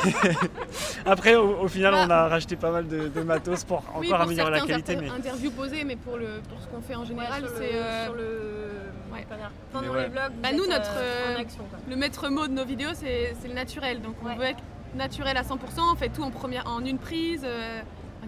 Après, 1.06 1.36
au, 1.36 1.62
au 1.62 1.68
final, 1.68 1.94
Bah. 1.94 2.04
on 2.06 2.10
a 2.10 2.28
racheté 2.28 2.56
pas 2.56 2.72
mal 2.72 2.88
de, 2.88 3.08
de 3.08 3.22
matos 3.22 3.64
pour 3.64 3.78
encore 3.80 3.98
oui, 4.00 4.10
pour 4.10 4.20
améliorer 4.22 4.52
la 4.52 4.62
qualité. 4.62 4.96
Mais... 4.96 5.10
interviews 5.10 5.52
posées, 5.52 5.84
mais 5.84 5.96
pour, 5.96 6.18
le, 6.18 6.42
pour 6.50 6.60
ce 6.62 6.68
qu'on 6.68 6.82
fait 6.82 6.96
en 6.96 7.06
général, 7.06 7.44
Ouais, 7.44 7.50
c'est 7.58 7.76
euh, 7.76 8.06
sur 8.06 8.14
le. 8.16 9.14
ouais. 9.14 9.26
Pendant 9.72 9.90
ouais. 9.94 10.04
les 10.04 10.10
vlogs, 10.10 10.32
Bah, 10.42 10.50
nous, 10.54 10.68
notre, 10.68 10.92
en 11.36 11.40
action. 11.40 11.64
Quoi. 11.70 11.80
le 11.90 11.96
maître 11.96 12.30
mot 12.30 12.48
de 12.48 12.54
nos 12.54 12.66
vidéos, 12.66 12.92
c'est 12.94 13.36
c'est 13.42 13.48
le 13.48 13.54
naturel. 13.54 14.02
Donc 14.02 14.16
on 14.24 14.28
Ouais. 14.28 14.36
veut 14.36 14.44
être 14.46 14.64
naturel 14.96 15.36
à 15.38 15.42
100%, 15.44 15.58
on 15.92 15.96
fait 15.96 16.10
tout 16.10 16.24
en, 16.24 16.32
première, 16.32 16.68
en 16.68 16.84
une 16.86 16.98
prise, 17.00 17.42
euh, 17.46 17.82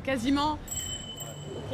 quasiment. 0.03 0.57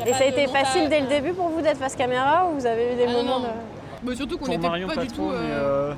Et 0.06 0.14
ça 0.14 0.24
a 0.24 0.26
été 0.26 0.46
montage. 0.48 0.64
facile 0.64 0.90
dès 0.90 1.02
le 1.02 1.08
début 1.08 1.34
pour 1.34 1.50
vous 1.50 1.62
d'être 1.62 1.78
face 1.78 1.96
caméra 1.96 2.48
ou 2.48 2.56
vous 2.60 2.66
avez 2.66 2.94
eu 2.94 2.96
des 2.96 3.06
Ah, 3.08 3.12
moments 3.12 3.40
non. 3.40 3.46
de... 3.48 4.10
Mais 4.10 4.16
surtout 4.16 4.38
qu'on 4.38 4.48
n'était 4.48 4.62
pas, 4.68 4.72
pas 4.96 5.02
du 5.02 5.08
trop, 5.08 5.32
tout. 5.32 5.38
mais 5.38 5.52
euh, 5.52 5.92
euh, 5.92 5.94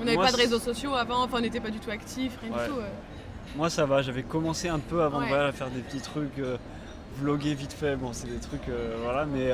on 0.00 0.04
n'avait 0.04 0.16
pas 0.16 0.32
de 0.32 0.36
réseaux 0.36 0.58
sociaux 0.58 0.94
avant, 0.94 1.22
enfin 1.24 1.36
on 1.38 1.40
n'était 1.40 1.60
pas 1.60 1.70
du 1.70 1.78
tout 1.78 1.90
actifs, 1.90 2.38
rien 2.42 2.52
Ouais. 2.52 2.64
du 2.64 2.70
tout. 2.72 2.78
euh. 2.78 2.86
moi, 3.56 3.68
ça 3.70 3.84
va. 3.84 4.00
J'avais 4.02 4.22
commencé 4.22 4.68
un 4.68 4.78
peu 4.78 5.02
avant 5.02 5.20
de 5.20 5.26
voilà, 5.26 5.52
faire 5.52 5.68
des 5.70 5.80
petits 5.80 6.00
trucs, 6.00 6.38
euh, 6.38 6.56
vloguer 7.18 7.54
vite 7.54 7.72
fait. 7.72 7.94
Bon, 7.96 8.10
c'est 8.12 8.26
des 8.28 8.38
trucs, 8.40 8.68
euh, 8.68 8.96
voilà, 9.02 9.26
mais. 9.26 9.50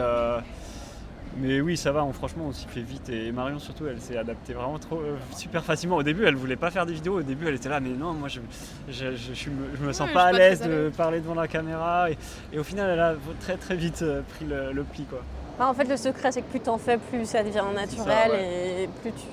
Mais 1.38 1.60
oui, 1.60 1.76
ça 1.76 1.92
va, 1.92 2.04
on, 2.04 2.12
franchement, 2.12 2.46
on 2.48 2.52
s'y 2.52 2.66
fait 2.66 2.80
vite. 2.80 3.08
Et 3.08 3.32
Marion, 3.32 3.58
surtout, 3.58 3.86
elle 3.86 4.00
s'est 4.00 4.16
adaptée 4.16 4.52
vraiment 4.52 4.78
trop, 4.78 4.96
euh, 4.96 5.16
super 5.36 5.64
facilement. 5.64 5.96
Au 5.96 6.02
début, 6.02 6.24
elle 6.24 6.36
voulait 6.36 6.56
pas 6.56 6.70
faire 6.70 6.86
des 6.86 6.92
vidéos. 6.92 7.18
Au 7.18 7.22
début, 7.22 7.46
elle 7.48 7.54
était 7.54 7.68
là, 7.68 7.80
mais 7.80 7.90
non, 7.90 8.12
moi, 8.12 8.28
je, 8.28 8.40
je, 8.88 9.16
je, 9.16 9.34
je 9.34 9.84
me 9.84 9.92
sens 9.92 10.08
Ouais, 10.08 10.14
pas 10.14 10.24
à 10.24 10.32
l'aise 10.32 10.60
de 10.60 10.90
parler 10.96 11.20
devant 11.20 11.34
la 11.34 11.48
caméra. 11.48 12.10
Et, 12.10 12.18
et 12.52 12.58
au 12.58 12.64
final, 12.64 12.90
elle 12.90 13.00
a 13.00 13.14
très, 13.40 13.56
très 13.56 13.76
vite 13.76 14.02
euh, 14.02 14.22
pris 14.36 14.44
le, 14.44 14.72
le 14.72 14.82
pli, 14.84 15.04
quoi. 15.04 15.20
Bah, 15.58 15.68
en 15.68 15.74
fait, 15.74 15.84
le 15.84 15.96
secret, 15.96 16.32
c'est 16.32 16.42
que 16.42 16.50
plus 16.50 16.60
t'en 16.60 16.78
fais, 16.78 16.98
plus 16.98 17.26
ça 17.26 17.42
devient 17.42 17.64
naturel 17.74 18.30
ouais. 18.30 18.82
et 18.84 18.88
plus 19.02 19.12
tu. 19.12 19.26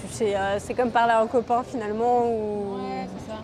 tu 0.00 0.08
sais, 0.08 0.36
euh, 0.36 0.58
c'est 0.58 0.74
comme 0.74 0.90
parler 0.90 1.12
à 1.12 1.20
un 1.20 1.26
copain 1.26 1.62
finalement. 1.62 2.28
Ou... 2.28 2.76
Ouais, 2.76 3.06
c'est 3.18 3.30
ça. 3.30 3.38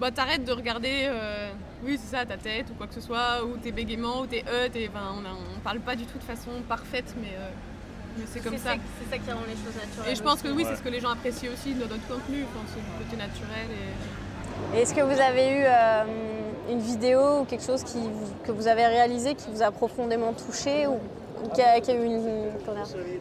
Bah 0.00 0.12
t'arrêtes 0.12 0.44
de 0.44 0.52
regarder, 0.52 1.06
euh, 1.06 1.50
oui 1.84 1.98
c'est 2.02 2.16
ça, 2.16 2.24
ta 2.26 2.36
tête 2.36 2.66
ou 2.70 2.74
quoi 2.74 2.86
que 2.86 2.94
ce 2.94 3.00
soit, 3.00 3.44
ou 3.44 3.56
tes 3.58 3.72
bégaiements, 3.72 4.20
ou 4.20 4.26
tes 4.26 4.42
E, 4.42 4.68
tes... 4.68 4.88
Enfin, 4.88 5.14
on, 5.14 5.24
a- 5.24 5.34
on 5.56 5.60
parle 5.60 5.80
pas 5.80 5.96
du 5.96 6.04
tout 6.04 6.18
de 6.18 6.24
façon 6.24 6.50
parfaite, 6.68 7.14
mais, 7.20 7.28
euh, 7.38 7.48
mais 8.18 8.24
c'est 8.26 8.40
comme 8.40 8.56
ça. 8.58 8.72
C'est 9.02 9.10
ça 9.16 9.18
qui 9.22 9.30
rend 9.30 9.40
les 9.46 9.54
choses 9.54 9.74
naturelles. 9.80 10.12
Et 10.12 10.16
je 10.16 10.22
pense 10.22 10.42
que 10.42 10.48
oui, 10.48 10.64
Ouais. 10.64 10.70
c'est 10.70 10.76
ce 10.76 10.82
que 10.82 10.88
les 10.88 11.00
gens 11.00 11.10
apprécient 11.10 11.50
aussi 11.52 11.74
dans 11.74 11.86
notre 11.86 12.06
contenu, 12.08 12.40
le 12.40 13.04
côté 13.04 13.16
naturel. 13.16 13.68
Et... 13.70 14.76
Et 14.76 14.80
Est-ce 14.82 14.92
que 14.92 15.02
vous 15.02 15.20
avez 15.20 15.52
eu 15.52 15.62
euh, 15.64 16.04
une 16.70 16.80
vidéo 16.80 17.40
ou 17.40 17.44
quelque 17.44 17.64
chose 17.64 17.84
qui, 17.84 17.98
vous- 17.98 18.32
que 18.44 18.50
vous 18.50 18.66
avez 18.66 18.86
réalisé 18.86 19.34
qui 19.36 19.48
vous 19.52 19.62
a 19.62 19.70
profondément 19.70 20.32
touché 20.32 20.88
ou, 20.88 20.98
ou 21.44 21.48
qui, 21.54 21.62
a, 21.62 21.80
qui 21.80 21.92
a 21.92 21.94
eu 21.94 22.04
une. 22.04 22.50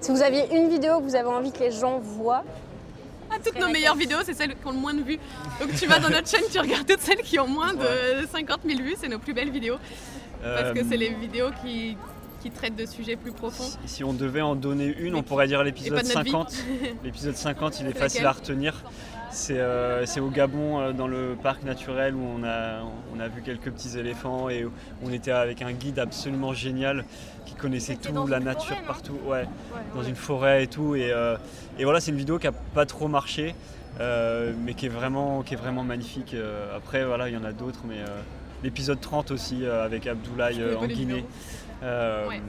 Si 0.01 0.09
vous 0.11 0.23
aviez 0.23 0.55
une 0.57 0.67
vidéo 0.69 0.97
que 0.97 1.03
vous 1.03 1.15
avez 1.15 1.27
envie 1.29 1.51
que 1.51 1.59
les 1.59 1.71
gens 1.71 1.99
voient, 1.99 2.43
toutes 3.45 3.60
nos 3.60 3.69
meilleures 3.69 3.95
vidéos, 3.95 4.19
c'est 4.26 4.34
celles 4.34 4.56
qui 4.56 4.65
ont 4.65 4.71
le 4.71 4.78
moins 4.78 4.93
de 4.93 5.02
vues. 5.04 5.19
Donc 5.60 5.73
tu 5.76 5.86
vas 5.88 6.00
dans 6.00 6.10
notre 6.10 6.28
chaîne, 6.30 6.43
tu 6.52 6.60
regardes 6.60 6.88
toutes 6.88 7.02
celles 7.02 7.21
qui 7.21 7.39
ont 7.39 7.47
moins 7.47 7.73
de 7.73 8.26
50 8.32 8.60
000 8.65 8.82
vues, 8.82 8.95
c'est 9.00 9.08
nos 9.10 9.19
plus 9.19 9.34
belles 9.34 9.52
vidéos. 9.52 9.78
Parce 10.41 10.73
que 10.73 10.80
Euh, 10.80 10.84
c'est 10.89 10.97
les 10.97 11.10
vidéos 11.10 11.50
qui, 11.63 11.97
qui 12.41 12.52
traitent 12.52 12.76
de 12.76 12.86
sujets 12.86 13.15
plus 13.15 13.32
profonds. 13.32 13.63
si, 13.63 13.78
si 13.95 14.04
on 14.04 14.13
devait 14.13 14.41
en 14.41 14.56
donner 14.56 14.95
une, 15.00 15.13
Mais 15.13 15.19
on 15.19 15.23
pourrait 15.23 15.47
dire 15.47 15.63
l'épisode 15.63 15.93
de 16.04 16.08
notre 16.08 16.21
vie. 16.23 16.32
50. 16.32 16.54
L'épisode 17.04 17.36
50, 17.36 17.80
il 17.82 17.88
est 17.88 17.93
facile 17.97 18.26
à 18.26 18.32
retenir. 18.34 18.84
C'est 19.31 19.59
euh, 19.59 20.05
c'est 20.05 20.19
au 20.19 20.29
Gabon, 20.29 20.79
euh, 20.79 20.93
dans 20.93 21.07
le 21.07 21.35
parc 21.41 21.63
naturel, 21.63 22.15
où 22.15 22.23
on 22.23 22.43
a, 22.43 22.81
on 23.15 23.19
a 23.19 23.27
vu 23.27 23.41
quelques 23.41 23.71
petits 23.71 23.97
éléphants 23.97 24.49
et 24.49 24.65
on 25.03 25.11
était 25.11 25.31
avec 25.31 25.61
un 25.61 25.71
guide 25.73 25.99
absolument 25.99 26.53
génial 26.53 27.05
qui 27.45 27.53
connaissait 27.55 27.95
tout, 27.95 28.27
la 28.27 28.39
nature 28.39 28.75
forêt, 28.75 28.87
partout. 28.87 29.19
Ouais, 29.25 29.45
dans 29.95 30.03
une 30.03 30.15
forêt 30.15 30.63
et 30.63 30.67
tout. 30.67 30.95
Et, 30.95 31.11
euh, 31.11 31.37
et 31.77 31.83
voilà, 31.83 31.99
c'est 31.99 32.11
une 32.11 32.17
vidéo 32.17 32.39
qui 32.39 32.47
a 32.47 32.51
pas 32.51 32.85
trop 32.85 33.07
marché, 33.07 33.55
mais 33.99 34.73
qui 34.75 34.85
est 34.85 34.89
vraiment, 34.89 35.41
qui 35.43 35.53
est 35.53 35.57
vraiment 35.57 35.83
magnifique. 35.83 36.35
Après, 36.75 37.03
voilà, 37.05 37.29
il 37.29 37.33
y 37.33 37.37
en 37.37 37.43
a 37.43 37.51
d'autres, 37.51 37.81
mais 37.87 37.97
l'épisode 38.63 38.99
30 38.99 39.31
aussi 39.31 39.65
avec 39.65 40.07
Abdoulaye 40.07 40.61
en 40.75 40.87
Guinée. 40.87 41.25
Ouais. 41.81 42.41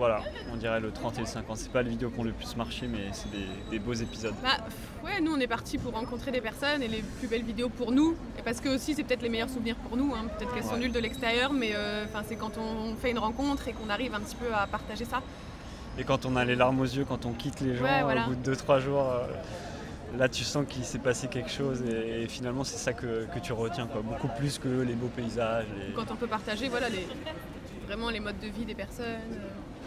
Voilà, 0.00 0.22
on 0.50 0.56
dirait 0.56 0.80
le 0.80 0.90
30 0.92 1.18
et 1.18 1.20
le 1.20 1.26
50. 1.26 1.58
C'est 1.58 1.70
pas 1.70 1.82
les 1.82 1.90
vidéos 1.90 2.08
qui 2.08 2.18
ont 2.20 2.24
le 2.24 2.32
plus 2.32 2.56
marché, 2.56 2.86
mais 2.86 3.10
c'est 3.12 3.30
des, 3.30 3.44
des 3.70 3.78
beaux 3.78 3.92
épisodes. 3.92 4.32
Bah, 4.42 4.56
ouais, 5.04 5.20
nous 5.20 5.32
on 5.34 5.38
est 5.38 5.46
parti 5.46 5.76
pour 5.76 5.92
rencontrer 5.92 6.30
des 6.30 6.40
personnes 6.40 6.82
et 6.82 6.88
les 6.88 7.02
plus 7.18 7.28
belles 7.28 7.42
vidéos 7.44 7.68
pour 7.68 7.92
nous. 7.92 8.16
Et 8.38 8.42
parce 8.42 8.62
que 8.62 8.70
aussi 8.74 8.94
c'est 8.94 9.04
peut-être 9.04 9.20
les 9.20 9.28
meilleurs 9.28 9.50
souvenirs 9.50 9.76
pour 9.76 9.98
nous. 9.98 10.14
hein. 10.14 10.24
Peut-être 10.38 10.54
qu'elles 10.54 10.64
sont 10.64 10.78
nulles 10.78 10.90
de 10.92 10.98
l'extérieur, 11.00 11.52
mais 11.52 11.72
euh, 11.74 12.06
c'est 12.26 12.36
quand 12.36 12.52
on 12.56 12.94
fait 12.96 13.10
une 13.10 13.18
rencontre 13.18 13.68
et 13.68 13.74
qu'on 13.74 13.90
arrive 13.90 14.14
un 14.14 14.20
petit 14.20 14.36
peu 14.36 14.46
à 14.54 14.66
partager 14.66 15.04
ça. 15.04 15.20
Et 15.98 16.04
quand 16.04 16.24
on 16.24 16.34
a 16.34 16.46
les 16.46 16.56
larmes 16.56 16.80
aux 16.80 16.84
yeux, 16.84 17.04
quand 17.04 17.26
on 17.26 17.32
quitte 17.32 17.60
les 17.60 17.76
gens 17.76 17.84
Ouais, 17.84 18.02
voilà. 18.02 18.24
au 18.24 18.30
bout 18.30 18.36
de 18.36 18.54
2-3 18.54 18.80
jours, 18.80 19.02
euh, 19.06 20.16
là 20.16 20.30
tu 20.30 20.44
sens 20.44 20.64
qu'il 20.66 20.84
s'est 20.86 20.98
passé 20.98 21.26
quelque 21.28 21.50
chose 21.50 21.82
et, 21.82 22.22
et 22.22 22.26
finalement 22.26 22.64
c'est 22.64 22.78
ça 22.78 22.94
que, 22.94 23.26
que 23.34 23.38
tu 23.38 23.52
retiens, 23.52 23.86
quoi. 23.86 24.00
beaucoup 24.00 24.28
plus 24.38 24.58
que 24.58 24.68
les 24.68 24.94
beaux 24.94 25.08
paysages. 25.14 25.66
Quand 25.94 26.10
on 26.10 26.16
peut 26.16 26.26
partager 26.26 26.68
voilà, 26.70 26.88
les, 26.88 27.06
vraiment 27.86 28.08
les 28.08 28.20
modes 28.20 28.38
de 28.40 28.46
vie 28.48 28.64
des 28.64 28.74
personnes. 28.74 29.18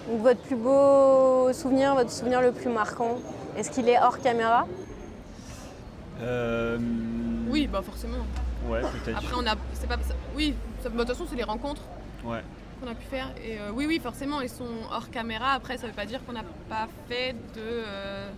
Donc 0.08 0.22
votre 0.22 0.42
plus 0.42 0.56
beau 0.56 1.52
souvenir, 1.54 1.96
votre 1.96 2.12
souvenir 2.12 2.42
le 2.42 2.52
plus 2.52 2.70
marquant, 2.70 3.18
est-ce 3.58 3.72
qu'il 3.72 3.88
est 3.90 4.00
hors 4.00 4.20
caméra? 4.20 4.68
Euh, 6.22 6.78
Oui, 7.50 7.68
bah 7.68 7.82
forcément. 7.82 8.18
Ouais, 8.68 8.82
peut-être. 8.82 9.18
Après 9.18 9.36
on 9.38 9.46
a, 9.48 9.56
c'est 9.74 9.88
pas, 9.88 9.98
oui, 10.36 10.54
ça- 10.82 10.90
bah, 10.90 10.96
de 10.96 11.00
toute 11.10 11.18
façon 11.18 11.26
c'est 11.30 11.36
les 11.36 11.44
rencontres 11.44 11.82
Ouais. 12.24 12.42
qu'on 12.82 12.90
a 12.90 12.96
pu 12.96 13.06
faire. 13.06 13.28
Et 13.44 13.60
euh, 13.60 13.72
oui, 13.74 13.86
oui, 13.88 14.00
forcément 14.02 14.40
ils 14.42 14.50
sont 14.50 14.64
hors 14.92 15.10
caméra. 15.10 15.52
Après 15.54 15.78
ça 15.78 15.88
veut 15.88 15.94
pas 15.94 16.06
dire 16.06 16.20
qu'on 16.26 16.34
n'a 16.34 16.44
pas 16.70 16.88
fait 17.10 17.34
de, 17.56 17.60
euh, 17.60 18.30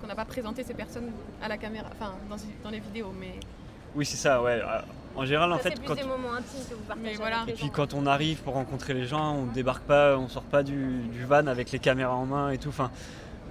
qu'on 0.00 0.06
n'a 0.06 0.14
pas 0.14 0.24
présenté 0.24 0.62
ces 0.64 0.74
personnes 0.74 1.10
à 1.42 1.48
la 1.48 1.56
caméra, 1.58 1.86
enfin 1.92 2.12
dans, 2.30 2.36
dans 2.64 2.70
les 2.70 2.80
vidéos, 2.80 3.12
mais. 3.18 3.34
Oui, 3.94 4.06
c'est 4.06 4.16
ça, 4.16 4.40
ouais. 4.42 4.60
En 5.14 5.24
général, 5.26 5.52
en 5.52 5.58
fait, 5.58 5.74
quand, 5.86 5.94
des 5.94 6.04
moments 6.04 6.32
intimes 6.32 6.64
que 6.70 6.74
vous 6.74 6.82
partagez. 6.82 7.10
Mais 7.10 7.14
voilà. 7.16 7.36
avec 7.42 7.46
les 7.48 7.52
Et 7.52 7.56
puis 7.56 7.66
gens. 7.66 7.72
quand 7.72 7.94
on 7.94 8.06
arrive 8.06 8.38
pour 8.42 8.54
rencontrer 8.54 8.94
les 8.94 9.06
gens, 9.06 9.34
on 9.34 9.46
débarque 9.46 9.82
pas, 9.84 10.16
on 10.16 10.28
sort 10.28 10.42
pas 10.44 10.62
du, 10.62 11.02
du 11.12 11.24
van 11.24 11.46
avec 11.46 11.70
les 11.70 11.78
caméras 11.78 12.14
en 12.14 12.24
main 12.26 12.50
et 12.50 12.58
tout. 12.58 12.70
Enfin, 12.70 12.90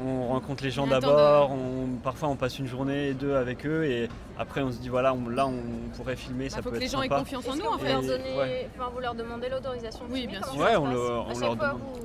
on 0.04 0.28
rencontre 0.30 0.64
les 0.64 0.72
gens 0.72 0.88
d'abord, 0.88 1.52
on, 1.52 1.98
parfois 2.04 2.30
on 2.30 2.36
passe 2.36 2.58
une 2.58 2.66
journée, 2.66 3.14
deux 3.14 3.36
avec 3.36 3.66
eux 3.68 3.84
et 3.86 4.10
après 4.40 4.62
on 4.62 4.72
se 4.72 4.78
dit 4.80 4.90
voilà, 4.90 5.14
on- 5.14 5.30
là 5.30 5.46
on 5.46 5.60
pourrait 5.96 6.16
filmer, 6.16 6.46
Il 6.46 6.50
ça 6.52 6.58
faut 6.64 6.70
peut 6.72 6.78
que 6.78 6.80
les 6.80 6.86
être 6.88 6.92
gens 6.94 7.02
aient 7.04 7.08
sympa. 7.10 7.20
confiance 7.20 7.48
en 7.48 7.56
nous 7.56 7.66
en 7.66 7.78
vous 7.78 7.86
fait. 7.86 7.90
leur 7.92 8.02
ouais. 8.02 8.70
enfin, 8.76 8.90
vous 8.92 9.00
leur 9.00 9.14
demandez 9.14 9.50
l'autorisation 9.50 10.06
de 10.08 10.12
Oui, 10.12 10.22
filmer, 10.22 10.38
bien 10.40 10.48
sûr. 10.52 10.60
Ouais, 10.60 10.76
on 10.78 10.88
le- 10.90 10.98
À 10.98 11.20
on 11.20 11.30
chaque 11.34 11.42
leur 11.42 11.56
demande. 11.56 11.78
vous- 11.80 12.00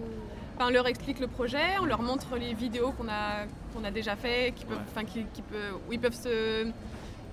Enfin, 0.59 0.69
on 0.69 0.73
leur 0.73 0.87
explique 0.89 1.21
le 1.21 1.27
projet, 1.29 1.59
on 1.81 1.87
leur 1.87 2.03
montre 2.03 2.27
les 2.39 2.53
vidéos 2.55 2.91
qu'on 2.93 3.09
a, 3.09 3.45
qu'on 3.75 3.85
a 3.85 3.91
déjà 3.91 4.17
fait, 4.17 4.53
qui 4.55 4.65
peuvent, 4.67 4.77
Ouais. 4.79 4.83
enfin, 4.91 5.05
qui, 5.05 5.25
qui 5.33 5.41
peut, 5.43 5.57
où 5.89 5.93
ils 5.93 6.01
peuvent 6.01 6.13
se. 6.15 6.67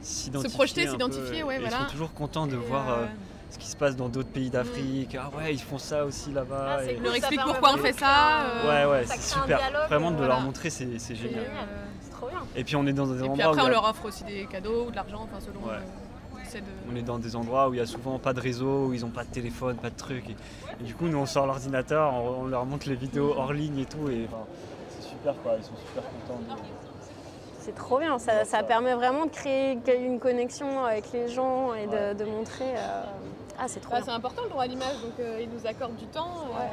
S'identifier 0.04 0.50
Se 0.50 0.56
projeter, 0.56 0.88
s'identifier, 0.88 1.44
ouais, 1.44 1.56
et 1.56 1.58
Ils 1.58 1.62
voilà. 1.68 1.86
sont 1.86 1.92
toujours 1.92 2.13
contents 2.13 2.46
de 2.48 2.56
Et, 2.56 2.60
voir 2.60 2.89
euh, 2.89 2.96
euh, 3.04 3.06
ce 3.50 3.58
qui 3.58 3.68
se 3.68 3.76
passe 3.76 3.96
dans 3.96 4.10
d'autres 4.10 4.30
pays 4.30 4.50
d'Afrique. 4.50 5.18
Ah 5.20 5.30
ouais, 5.38 5.54
ils 5.54 5.62
font 5.62 5.78
ça 5.78 6.06
aussi 6.06 6.32
là-bas. 6.32 6.68
Ah, 6.70 6.78
c'est 6.84 6.94
et- 6.94 6.98
On 7.00 7.04
leur 7.04 7.16
explique 7.16 7.42
pourquoi 7.44 7.74
on 7.74 7.78
fait 7.78 7.94
ça. 7.94 8.42
euh, 8.42 8.88
Ouais, 8.88 8.92
ouais, 8.92 9.06
c'est 9.08 9.22
super. 9.22 9.58
dialogue, 9.60 9.88
Vraiment 9.88 10.12
de 10.12 10.18
leur 10.18 10.26
voilà. 10.28 10.42
montrer, 10.42 10.70
c'est 10.70 10.86
génial. 11.16 11.39
euh, 11.39 11.86
C'est 12.02 12.12
trop 12.12 12.28
bien. 12.28 12.39
Et 12.56 12.63
puis 12.63 12.76
on 12.76 12.86
est 12.86 12.94
dans 12.94 13.08
des 13.08 13.13
et 13.16 13.22
puis 13.22 13.30
endroits 13.30 13.46
après, 13.52 13.62
on 13.62 13.66
a- 13.66 13.70
leur 13.70 13.89
offre 13.89 14.06
aussi 14.06 14.24
des 14.26 14.46
cadeaux 14.46 14.86
ou 14.88 14.92
de 14.92 14.96
l'argent, 14.96 15.22
enfin, 15.24 15.39
selon. 15.39 15.60
Ouais. 15.66 15.80
de- 16.54 16.60
On 16.92 16.96
est 16.96 17.02
dans 17.02 17.18
des 17.18 17.36
endroits 17.36 17.68
où 17.70 17.74
il 17.74 17.78
y 17.78 17.82
a 17.82 17.86
souvent 17.88 18.20
pas 18.20 18.32
de 18.32 18.39
réseau, 18.39 18.86
où 18.88 18.94
ils 18.94 19.04
ont 19.04 19.10
pas 19.10 19.24
de 19.24 19.30
téléphone, 19.30 19.76
pas 19.78 19.89
de 19.89 19.96
trucs. 19.96 20.30
Et, 20.30 20.36
et 20.80 20.84
du 20.84 20.94
coup, 20.94 21.06
nous 21.08 21.18
on 21.18 21.26
sort 21.26 21.48
l'ordinateur, 21.48 22.13
on, 22.13 22.42
on 22.44 22.46
leur 22.46 22.63
montre 22.68 22.88
les 22.89 22.94
vidéos 22.96 23.34
hors 23.36 23.54
ligne 23.54 23.80
et 23.80 23.86
tout. 23.86 24.08
Et 24.10 24.28
enfin, 24.28 24.44
c'est 24.89 25.08
super 25.10 25.34
quoi, 25.42 25.54
ils 25.58 25.63
sont 25.63 25.72
super 25.88 26.04
contents. 26.04 26.39
de- 26.42 26.62
C'est 27.63 27.76
trop 27.76 27.97
bien, 27.97 28.19
ça, 28.19 28.43
ça 28.43 28.62
permet 28.62 28.93
vraiment 28.93 29.26
de 29.26 29.32
créer 29.32 29.78
une 29.95 30.19
connexion 30.19 30.84
avec 30.84 31.13
les 31.13 31.30
gens 31.30 31.73
et 31.73 31.88
de, 31.88 32.13
de 32.13 32.26
montrer. 32.26 32.65
euh, 32.76 33.04
Ah, 33.58 33.67
c'est 33.67 33.80
trop 33.80 33.91
Bah, 33.93 33.97
bien. 33.99 34.06
c'est 34.06 34.12
important 34.17 34.41
le 34.43 34.49
droit 34.49 34.63
à 34.63 34.67
l'image, 34.67 34.99
donc 34.99 35.13
euh, 35.19 35.39
ils 35.41 35.49
nous 35.49 35.65
accordent 35.65 35.95
du 35.95 36.08
temps. 36.08 36.28
euh, 36.60 36.65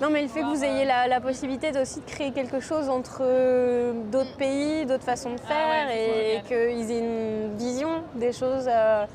Non, 0.00 0.10
mais 0.10 0.22
le 0.22 0.28
fait 0.28 0.42
que 0.42 0.46
vous 0.46 0.62
ayez 0.62 0.84
la, 0.84 1.08
la 1.08 1.20
possibilité 1.20 1.76
aussi 1.80 2.00
de 2.00 2.04
créer 2.04 2.30
quelque 2.30 2.60
chose 2.60 2.88
entre 2.88 3.22
euh, 3.22 3.92
d'autres 4.12 4.36
pays, 4.36 4.86
d'autres 4.86 5.02
façons 5.02 5.30
de 5.34 5.40
Ah 5.44 5.48
faire 5.48 5.86
ouais, 5.88 6.36
et 6.36 6.42
qu'ils 6.46 6.90
aient 6.92 7.00
une 7.00 7.56
vision 7.56 8.04
des 8.14 8.32
choses 8.32 8.66
euh, 8.68 9.06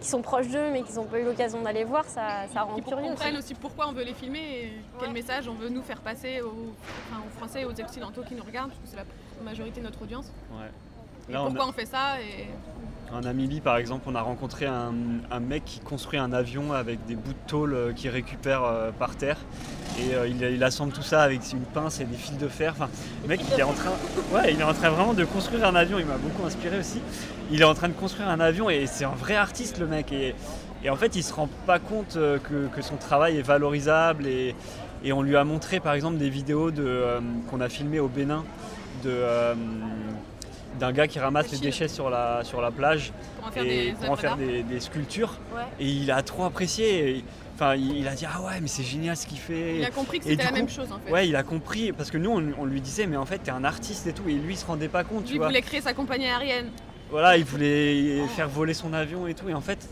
qui 0.00 0.08
sont 0.08 0.22
proches 0.22 0.48
d'eux 0.48 0.70
mais 0.72 0.82
qu'ils 0.84 0.94
n'ont 0.96 1.04
pas 1.04 1.18
eu 1.18 1.24
l'occasion 1.24 1.60
d'aller 1.60 1.84
voir, 1.84 2.06
ça, 2.06 2.46
ça 2.54 2.62
rend 2.62 2.76
pour 2.80 2.94
curieux. 2.94 3.10
comprennent 3.10 3.36
aussi 3.36 3.54
pourquoi 3.54 3.88
on 3.88 3.92
veut 3.92 4.04
les 4.04 4.14
filmer 4.14 4.38
et 4.40 4.72
quel 4.98 5.08
Ouais. 5.08 5.14
message 5.14 5.48
on 5.48 5.54
veut 5.54 5.68
nous 5.68 5.82
faire 5.82 6.00
passer 6.00 6.40
aux, 6.40 6.72
enfin, 7.10 7.22
aux 7.26 7.38
Français 7.38 7.60
et 7.60 7.64
aux 7.66 7.78
Occidentaux 7.78 8.22
qui 8.26 8.34
nous 8.34 8.42
regardent, 8.44 8.70
parce 8.70 8.80
que 8.80 8.88
c'est 8.88 8.96
la 8.96 9.04
majorité 9.42 9.80
de 9.80 9.86
notre 9.86 10.02
audience. 10.02 10.26
Ouais. 10.52 10.70
Et 11.28 11.32
Là, 11.32 11.42
on 11.42 11.46
a- 11.46 11.48
pourquoi 11.48 11.68
on 11.68 11.72
fait 11.72 11.86
ça 11.86 12.20
et... 12.20 12.46
En 13.14 13.20
Namibie, 13.20 13.60
par 13.60 13.76
exemple, 13.76 14.04
on 14.06 14.14
a 14.14 14.22
rencontré 14.22 14.64
un, 14.64 14.94
un 15.30 15.40
mec 15.40 15.66
qui 15.66 15.80
construit 15.80 16.18
un 16.18 16.32
avion 16.32 16.72
avec 16.72 17.04
des 17.04 17.14
bouts 17.14 17.34
de 17.34 17.46
tôle 17.48 17.74
euh, 17.74 17.92
qu'il 17.92 18.08
récupère 18.08 18.64
euh, 18.64 18.90
par 18.90 19.16
terre. 19.16 19.36
Et 20.00 20.14
euh, 20.14 20.26
il, 20.26 20.40
il 20.40 20.64
assemble 20.64 20.94
tout 20.94 21.02
ça 21.02 21.20
avec 21.22 21.40
une 21.52 21.60
pince 21.60 22.00
et 22.00 22.04
des 22.04 22.16
fils 22.16 22.38
de 22.38 22.48
fer. 22.48 22.72
Enfin, 22.74 22.88
le 23.22 23.28
mec, 23.28 23.42
il 23.52 23.60
est 23.60 23.62
en 23.62 23.74
train, 23.74 23.90
ouais, 24.32 24.54
il 24.54 24.58
est 24.60 24.64
en 24.64 24.72
train 24.72 24.88
vraiment 24.88 25.12
de 25.12 25.26
construire 25.26 25.66
un 25.66 25.74
avion. 25.74 25.98
Il 25.98 26.06
m'a 26.06 26.16
beaucoup 26.16 26.46
inspiré 26.46 26.78
aussi. 26.78 27.00
Il 27.50 27.60
est 27.60 27.64
en 27.66 27.74
train 27.74 27.88
de 27.88 27.92
construire 27.92 28.28
un 28.30 28.40
avion 28.40 28.70
et 28.70 28.86
c'est 28.86 29.04
un 29.04 29.10
vrai 29.10 29.36
artiste, 29.36 29.78
le 29.78 29.86
mec. 29.86 30.10
Et, 30.10 30.34
et 30.82 30.88
en 30.88 30.96
fait, 30.96 31.14
il 31.14 31.22
se 31.22 31.34
rend 31.34 31.50
pas 31.66 31.78
compte 31.78 32.14
que, 32.14 32.66
que 32.74 32.80
son 32.80 32.96
travail 32.96 33.36
est 33.36 33.42
valorisable. 33.42 34.26
Et, 34.26 34.54
et 35.04 35.12
on 35.12 35.20
lui 35.20 35.36
a 35.36 35.44
montré, 35.44 35.80
par 35.80 35.92
exemple, 35.92 36.16
des 36.16 36.30
vidéos 36.30 36.70
de, 36.70 36.82
euh, 36.86 37.20
qu'on 37.50 37.60
a 37.60 37.68
filmées 37.68 38.00
au 38.00 38.08
Bénin 38.08 38.42
de 39.02 39.10
euh, 39.10 39.54
d'un 40.78 40.92
gars 40.92 41.06
qui 41.06 41.18
ramasse 41.18 41.52
les 41.52 41.58
déchets 41.58 41.88
sur 41.88 42.08
la, 42.10 42.44
sur 42.44 42.60
la 42.60 42.70
plage 42.70 43.12
pour 43.38 43.48
en 43.48 43.50
faire 43.52 43.64
et 43.64 43.68
des 43.68 43.92
pour 43.92 44.10
en 44.10 44.16
faire 44.16 44.36
des, 44.36 44.62
des 44.62 44.80
sculptures. 44.80 45.38
Ouais. 45.54 45.62
Et 45.80 45.88
il 45.88 46.10
a 46.10 46.22
trop 46.22 46.44
apprécié. 46.44 47.24
Enfin, 47.54 47.74
il, 47.74 47.98
il 47.98 48.08
a 48.08 48.14
dit 48.14 48.24
ah 48.26 48.40
ouais, 48.42 48.60
mais 48.60 48.68
c'est 48.68 48.82
génial 48.82 49.16
ce 49.16 49.26
qu'il 49.26 49.38
fait. 49.38 49.76
Il 49.76 49.84
a 49.84 49.90
compris 49.90 50.18
que 50.18 50.24
c'était 50.24 50.44
la 50.44 50.52
même 50.52 50.68
chose 50.68 50.90
en 50.90 50.98
fait. 50.98 51.12
Ouais, 51.12 51.28
il 51.28 51.36
a 51.36 51.42
compris 51.42 51.92
parce 51.92 52.10
que 52.10 52.18
nous 52.18 52.30
on, 52.30 52.42
on 52.58 52.64
lui 52.64 52.80
disait 52.80 53.06
mais 53.06 53.16
en 53.16 53.26
fait 53.26 53.38
t'es 53.38 53.50
un 53.50 53.64
artiste 53.64 54.06
et 54.06 54.12
tout 54.12 54.28
et 54.28 54.32
lui 54.32 54.54
il 54.54 54.56
se 54.56 54.66
rendait 54.66 54.88
pas 54.88 55.04
compte, 55.04 55.26
tu 55.26 55.36
vois. 55.36 55.48
voulait 55.48 55.62
créer 55.62 55.80
sa 55.80 55.92
compagnie 55.92 56.26
aérienne. 56.26 56.70
Voilà, 57.10 57.36
il 57.36 57.44
voulait 57.44 58.26
faire 58.28 58.48
voler 58.48 58.72
son 58.72 58.94
avion 58.94 59.26
et 59.26 59.34
tout 59.34 59.48
et 59.50 59.54
en 59.54 59.60
fait 59.60 59.86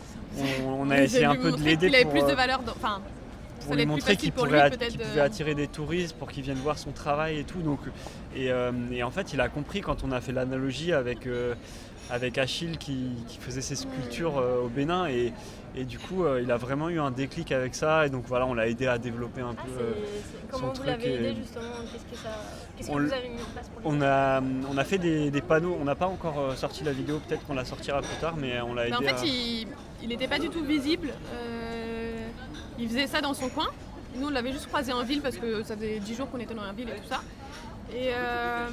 on, 0.65 0.87
on 0.87 0.89
a 0.89 1.01
essayé 1.01 1.25
un 1.25 1.35
peu 1.35 1.51
de 1.51 1.61
l'aider 1.61 1.87
qu'il 1.87 1.95
avait 1.95 2.05
pour, 2.05 2.13
plus 2.13 2.23
de 2.23 2.31
euh, 2.31 2.35
valeur. 2.35 2.61
Enfin, 2.67 3.01
pour 3.65 3.75
lui 3.75 3.85
montrer 3.85 4.15
qu'il 4.15 4.31
pour 4.31 4.45
pourrait, 4.45 4.69
lui, 4.69 4.77
pouvait 4.97 5.21
attirer 5.21 5.55
des 5.55 5.67
touristes 5.67 6.15
pour 6.17 6.29
qu'ils 6.31 6.43
viennent 6.43 6.57
voir 6.57 6.77
son 6.77 6.91
travail 6.91 7.39
et 7.39 7.43
tout. 7.43 7.61
Donc, 7.61 7.79
et, 8.35 8.51
euh, 8.51 8.71
et 8.91 9.03
en 9.03 9.11
fait, 9.11 9.33
il 9.33 9.41
a 9.41 9.49
compris 9.49 9.81
quand 9.81 10.03
on 10.03 10.11
a 10.11 10.21
fait 10.21 10.31
l'analogie 10.31 10.93
avec, 10.93 11.27
euh, 11.27 11.53
avec 12.09 12.37
Achille 12.37 12.77
qui, 12.77 13.09
qui 13.27 13.37
faisait 13.37 13.61
ses 13.61 13.75
sculptures 13.75 14.37
euh, 14.37 14.61
au 14.65 14.67
Bénin. 14.67 15.07
Et, 15.07 15.33
et 15.73 15.85
du 15.85 15.97
coup, 15.99 16.25
euh, 16.25 16.41
il 16.43 16.51
a 16.51 16.57
vraiment 16.57 16.89
eu 16.89 16.99
un 16.99 17.11
déclic 17.11 17.51
avec 17.53 17.75
ça. 17.75 18.05
Et 18.05 18.09
donc 18.09 18.25
voilà, 18.27 18.45
on 18.45 18.53
l'a 18.53 18.67
aidé 18.67 18.87
à 18.87 18.97
développer 18.97 19.41
un 19.41 19.55
Ah, 19.57 19.63
peu. 19.63 19.71
euh, 19.81 19.91
Comment 20.49 20.63
son 20.63 20.67
vous 20.67 20.73
truc 20.73 20.87
l'avez 20.87 21.13
aidé 21.13 21.35
justement 21.39 21.63
Qu'est-ce 21.91 22.03
que, 22.11 22.17
ça... 22.17 22.29
Que 22.77 22.83
On 22.91 22.99
vous 23.05 23.13
avez 23.13 23.29
mis 23.29 23.41
en 23.41 23.51
place 23.53 23.69
pour 23.69 23.81
on 23.85 24.01
a, 24.01 24.41
on 24.69 24.77
a 24.77 24.83
fait 24.83 24.97
des, 24.97 25.29
des 25.31 25.41
panneaux, 25.41 25.77
on 25.79 25.85
n'a 25.85 25.95
pas 25.95 26.07
encore 26.07 26.39
euh, 26.39 26.55
sorti 26.55 26.83
la 26.83 26.91
vidéo, 26.91 27.21
peut-être 27.27 27.45
qu'on 27.45 27.53
la 27.53 27.63
sortira 27.65 28.01
plus 28.01 28.17
tard, 28.19 28.35
mais 28.37 28.59
on 28.61 28.73
l'a 28.73 28.87
aidé 28.87 28.95
Mais 28.99 29.05
en 29.13 29.15
fait, 29.17 29.21
à- 29.23 29.25
il- 29.25 29.67
il 30.03 30.09
n'était 30.09 30.27
pas 30.27 30.39
du 30.39 30.49
tout 30.49 30.63
visible. 30.65 31.09
Euh, 31.33 31.70
il 32.81 32.87
faisait 32.89 33.07
ça 33.07 33.21
dans 33.21 33.33
son 33.33 33.49
coin. 33.49 33.67
nous, 34.15 34.27
on 34.27 34.29
l'avait 34.29 34.51
juste 34.51 34.67
croisé 34.67 34.91
en 34.91 35.03
ville 35.03 35.21
parce 35.21 35.37
que 35.37 35.63
ça 35.63 35.75
faisait 35.75 35.99
10 35.99 36.15
jours 36.15 36.29
qu'on 36.29 36.39
était 36.39 36.53
dans 36.53 36.63
la 36.63 36.73
ville 36.73 36.89
et 36.89 36.99
tout 36.99 37.07
ça. 37.07 37.21
Et, 37.93 38.09
euh, 38.13 38.67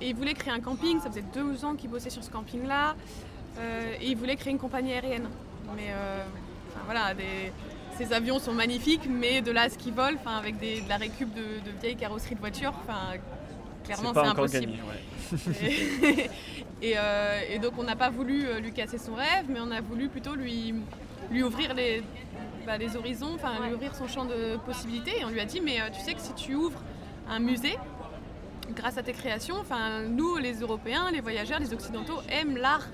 et 0.00 0.08
il 0.10 0.14
voulait 0.16 0.34
créer 0.34 0.52
un 0.52 0.60
camping, 0.60 1.00
ça 1.00 1.08
faisait 1.10 1.24
deux 1.34 1.64
ans 1.64 1.74
qu'il 1.74 1.90
bossait 1.90 2.10
sur 2.10 2.22
ce 2.22 2.30
camping-là. 2.30 2.94
Euh, 3.58 3.94
et 4.00 4.06
il 4.10 4.16
voulait 4.16 4.36
créer 4.36 4.52
une 4.52 4.58
compagnie 4.58 4.92
aérienne. 4.92 5.28
Mais 5.76 5.88
euh, 5.90 6.22
enfin, 6.70 6.80
voilà, 6.84 7.14
des- 7.14 7.52
ces 7.98 8.12
avions 8.12 8.38
sont 8.38 8.52
magnifiques, 8.52 9.06
mais 9.08 9.42
de 9.42 9.50
là 9.50 9.62
à 9.62 9.68
ce 9.68 9.76
qu'ils 9.78 9.92
volent, 9.94 10.16
enfin, 10.20 10.36
avec 10.36 10.58
des- 10.58 10.80
de 10.80 10.88
la 10.88 10.96
récup 10.96 11.32
de, 11.34 11.42
de 11.42 11.76
vieilles 11.80 11.96
carrosseries 11.96 12.34
de 12.34 12.40
voitures, 12.40 12.72
enfin, 12.82 13.18
clairement 13.84 14.12
c'est 14.14 14.20
impossible. 14.20 14.72
gagné. 14.72 14.78
ouais. 14.82 15.56
Et, 15.62 16.30
et, 16.90 16.94
euh, 16.96 17.40
et 17.50 17.58
donc 17.58 17.72
on 17.78 17.84
n'a 17.84 17.96
pas 17.96 18.10
voulu 18.10 18.44
lui 18.60 18.72
casser 18.72 18.98
son 18.98 19.14
rêve, 19.14 19.44
mais 19.48 19.60
on 19.60 19.70
a 19.70 19.80
voulu 19.80 20.08
plutôt 20.08 20.34
lui, 20.34 20.74
lui 21.30 21.42
ouvrir 21.42 21.74
les, 21.74 22.02
bah, 22.66 22.78
les 22.78 22.96
horizons, 22.96 23.34
enfin 23.34 23.52
lui 23.66 23.74
ouvrir 23.74 23.94
son 23.94 24.06
champ 24.06 24.24
de 24.24 24.56
possibilités. 24.64 25.20
Et 25.20 25.24
on 25.24 25.30
lui 25.30 25.40
a 25.40 25.44
dit, 25.44 25.60
mais 25.60 25.80
euh, 25.80 25.84
tu 25.92 26.00
sais 26.00 26.14
que 26.14 26.20
si 26.20 26.32
tu 26.34 26.54
ouvres 26.54 26.80
un 27.28 27.38
musée, 27.38 27.78
grâce 28.74 28.98
à 28.98 29.02
tes 29.02 29.12
créations, 29.12 29.56
enfin 29.60 30.02
nous 30.02 30.36
les 30.36 30.60
Européens, 30.60 31.10
les 31.12 31.20
voyageurs, 31.20 31.58
les 31.58 31.72
Occidentaux 31.72 32.20
aiment 32.28 32.56
l'art 32.56 32.86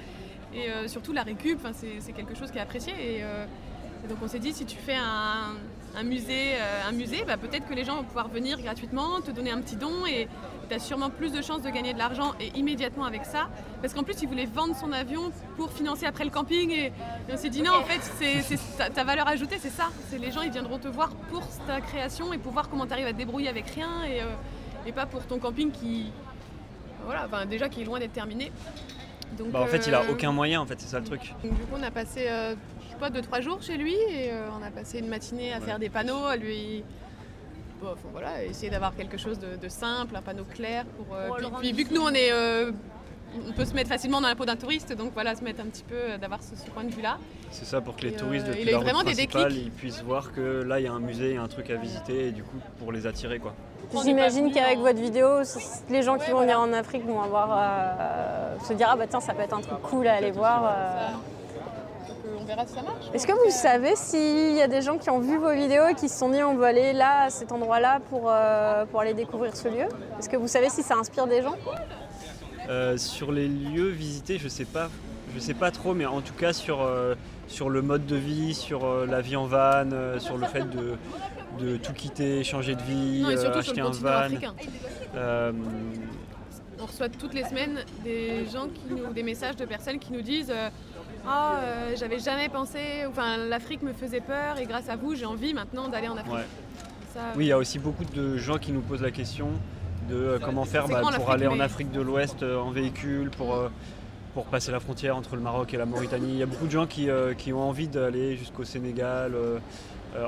et 0.55 0.71
euh, 0.71 0.89
surtout 0.89 1.13
la 1.13 1.23
récup, 1.23 1.61
c'est 1.75 2.01
c'est 2.01 2.13
quelque 2.13 2.35
chose 2.35 2.51
qui 2.51 2.59
est 2.59 2.63
apprécié. 2.63 2.93
Et, 2.93 3.23
euh, 3.23 3.45
et 4.05 4.09
donc 4.09 4.19
on 4.23 4.29
s'est 4.29 4.39
dit, 4.39 4.53
si 4.53 4.65
tu 4.65 4.77
fais 4.77 4.97
un, 4.97 5.55
un 5.97 6.03
musée, 6.03 6.55
euh, 6.55 6.89
un 6.89 6.93
musée 6.93 7.25
bah, 7.27 7.37
peut-être 7.37 7.67
que 7.69 7.75
les 7.75 7.85
gens 7.85 7.97
vont 7.97 8.05
pouvoir 8.05 8.29
venir 8.29 8.61
gratuitement, 8.61 9.21
te 9.21 9.31
donner 9.31 9.51
un 9.51 9.61
petit 9.61 9.77
don 9.77 10.07
et 10.07 10.29
tu 10.69 10.75
as 10.75 10.79
sûrement 10.79 11.11
plus 11.11 11.33
de 11.33 11.41
chances 11.43 11.63
de 11.63 11.71
gagner 11.71 11.93
de 11.95 11.99
l'argent 11.99 12.35
et 12.41 12.49
immédiatement 12.59 13.05
avec 13.05 13.25
ça. 13.25 13.49
Parce 13.81 13.95
qu'en 13.95 14.03
plus, 14.03 14.15
il 14.23 14.29
voulait 14.29 14.47
vendre 14.47 14.75
son 14.77 14.93
avion 14.93 15.31
pour 15.57 15.73
financer 15.73 16.07
après 16.07 16.25
le 16.25 16.31
camping. 16.31 16.71
Et, 16.71 16.87
et 16.87 16.93
on 17.33 17.37
s'est 17.37 17.51
dit, 17.51 17.63
non, 17.63 17.73
en 17.75 17.85
fait, 17.85 18.01
c'est 18.19 18.57
ta, 18.77 18.91
ta 18.91 19.05
valeur 19.05 19.27
ajoutée, 19.29 19.57
c'est 19.59 19.71
ça. 19.71 19.89
C'est 20.11 20.19
les 20.19 20.31
gens, 20.31 20.43
ils 20.43 20.51
viendront 20.53 20.79
te 20.79 20.89
voir 20.89 21.11
pour 21.31 21.43
ta 21.67 21.81
création 21.81 22.33
et 22.33 22.39
pour 22.39 22.53
voir 22.53 22.69
comment 22.69 22.87
tu 22.87 22.93
arrives 22.93 23.07
à 23.07 23.13
te 23.13 23.19
débrouiller 23.19 23.49
avec 23.49 23.67
rien 23.71 24.05
et, 24.05 24.21
euh, 24.23 24.27
et 24.87 24.93
pas 24.93 25.07
pour 25.07 25.25
ton 25.27 25.39
camping 25.39 25.71
qui, 25.71 26.11
voilà, 27.05 27.29
déjà 27.47 27.69
qui 27.69 27.83
est 27.83 27.85
loin 27.85 27.99
d'être 27.99 28.13
terminé. 28.13 28.53
Donc, 29.39 29.49
Bah, 29.51 29.61
en 29.61 29.67
fait, 29.67 29.87
il 29.87 29.95
a 29.95 30.01
euh, 30.03 30.11
aucun 30.13 30.33
moyen, 30.33 30.61
en 30.61 30.67
fait, 30.67 30.81
c'est 30.81 30.89
ça 30.89 30.99
le 31.01 31.05
truc. 31.05 31.35
donc, 31.43 31.53
du 31.55 31.61
coup, 31.65 31.77
on 31.79 31.83
a 31.83 31.91
passé, 31.91 32.27
euh, 32.29 32.55
je 32.85 32.91
sais 32.93 32.99
pas, 32.99 33.11
2-3 33.11 33.43
jours 33.43 33.63
chez 33.63 33.77
lui 33.77 33.93
et 33.95 34.31
euh, 34.33 34.49
on 34.59 34.63
a 34.63 34.71
passé 34.71 34.99
une 35.01 35.09
matinée 35.09 35.53
à 35.53 35.59
Ouais. 35.59 35.65
faire 35.67 35.79
des 35.79 35.91
panneaux, 35.91 36.25
à 36.27 36.37
lui. 36.37 36.83
Bon, 37.81 37.89
enfin, 37.93 38.09
voilà, 38.13 38.45
essayer 38.45 38.71
d'avoir 38.71 38.95
quelque 38.97 39.17
chose 39.17 39.39
de, 39.39 39.57
de 39.57 39.69
simple, 39.69 40.17
un 40.17 40.23
panneau 40.23 40.45
clair. 40.45 40.85
Pour, 40.97 41.15
euh, 41.15 41.29
puis, 41.61 41.73
vu 41.73 41.85
que 41.85 41.95
nous, 41.95 42.03
on 42.03 42.13
est. 42.13 42.33
euh, 42.33 42.73
on 43.49 43.53
peut 43.53 43.67
se 43.67 43.75
mettre 43.75 43.91
facilement 43.91 44.23
dans 44.23 44.29
la 44.29 44.35
peau 44.35 44.47
d'un 44.47 44.57
touriste, 44.57 44.93
donc 44.95 45.13
voilà, 45.13 45.35
se 45.35 45.45
mettre 45.45 45.61
un 45.61 45.67
petit 45.67 45.83
peu, 45.85 45.95
euh, 45.95 46.19
d'avoir 46.19 46.43
ce, 46.43 46.57
ce 46.57 46.69
point 46.71 46.83
de 46.83 46.91
vue-là. 46.91 47.19
C'est 47.51 47.67
ça 47.67 47.81
pour 47.83 47.95
que 47.95 48.03
les 48.03 48.09
Et, 48.09 48.17
touristes 48.17 48.47
il 48.49 48.53
depuis 48.55 48.71
la 48.71 48.79
route 48.79 49.05
principale, 49.05 49.53
ils 49.53 49.71
puissent 49.71 50.03
voir 50.03 50.33
que 50.33 50.63
là, 50.63 50.81
il 50.81 50.85
y 50.85 50.89
a 50.89 50.93
un 50.93 50.99
musée, 50.99 51.29
il 51.31 51.35
y 51.35 51.39
a 51.39 51.43
un 51.43 51.49
truc 51.49 51.69
à 51.71 51.77
visiter, 51.77 52.29
et 52.29 52.33
du 52.33 52.43
coup, 52.43 52.57
pour 52.79 52.91
les 52.91 53.07
attirer, 53.07 53.39
quoi. 53.39 53.55
J'imagine 54.03 54.51
qu'avec 54.51 54.79
votre 54.79 54.99
vidéo, 55.01 55.29
les 55.91 56.03
gens 56.03 56.19
qui 56.19 56.31
vont 56.31 56.41
venir 56.41 56.59
en 56.59 56.73
Afrique 56.73 57.07
vont 57.07 57.23
avoir 57.23 57.49
euh, 57.59 58.57
se 58.67 58.73
dire 58.75 58.89
ah 58.91 58.97
bah 58.97 59.07
tiens 59.09 59.21
ça 59.21 59.33
peut 59.33 59.41
être 59.43 59.57
un 59.57 59.63
truc 59.63 59.81
cool 59.83 60.07
à 60.09 60.15
aller 60.15 60.31
voir. 60.31 60.65
euh. 60.67 61.09
Donc 62.09 62.17
euh, 62.27 62.37
on 62.38 62.38
verra 62.49 62.67
si 62.67 62.75
ça 62.75 62.83
marche. 62.83 63.05
Est-ce 63.15 63.27
que 63.27 63.33
vous 63.33 63.51
savez 63.51 63.95
s'il 63.95 64.57
y 64.57 64.63
a 64.63 64.67
des 64.69 64.83
gens 64.83 64.99
qui 64.99 65.09
ont 65.11 65.21
vu 65.21 65.37
vos 65.39 65.53
vidéos 65.53 65.87
et 65.87 65.95
qui 65.95 66.09
se 66.09 66.19
sont 66.19 66.31
dit 66.31 66.43
on 66.43 66.57
veut 66.57 66.65
aller 66.65 66.93
là 66.93 67.23
à 67.25 67.31
cet 67.31 67.53
endroit-là 67.53 68.01
pour, 68.11 68.25
euh, 68.27 68.85
pour 68.87 69.01
aller 69.01 69.15
découvrir 69.15 69.55
ce 69.57 69.69
lieu? 69.69 69.87
Est-ce 70.19 70.29
que 70.29 70.37
vous 70.37 70.49
savez 70.49 70.69
si 70.71 70.83
ça 70.83 70.97
inspire 70.97 71.27
des 71.27 71.43
gens? 71.43 71.55
Euh, 72.69 72.97
sur 72.97 73.33
les 73.33 73.49
lieux 73.49 73.89
visités, 73.89 74.39
je 74.39 74.49
sais 74.49 74.65
pas, 74.67 74.89
je 75.35 75.39
sais 75.41 75.55
pas 75.55 75.71
trop, 75.71 75.95
mais 75.95 76.07
en 76.07 76.21
tout 76.21 76.35
cas 76.35 76.53
sur, 76.53 76.83
euh, 76.83 77.15
sur 77.47 77.71
le 77.71 77.81
mode 77.83 78.05
de 78.07 78.17
vie, 78.17 78.55
sur 78.55 78.85
euh, 78.85 79.07
la 79.07 79.21
vie 79.21 79.37
en 79.37 79.47
van, 79.47 79.91
euh, 79.93 80.19
sur 80.19 80.37
le 80.37 80.47
fait 80.47 80.69
de, 80.69 80.97
de 81.65 81.77
tout 81.79 81.93
quitter, 81.95 82.45
changer 82.45 82.75
de 82.75 82.83
vie, 82.83 83.23
Non, 83.23 83.31
et 83.31 83.35
euh, 83.35 83.41
surtout 83.41 83.63
sur 83.63 83.73
acheter 83.73 83.81
le 83.81 83.87
un 83.87 83.91
van. 83.91 84.19
africain. 84.25 84.55
Euh, 85.17 85.53
On 86.81 86.87
reçoit 86.87 87.09
toutes 87.09 87.33
les 87.35 87.45
semaines 87.45 87.79
des 88.05 88.45
gens 88.53 88.67
qui 88.69 88.83
nous, 88.95 89.13
des 89.13 89.23
messages 89.23 89.57
de 89.57 89.65
personnes 89.65 89.99
qui 89.99 90.13
nous 90.13 90.21
disent 90.23 90.53
euh, 90.55 90.69
Ah, 91.29 91.57
euh, 91.63 91.95
j'avais 91.99 92.19
jamais 92.19 92.49
pensé, 92.49 93.05
enfin 93.07 93.37
l'Afrique 93.37 93.83
me 93.83 93.93
faisait 93.93 94.21
peur 94.21 94.59
et 94.59 94.65
grâce 94.65 94.89
à 94.89 94.97
vous 94.97 95.15
j'ai 95.15 95.27
envie 95.27 95.53
maintenant 95.53 95.89
d'aller 95.89 96.09
en 96.09 96.17
Afrique. 96.17 96.33
ouais. 96.33 96.47
Ça, 97.13 97.21
Oui, 97.37 97.45
il 97.45 97.49
y 97.49 97.53
a 97.53 97.59
aussi 97.59 97.79
beaucoup 97.79 98.05
de 98.05 98.39
gens 98.39 98.59
qui 98.59 98.73
nous 98.73 98.81
posent 98.81 99.03
la 99.03 99.11
question 99.11 99.51
de 100.09 100.15
euh, 100.17 100.39
comment 100.43 100.65
faire 100.65 100.89
bah, 100.89 101.03
pour 101.15 101.31
aller 101.31 101.47
en 101.47 101.61
Afrique 101.61 101.91
de 101.91 102.01
l'Ouest 102.01 102.43
euh, 102.43 102.59
en 102.59 102.71
véhicule, 102.71 103.31
pour, 103.31 103.55
euh, 103.55 103.69
pour 104.35 104.47
passer 104.47 104.73
la 104.73 104.81
frontière 104.81 105.17
entre 105.17 105.37
le 105.37 105.43
Maroc 105.43 105.75
et 105.75 105.77
la 105.77 105.87
Mauritanie. 105.87 106.33
Il 106.33 106.39
y 106.39 106.43
a 106.43 106.47
beaucoup 106.47 106.67
de 106.67 106.71
gens 106.71 106.87
qui, 106.87 107.09
qui 107.37 107.53
ont 107.53 107.69
envie 107.69 107.89
d'aller 107.89 108.37
jusqu'au 108.37 108.65
Sénégal 108.65 109.33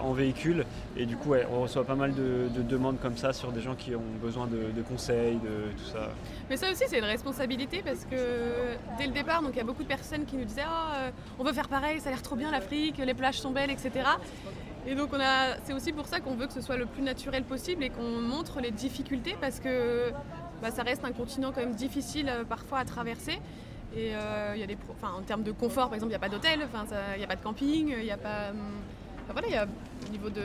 en 0.03 0.13
véhicule. 0.13 0.65
Et 0.97 1.07
du 1.07 1.17
coup, 1.17 1.35
on 1.53 1.63
reçoit 1.63 1.85
pas 1.85 1.95
mal 1.95 2.15
de, 2.15 2.49
de 2.55 2.63
demandes 2.63 2.99
comme 3.01 3.17
ça 3.17 3.33
sur 3.33 3.53
des 3.53 3.61
gens 3.61 3.75
qui 3.75 3.95
ont 3.95 4.03
besoin 4.21 4.47
de, 4.47 4.83
conseils, 4.83 5.37
de 5.37 5.73
tout 5.77 5.91
ça. 5.93 6.11
Mais 6.49 6.57
ça 6.57 6.71
aussi, 6.71 6.85
c'est 6.87 6.99
une 6.99 7.05
responsabilité 7.05 7.83
parce 7.85 8.05
que 8.05 8.17
dès 8.99 9.07
le 9.07 9.13
départ, 9.13 9.43
donc 9.43 9.53
il 9.55 9.59
y 9.59 9.61
a 9.61 9.65
beaucoup 9.65 9.83
de 9.83 9.89
personnes 9.89 10.25
qui 10.25 10.37
nous 10.37 10.45
disaient 10.45 10.65
Ah, 10.67 10.95
euh, 10.95 11.11
on 11.39 11.45
veut 11.45 11.53
faire 11.53 11.69
pareil, 11.69 12.01
ça 12.01 12.09
a 12.09 12.13
l'air 12.13 12.23
trop 12.23 12.37
bien 12.37 12.51
l'Afrique, 12.51 12.99
les 12.99 13.15
plages 13.15 13.41
sont 13.41 13.51
belles, 13.51 13.71
etc. 13.71 13.91
Et 14.87 14.95
donc 14.95 15.11
c'est 15.65 15.73
aussi 15.73 15.93
pour 15.93 16.07
ça 16.07 16.21
qu'on 16.21 16.35
veut 16.35 16.47
que 16.47 16.53
ce 16.53 16.61
soit 16.61 16.77
le 16.77 16.87
plus 16.87 17.03
naturel 17.03 17.45
possible 17.45 17.85
et 17.85 17.91
qu'on 17.91 18.21
montre 18.21 18.61
les 18.61 18.71
difficultés 18.71 19.37
parce 19.41 19.61
que 19.61 20.11
bah, 20.63 20.71
ça 20.71 20.83
reste 20.83 21.05
un 21.05 21.13
continent 21.13 21.53
quand 21.53 21.61
même 21.61 21.75
difficile 21.75 22.29
euh, 22.29 22.45
parfois 22.45 22.79
à 22.79 22.85
traverser. 22.85 23.39
Et 23.95 24.15
euh, 24.15 24.53
il 24.55 24.61
y 24.61 24.63
a 24.63 24.67
des, 24.67 24.79
en 25.03 25.23
termes 25.23 25.43
de 25.43 25.51
confort, 25.51 25.87
par 25.87 25.95
exemple, 25.95 26.13
il 26.13 26.17
n'y 26.17 26.25
a 26.25 26.29
pas 26.29 26.29
d'hôtel, 26.29 26.61
il 27.15 27.19
n'y 27.19 27.25
a 27.25 27.27
pas 27.27 27.35
de 27.35 27.43
camping, 27.43 27.93
il 27.97 28.05
n'y 28.05 28.11
a 28.13 28.17
pas, 28.17 28.53
enfin, 29.31 29.41
voilà, 29.41 29.49
il 29.49 29.55
y 29.55 29.57
a 29.57 29.67
au 30.07 30.11
niveau 30.11 30.29
de 30.31 30.43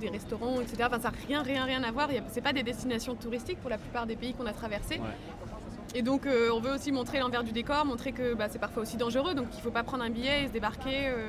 des 0.00 0.08
restaurants, 0.08 0.60
etc. 0.60 0.84
Enfin, 0.86 0.98
ça 1.00 1.10
n'a 1.10 1.16
rien, 1.28 1.42
rien, 1.42 1.64
rien 1.64 1.82
à 1.84 1.92
voir. 1.92 2.08
C'est 2.28 2.40
pas 2.40 2.52
des 2.52 2.62
destinations 2.64 3.14
touristiques 3.14 3.60
pour 3.60 3.70
la 3.70 3.78
plupart 3.78 4.06
des 4.06 4.16
pays 4.16 4.34
qu'on 4.34 4.44
a 4.46 4.52
traversés. 4.52 4.96
Ouais. 4.96 5.94
Et 5.94 6.02
donc, 6.02 6.26
euh, 6.26 6.50
on 6.52 6.58
veut 6.60 6.72
aussi 6.74 6.90
montrer 6.90 7.20
l'envers 7.20 7.44
du 7.44 7.52
décor, 7.52 7.84
montrer 7.84 8.10
que 8.10 8.34
bah, 8.34 8.46
c'est 8.50 8.58
parfois 8.58 8.82
aussi 8.82 8.96
dangereux, 8.96 9.34
donc 9.34 9.46
il 9.52 9.56
ne 9.58 9.62
faut 9.62 9.70
pas 9.70 9.84
prendre 9.84 10.02
un 10.02 10.10
billet 10.10 10.42
et 10.44 10.46
se 10.48 10.52
débarquer. 10.52 11.06
euh, 11.06 11.28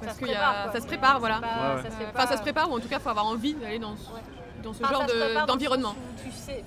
parce 0.00 0.18
quoi. 0.18 0.26
ça 0.72 0.80
se 0.80 0.86
prépare, 0.86 1.20
voilà. 1.20 1.38
Pas- 1.38 1.46
Ouais, 1.46 1.76
ouais. 1.76 1.82
ça 1.84 1.90
se 1.90 1.96
fait 1.96 2.06
Enfin, 2.12 2.26
ça 2.26 2.36
se 2.36 2.42
prépare, 2.42 2.68
ou 2.70 2.74
en 2.74 2.80
tout 2.80 2.88
cas, 2.88 2.96
il 2.98 3.02
faut 3.02 3.08
avoir 3.10 3.26
envie 3.26 3.54
d'aller 3.54 3.78
dans 3.78 3.96
ce, 3.96 4.08
dans 4.64 4.72
ce 4.72 4.82
Enfin, 4.82 4.92
genre 4.94 5.06
de- 5.06 5.46
d'environnement. 5.46 5.94
Tu 6.24 6.32
sais, 6.32 6.64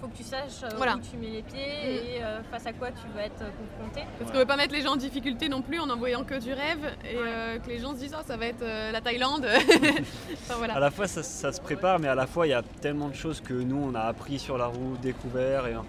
faut 0.00 0.08
que 0.08 0.16
tu 0.16 0.22
saches 0.22 0.62
euh, 0.64 0.68
Voilà. 0.76 0.96
où 0.96 1.00
tu 1.00 1.16
mets 1.16 1.28
les 1.30 1.42
pieds 1.42 2.16
et 2.16 2.22
euh, 2.22 2.40
face 2.50 2.66
à 2.66 2.72
quoi 2.72 2.88
tu 2.90 3.06
vas 3.14 3.22
être 3.24 3.42
euh, 3.42 3.48
confronté. 3.78 4.06
Parce 4.18 4.30
qu'on 4.30 4.36
ne 4.36 4.42
veut 4.42 4.46
pas 4.46 4.56
mettre 4.56 4.74
les 4.74 4.82
gens 4.82 4.92
en 4.92 4.96
difficulté 4.96 5.48
non 5.48 5.62
plus 5.62 5.78
en 5.80 5.88
envoyant 5.90 6.24
que 6.24 6.38
du 6.40 6.52
rêve 6.52 6.92
et 7.04 7.16
euh, 7.16 7.58
que 7.58 7.68
les 7.68 7.78
gens 7.78 7.92
se 7.94 7.98
disent 8.00 8.14
oh, 8.18 8.22
ça 8.26 8.36
va 8.36 8.46
être 8.46 8.62
euh, 8.62 8.92
la 8.92 9.00
Thaïlande. 9.00 9.46
enfin, 10.32 10.54
voilà. 10.58 10.74
À 10.76 10.80
la 10.80 10.90
fois, 10.90 11.06
ça, 11.06 11.22
ça 11.22 11.52
se 11.52 11.60
prépare, 11.60 11.98
mais 11.98 12.08
à 12.08 12.14
la 12.14 12.26
fois, 12.26 12.46
il 12.46 12.50
y 12.50 12.54
a 12.54 12.62
tellement 12.80 13.08
de 13.08 13.14
choses 13.14 13.40
que 13.40 13.54
nous, 13.54 13.76
on 13.76 13.94
a 13.94 14.00
appris 14.02 14.38
sur 14.38 14.58
la 14.58 14.66
route, 14.66 15.00
découvert. 15.00 15.66
Et 15.66 15.74
en- 15.76 15.84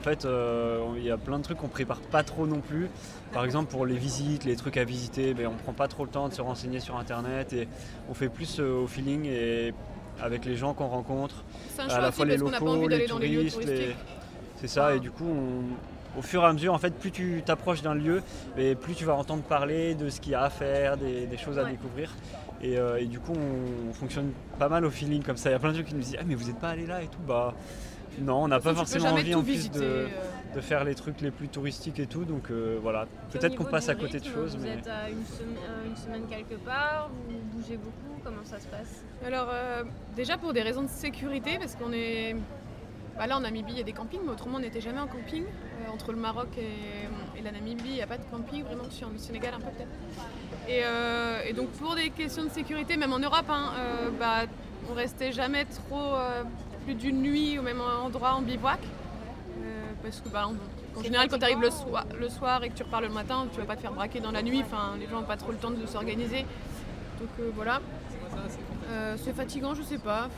fait, 0.00 0.24
euh, 0.24 0.84
il 0.96 1.02
y 1.04 1.10
a 1.10 1.16
plein 1.18 1.38
de 1.38 1.42
trucs 1.42 1.58
qu'on 1.58 1.66
prépare 1.68 2.00
pas 2.00 2.22
trop 2.22 2.46
non 2.46 2.60
plus. 2.60 2.88
Par 3.32 3.44
exemple, 3.44 3.70
pour 3.70 3.86
les 3.86 3.96
visites, 3.96 4.44
les 4.44 4.54
trucs 4.56 4.76
à 4.76 4.84
visiter, 4.84 5.34
ben, 5.34 5.48
on 5.48 5.54
prend 5.56 5.72
pas 5.72 5.88
trop 5.88 6.04
le 6.04 6.10
temps 6.10 6.28
de 6.28 6.34
se 6.34 6.40
renseigner 6.40 6.78
sur 6.80 6.96
Internet 6.96 7.52
et 7.52 7.66
on 8.08 8.14
fait 8.14 8.28
plus 8.28 8.60
euh, 8.60 8.82
au 8.82 8.86
feeling 8.86 9.24
et 9.26 9.74
avec 10.22 10.44
les 10.44 10.56
gens 10.56 10.74
qu'on 10.74 10.88
rencontre. 10.88 11.44
Un 11.84 11.88
à 11.94 12.00
la 12.00 12.12
fois 12.12 12.24
les 12.26 12.36
locaux, 12.76 12.88
les 12.88 12.96
touristes, 13.28 13.58
les- 13.66 13.96
c'est 14.60 14.68
ça. 14.68 14.94
Et 14.94 15.00
du 15.00 15.10
coup, 15.10 15.26
on- 15.26 16.18
au 16.18 16.22
fur 16.22 16.42
et 16.42 16.46
à 16.46 16.52
mesure, 16.52 16.74
en 16.74 16.78
fait, 16.78 16.90
plus 16.90 17.10
tu 17.12 17.42
t'approches 17.44 17.82
d'un 17.82 17.94
lieu, 17.94 18.22
et 18.58 18.74
plus 18.74 18.94
tu 18.94 19.04
vas 19.04 19.14
entendre 19.14 19.42
parler 19.42 19.94
de 19.94 20.08
ce 20.10 20.20
qu'il 20.20 20.32
y 20.32 20.34
a 20.34 20.42
à 20.42 20.50
faire, 20.50 20.96
des, 20.96 21.26
des 21.26 21.36
choses 21.36 21.58
à 21.58 21.62
découvrir. 21.70 22.12
Et, 22.62 22.76
euh, 22.78 22.98
et 23.00 23.06
du 23.06 23.20
coup, 23.20 23.32
on, 23.34 23.90
on 23.90 23.92
fonctionne 23.94 24.32
pas 24.58 24.68
mal 24.68 24.84
au 24.84 24.90
feeling 24.90 25.22
comme 25.22 25.36
ça. 25.38 25.48
Il 25.48 25.52
y 25.52 25.56
a 25.56 25.58
plein 25.58 25.72
de 25.72 25.78
gens 25.78 25.84
qui 25.84 25.94
nous 25.94 26.00
disent 26.00 26.16
Ah, 26.18 26.24
mais 26.26 26.34
vous 26.34 26.46
n'êtes 26.48 26.58
pas 26.58 26.70
allé 26.70 26.84
là 26.86 27.02
et 27.02 27.06
tout. 27.06 27.20
Bah, 27.26 27.54
non, 28.18 28.44
on 28.44 28.48
n'a 28.48 28.60
pas 28.60 28.74
forcément 28.74 29.10
envie 29.10 29.34
en 29.34 29.42
plus 29.42 29.52
visiter, 29.52 29.78
de, 29.78 29.84
euh. 29.84 30.08
de 30.54 30.60
faire 30.60 30.84
les 30.84 30.94
trucs 30.94 31.20
les 31.20 31.30
plus 31.30 31.48
touristiques 31.48 31.98
et 31.98 32.06
tout. 32.06 32.24
Donc 32.24 32.50
euh, 32.50 32.78
voilà, 32.82 33.06
peut-être 33.30 33.56
qu'on 33.56 33.64
passe 33.64 33.88
à 33.88 33.94
côté 33.94 34.20
de 34.20 34.24
choses. 34.24 34.56
Vous 34.56 34.64
Mais... 34.64 34.74
êtes 34.78 34.88
à 34.88 35.08
une 35.08 35.24
semaine, 35.24 35.56
euh, 35.68 35.86
une 35.86 35.96
semaine 35.96 36.22
quelque 36.28 36.54
part, 36.54 37.10
vous 37.28 37.38
bougez 37.58 37.76
beaucoup, 37.76 38.20
comment 38.24 38.44
ça 38.44 38.58
se 38.58 38.66
passe? 38.66 39.04
Alors, 39.24 39.48
euh, 39.52 39.84
déjà 40.16 40.36
pour 40.38 40.52
des 40.52 40.62
raisons 40.62 40.82
de 40.82 40.88
sécurité, 40.88 41.58
parce 41.58 41.76
qu'on 41.76 41.92
est. 41.92 42.34
bah 43.16 43.26
là, 43.26 43.36
en 43.36 43.40
Namibie, 43.40 43.72
il 43.72 43.78
y 43.78 43.80
a 43.80 43.84
des 43.84 43.92
campings, 43.92 44.20
mais 44.24 44.32
autrement, 44.32 44.56
on 44.56 44.60
n'était 44.60 44.80
jamais 44.80 45.00
en 45.00 45.06
camping. 45.06 45.44
Euh, 45.44 45.92
entre 45.92 46.12
le 46.12 46.18
Maroc 46.18 46.48
et, 46.58 47.38
et 47.38 47.42
la 47.42 47.52
Namibie, 47.52 47.82
il 47.86 47.94
n'y 47.94 48.02
a 48.02 48.06
pas 48.06 48.18
de 48.18 48.24
camping, 48.30 48.64
vraiment 48.64 48.84
que 48.84 48.92
sur 48.92 49.08
le 49.08 49.18
Sénégal, 49.18 49.54
un 49.54 49.60
peu 49.60 49.70
peut-être. 49.70 49.88
Et, 50.68 50.80
euh, 50.84 51.40
et 51.48 51.52
donc, 51.52 51.68
pour 51.70 51.94
des 51.94 52.10
questions 52.10 52.44
de 52.44 52.50
sécurité, 52.50 52.96
même 52.96 53.12
en 53.12 53.18
Europe, 53.18 53.48
hein, 53.48 53.72
euh, 53.76 54.10
bah, 54.18 54.42
on 54.90 54.94
restait 54.94 55.32
jamais 55.32 55.64
trop 55.64 56.14
euh, 56.14 56.42
plus 56.90 56.94
d'une 56.94 57.22
nuit 57.22 57.58
au 57.58 57.62
même 57.62 57.80
endroit 57.80 58.32
en 58.34 58.42
bivouac. 58.42 58.80
Euh, 58.82 59.82
parce 60.02 60.20
que, 60.20 60.28
bah, 60.28 60.48
en 60.96 61.02
général, 61.02 61.28
quand 61.28 61.38
tu 61.38 61.44
arrives 61.44 61.60
le, 61.60 61.70
soir- 61.70 62.06
le 62.18 62.28
soir 62.28 62.64
et 62.64 62.68
que 62.70 62.74
tu 62.76 62.82
repars 62.82 63.00
le 63.00 63.08
matin, 63.08 63.46
tu 63.52 63.60
vas 63.60 63.66
pas 63.66 63.76
te 63.76 63.80
faire 63.82 63.92
braquer 63.92 64.20
dans 64.20 64.32
la 64.32 64.42
nuit. 64.42 64.62
Enfin, 64.64 64.94
les 64.98 65.06
gens 65.06 65.20
n'ont 65.20 65.26
pas 65.26 65.36
trop 65.36 65.52
le 65.52 65.58
temps 65.58 65.70
de 65.70 65.86
s'organiser. 65.86 66.40
Donc 67.20 67.28
euh, 67.38 67.50
voilà. 67.54 67.80
Euh, 68.90 69.16
c'est 69.22 69.34
fatigant, 69.34 69.74
je 69.74 69.82
sais 69.82 69.98
pas. 69.98 70.28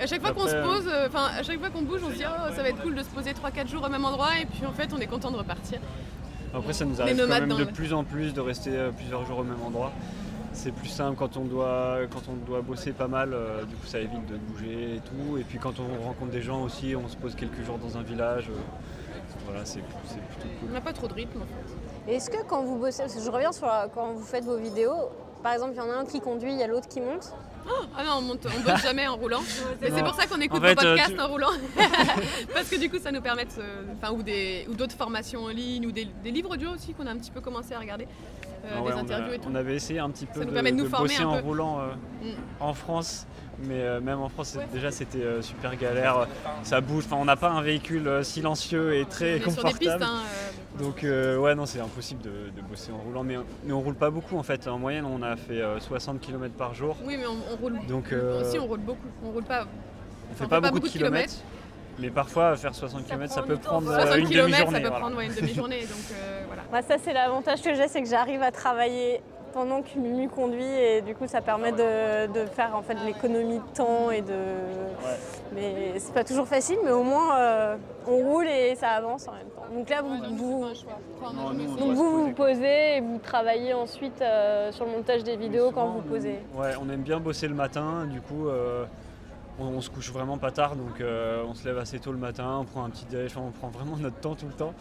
À 0.00 0.06
chaque 0.06 0.20
fois 0.22 0.32
qu'on 0.32 0.48
se 0.48 0.56
pose, 0.56 0.88
euh, 0.88 1.06
enfin 1.06 1.26
à 1.38 1.42
chaque 1.44 1.60
fois 1.60 1.70
qu'on 1.70 1.82
bouge, 1.82 2.00
on 2.04 2.10
se 2.10 2.16
dit 2.16 2.24
oh, 2.26 2.52
ça 2.54 2.62
va 2.62 2.68
être 2.70 2.82
cool 2.82 2.96
de 2.96 3.02
se 3.04 3.08
poser 3.10 3.30
3-4 3.32 3.68
jours 3.68 3.84
au 3.84 3.88
même 3.88 4.04
endroit 4.04 4.30
et 4.40 4.46
puis 4.46 4.66
en 4.66 4.72
fait 4.72 4.92
on 4.92 4.98
est 4.98 5.06
content 5.06 5.30
de 5.30 5.36
repartir. 5.36 5.78
Après, 6.52 6.72
ça 6.72 6.84
nous 6.84 7.00
arrive 7.00 7.16
quand 7.16 7.28
même 7.28 7.48
de 7.50 7.64
le- 7.64 7.66
plus 7.66 7.92
en 7.92 8.02
plus 8.02 8.34
de 8.34 8.40
rester 8.40 8.70
plusieurs 8.96 9.24
jours 9.26 9.38
au 9.38 9.44
même 9.44 9.62
endroit. 9.64 9.92
C'est 10.54 10.72
plus 10.72 10.88
simple 10.88 11.16
quand 11.18 11.36
on 11.36 11.44
doit 11.44 11.98
quand 12.10 12.22
on 12.30 12.36
doit 12.46 12.62
bosser 12.62 12.92
pas 12.92 13.08
mal. 13.08 13.32
euh, 13.34 13.64
du 13.64 13.74
coup, 13.76 13.86
ça 13.86 13.98
évite 14.00 14.24
de 14.26 14.36
bouger 14.36 14.96
et 14.96 15.00
tout. 15.00 15.36
Et 15.38 15.42
puis 15.44 15.58
quand 15.58 15.74
on 15.80 16.02
rencontre 16.04 16.30
des 16.32 16.42
gens 16.42 16.62
aussi, 16.62 16.94
on 16.96 17.08
se 17.08 17.16
pose 17.16 17.34
quelques 17.34 17.62
jours 17.64 17.78
dans 17.78 17.96
un 17.98 18.02
village. 18.02 18.48
euh, 18.50 18.54
voilà, 19.46 19.64
c'est 19.64 19.80
c'est 20.06 20.20
plutôt 20.20 20.48
cool. 20.60 20.68
On 20.70 20.72
n'a 20.74 20.80
pas 20.80 20.92
trop 20.92 21.06
de 21.08 21.14
rythme 21.14 21.42
en 21.42 21.46
fait. 21.46 22.10
Et 22.12 22.16
Est-ce 22.16 22.30
que 22.30 22.42
quand 22.46 22.62
vous 22.62 22.78
bossez, 22.78 23.02
parce 23.02 23.14
que 23.14 23.20
je 23.22 23.30
reviens 23.30 23.52
sur 23.52 23.66
la- 23.66 23.88
quand 23.92 24.12
vous 24.12 24.22
faites 24.24 24.44
vos 24.44 24.56
vidéos, 24.56 25.08
par 25.44 25.52
exemple, 25.52 25.72
il 25.74 25.78
y 25.78 25.80
en 25.80 25.90
a 25.90 25.94
un 25.94 26.04
qui 26.06 26.20
conduit, 26.20 26.50
il 26.52 26.58
y 26.58 26.62
a 26.64 26.66
l'autre 26.66 26.88
qui 26.88 27.00
monte. 27.00 27.32
Ah 27.96 28.02
non, 28.04 28.12
on 28.18 28.20
monte, 28.22 28.46
on 28.46 28.60
bosse 28.68 28.82
jamais 28.82 29.06
en 29.06 29.16
roulant. 29.16 29.40
Et 29.82 29.90
c'est 29.90 30.02
pour 30.02 30.14
ça 30.14 30.26
qu'on 30.26 30.40
écoute 30.40 30.58
En 30.58 30.62
fait, 30.62 30.74
vos 30.74 30.80
podcasts 30.82 31.10
euh, 31.12 31.14
tu- 31.14 31.20
en 31.20 31.28
roulant. 31.28 31.50
Parce 32.52 32.68
que 32.68 32.76
du 32.76 32.90
coup, 32.90 32.98
ça 32.98 33.10
nous 33.12 33.20
permet 33.22 33.46
Enfin, 34.02 34.12
ou 34.12 34.22
des- 34.22 34.66
ou 34.68 34.74
d'autres 34.74 34.96
formations 34.96 35.44
en 35.44 35.48
ligne, 35.48 35.86
ou 35.86 35.92
des, 35.92 36.06
des 36.22 36.30
livres 36.30 36.50
audio 36.52 36.70
aussi 36.70 36.92
qu'on 36.92 37.06
a 37.06 37.10
un 37.10 37.16
petit 37.16 37.30
peu 37.30 37.40
commencé 37.40 37.72
à 37.74 37.78
regarder. 37.78 38.04
euh, 38.64 38.68
Ah 38.76 38.82
ouais, 38.82 38.90
des 38.92 38.96
on, 38.98 39.00
interviews 39.00 39.32
a- 39.32 39.34
et 39.36 39.38
tout. 39.38 39.48
on 39.50 39.54
avait 39.54 39.74
essayé 39.76 39.98
un 39.98 40.10
petit 40.10 40.26
peu 40.26 40.40
nous 40.40 40.46
de, 40.46 40.50
permet 40.52 40.72
de 40.72 40.76
nous 40.76 40.84
de 40.84 40.88
former 40.88 41.08
bosser 41.08 41.22
un 41.22 41.26
en 41.28 41.36
peu. 41.38 41.42
roulant 41.44 41.80
euh, 41.80 41.92
Mm. 42.22 42.34
en 42.60 42.74
France. 42.74 43.26
Mais 43.66 43.80
euh, 43.82 44.00
même 44.00 44.20
en 44.20 44.28
France, 44.28 44.58
déjà 44.72 44.90
c'était 44.90 45.22
euh, 45.22 45.40
super 45.40 45.76
galère. 45.76 46.26
Ça 46.64 46.80
bouge. 46.80 47.04
Enfin, 47.06 47.16
on 47.20 47.24
n'a 47.24 47.36
pas 47.36 47.50
un 47.50 47.62
véhicule 47.62 48.08
euh, 48.08 48.22
silencieux 48.24 48.94
et 48.96 49.04
très 49.06 49.34
On 49.34 49.36
est 49.36 49.40
sur 49.40 49.48
des 49.50 49.54
confortable. 49.62 49.78
pistes. 49.78 50.02
hein, 50.02 50.22
euh, 50.26 50.50
Donc 50.78 51.04
euh, 51.04 51.36
ouais 51.38 51.54
non 51.54 51.66
c'est 51.66 51.78
impossible 51.80 52.20
de, 52.22 52.30
de 52.30 52.60
bosser 52.68 52.90
en 52.90 52.98
roulant 52.98 53.22
mais, 53.22 53.36
mais 53.64 53.72
on 53.72 53.80
roule 53.80 53.94
pas 53.94 54.10
beaucoup 54.10 54.36
en 54.36 54.42
fait 54.42 54.66
en 54.66 54.78
moyenne 54.78 55.04
on 55.04 55.22
a 55.22 55.36
fait 55.36 55.60
euh, 55.60 55.78
60 55.78 56.20
km 56.20 56.52
par 56.54 56.74
jour 56.74 56.96
Oui, 57.04 57.16
mais 57.16 57.26
on, 57.26 57.36
on 57.52 57.56
roule. 57.56 57.78
donc 57.86 58.12
euh, 58.12 58.42
Si, 58.50 58.58
on 58.58 58.66
roule 58.66 58.80
beaucoup. 58.80 59.06
On 59.24 59.30
roule 59.30 59.44
pas. 59.44 59.62
on 59.64 60.32
on 60.32 60.34
fait 60.34 60.48
pas, 60.48 60.60
pas 60.60 60.70
beaucoup 60.70 60.86
de 60.86 60.92
kilomètres 60.92 61.34
mais 62.00 62.10
parfois 62.10 62.56
faire 62.56 62.74
60 62.74 63.02
Ça 63.06 63.14
km 63.14 63.32
ça 63.32 63.42
peut 63.42 63.56
prendre 63.56 63.88
euh, 63.88 64.00
60 64.00 64.16
une 64.18 64.26
km, 64.28 64.50
ça 64.50 64.64
demi-journée 64.64 64.80
peut 64.80 64.88
voilà. 64.88 65.00
prendre 65.00 65.16
ouais, 65.16 65.26
une 65.26 65.34
demi-journée. 65.34 65.80
donc 65.82 65.90
euh, 66.12 66.42
voilà. 66.48 66.62
Moi, 66.72 66.82
ça, 66.82 66.96
c'est 67.00 67.12
l'avantage 67.12 67.62
que 67.62 67.72
j'ai, 67.72 67.86
c'est 67.86 68.02
que 68.02 68.08
j'arrive 68.08 68.42
à 68.42 68.50
travailler 68.50 69.20
pendant 69.54 69.80
que 69.82 69.96
Mimi 69.96 70.28
conduit 70.28 70.64
et 70.66 71.00
du 71.00 71.14
coup, 71.14 71.26
ça 71.28 71.40
permet 71.40 71.70
de, 71.72 72.26
de 72.32 72.44
faire 72.46 72.76
en 72.76 72.82
fait 72.82 72.96
l'économie 73.06 73.58
de 73.60 73.74
temps 73.76 74.10
et 74.10 74.20
de. 74.20 74.34
Mais 75.54 75.94
c'est 75.98 76.12
pas 76.12 76.24
toujours 76.24 76.46
facile, 76.48 76.78
mais 76.84 76.90
au 76.90 77.04
moins 77.04 77.38
euh, 77.38 77.76
on 78.08 78.16
roule 78.16 78.48
et 78.48 78.74
ça 78.74 78.88
avance 78.88 79.28
en 79.28 79.32
même 79.32 79.46
temps. 79.54 79.62
Donc 79.72 79.88
là, 79.88 80.02
vous, 80.02 80.34
vous, 80.36 80.64
donc 81.78 81.94
vous, 81.94 82.24
vous 82.26 82.32
posez 82.32 82.96
et 82.96 83.00
vous 83.00 83.18
travaillez 83.18 83.72
ensuite 83.72 84.20
euh, 84.20 84.72
sur 84.72 84.84
le 84.84 84.90
montage 84.90 85.22
des 85.22 85.36
vidéos 85.36 85.70
quand 85.70 85.86
vous 85.86 86.00
posez. 86.02 86.40
on- 86.56 86.60
Ouais, 86.60 86.72
on 86.84 86.90
aime 86.90 87.02
bien 87.02 87.20
bosser 87.20 87.46
le 87.48 87.54
matin, 87.54 88.06
du 88.06 88.20
coup 88.20 88.48
euh, 88.48 88.84
on, 89.58 89.64
on 89.66 89.80
se 89.80 89.90
couche 89.90 90.10
vraiment 90.12 90.38
pas 90.38 90.50
tard, 90.50 90.76
donc 90.76 91.00
euh, 91.00 91.44
on 91.46 91.54
se 91.54 91.64
lève 91.66 91.78
assez 91.78 91.98
tôt 91.98 92.12
le 92.12 92.18
matin, 92.18 92.58
on 92.60 92.64
prend 92.64 92.84
un 92.84 92.90
petit 92.90 93.06
déj, 93.06 93.36
on 93.36 93.50
prend 93.50 93.68
vraiment 93.68 93.96
notre 93.96 94.20
temps 94.20 94.34
tout 94.34 94.46
le 94.46 94.52
temps. 94.52 94.74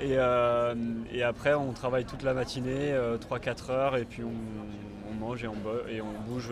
Et, 0.00 0.14
euh, 0.18 0.74
et 1.12 1.22
après 1.22 1.54
on 1.54 1.72
travaille 1.72 2.04
toute 2.04 2.22
la 2.22 2.34
matinée, 2.34 2.94
3-4 3.30 3.70
heures, 3.70 3.96
et 3.96 4.04
puis 4.04 4.22
on, 4.24 4.32
on 5.10 5.14
mange 5.14 5.44
et 5.44 5.48
on, 5.48 5.56
et 5.88 6.00
on 6.00 6.12
bouge. 6.26 6.50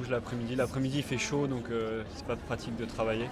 Bouge 0.00 0.10
l'après-midi. 0.10 0.56
L'après-midi 0.56 0.98
il 0.98 1.02
fait 1.02 1.18
chaud 1.18 1.46
donc 1.46 1.64
euh, 1.70 2.02
c'est 2.14 2.26
pas 2.26 2.36
pratique 2.36 2.76
de 2.76 2.84
travailler. 2.84 3.28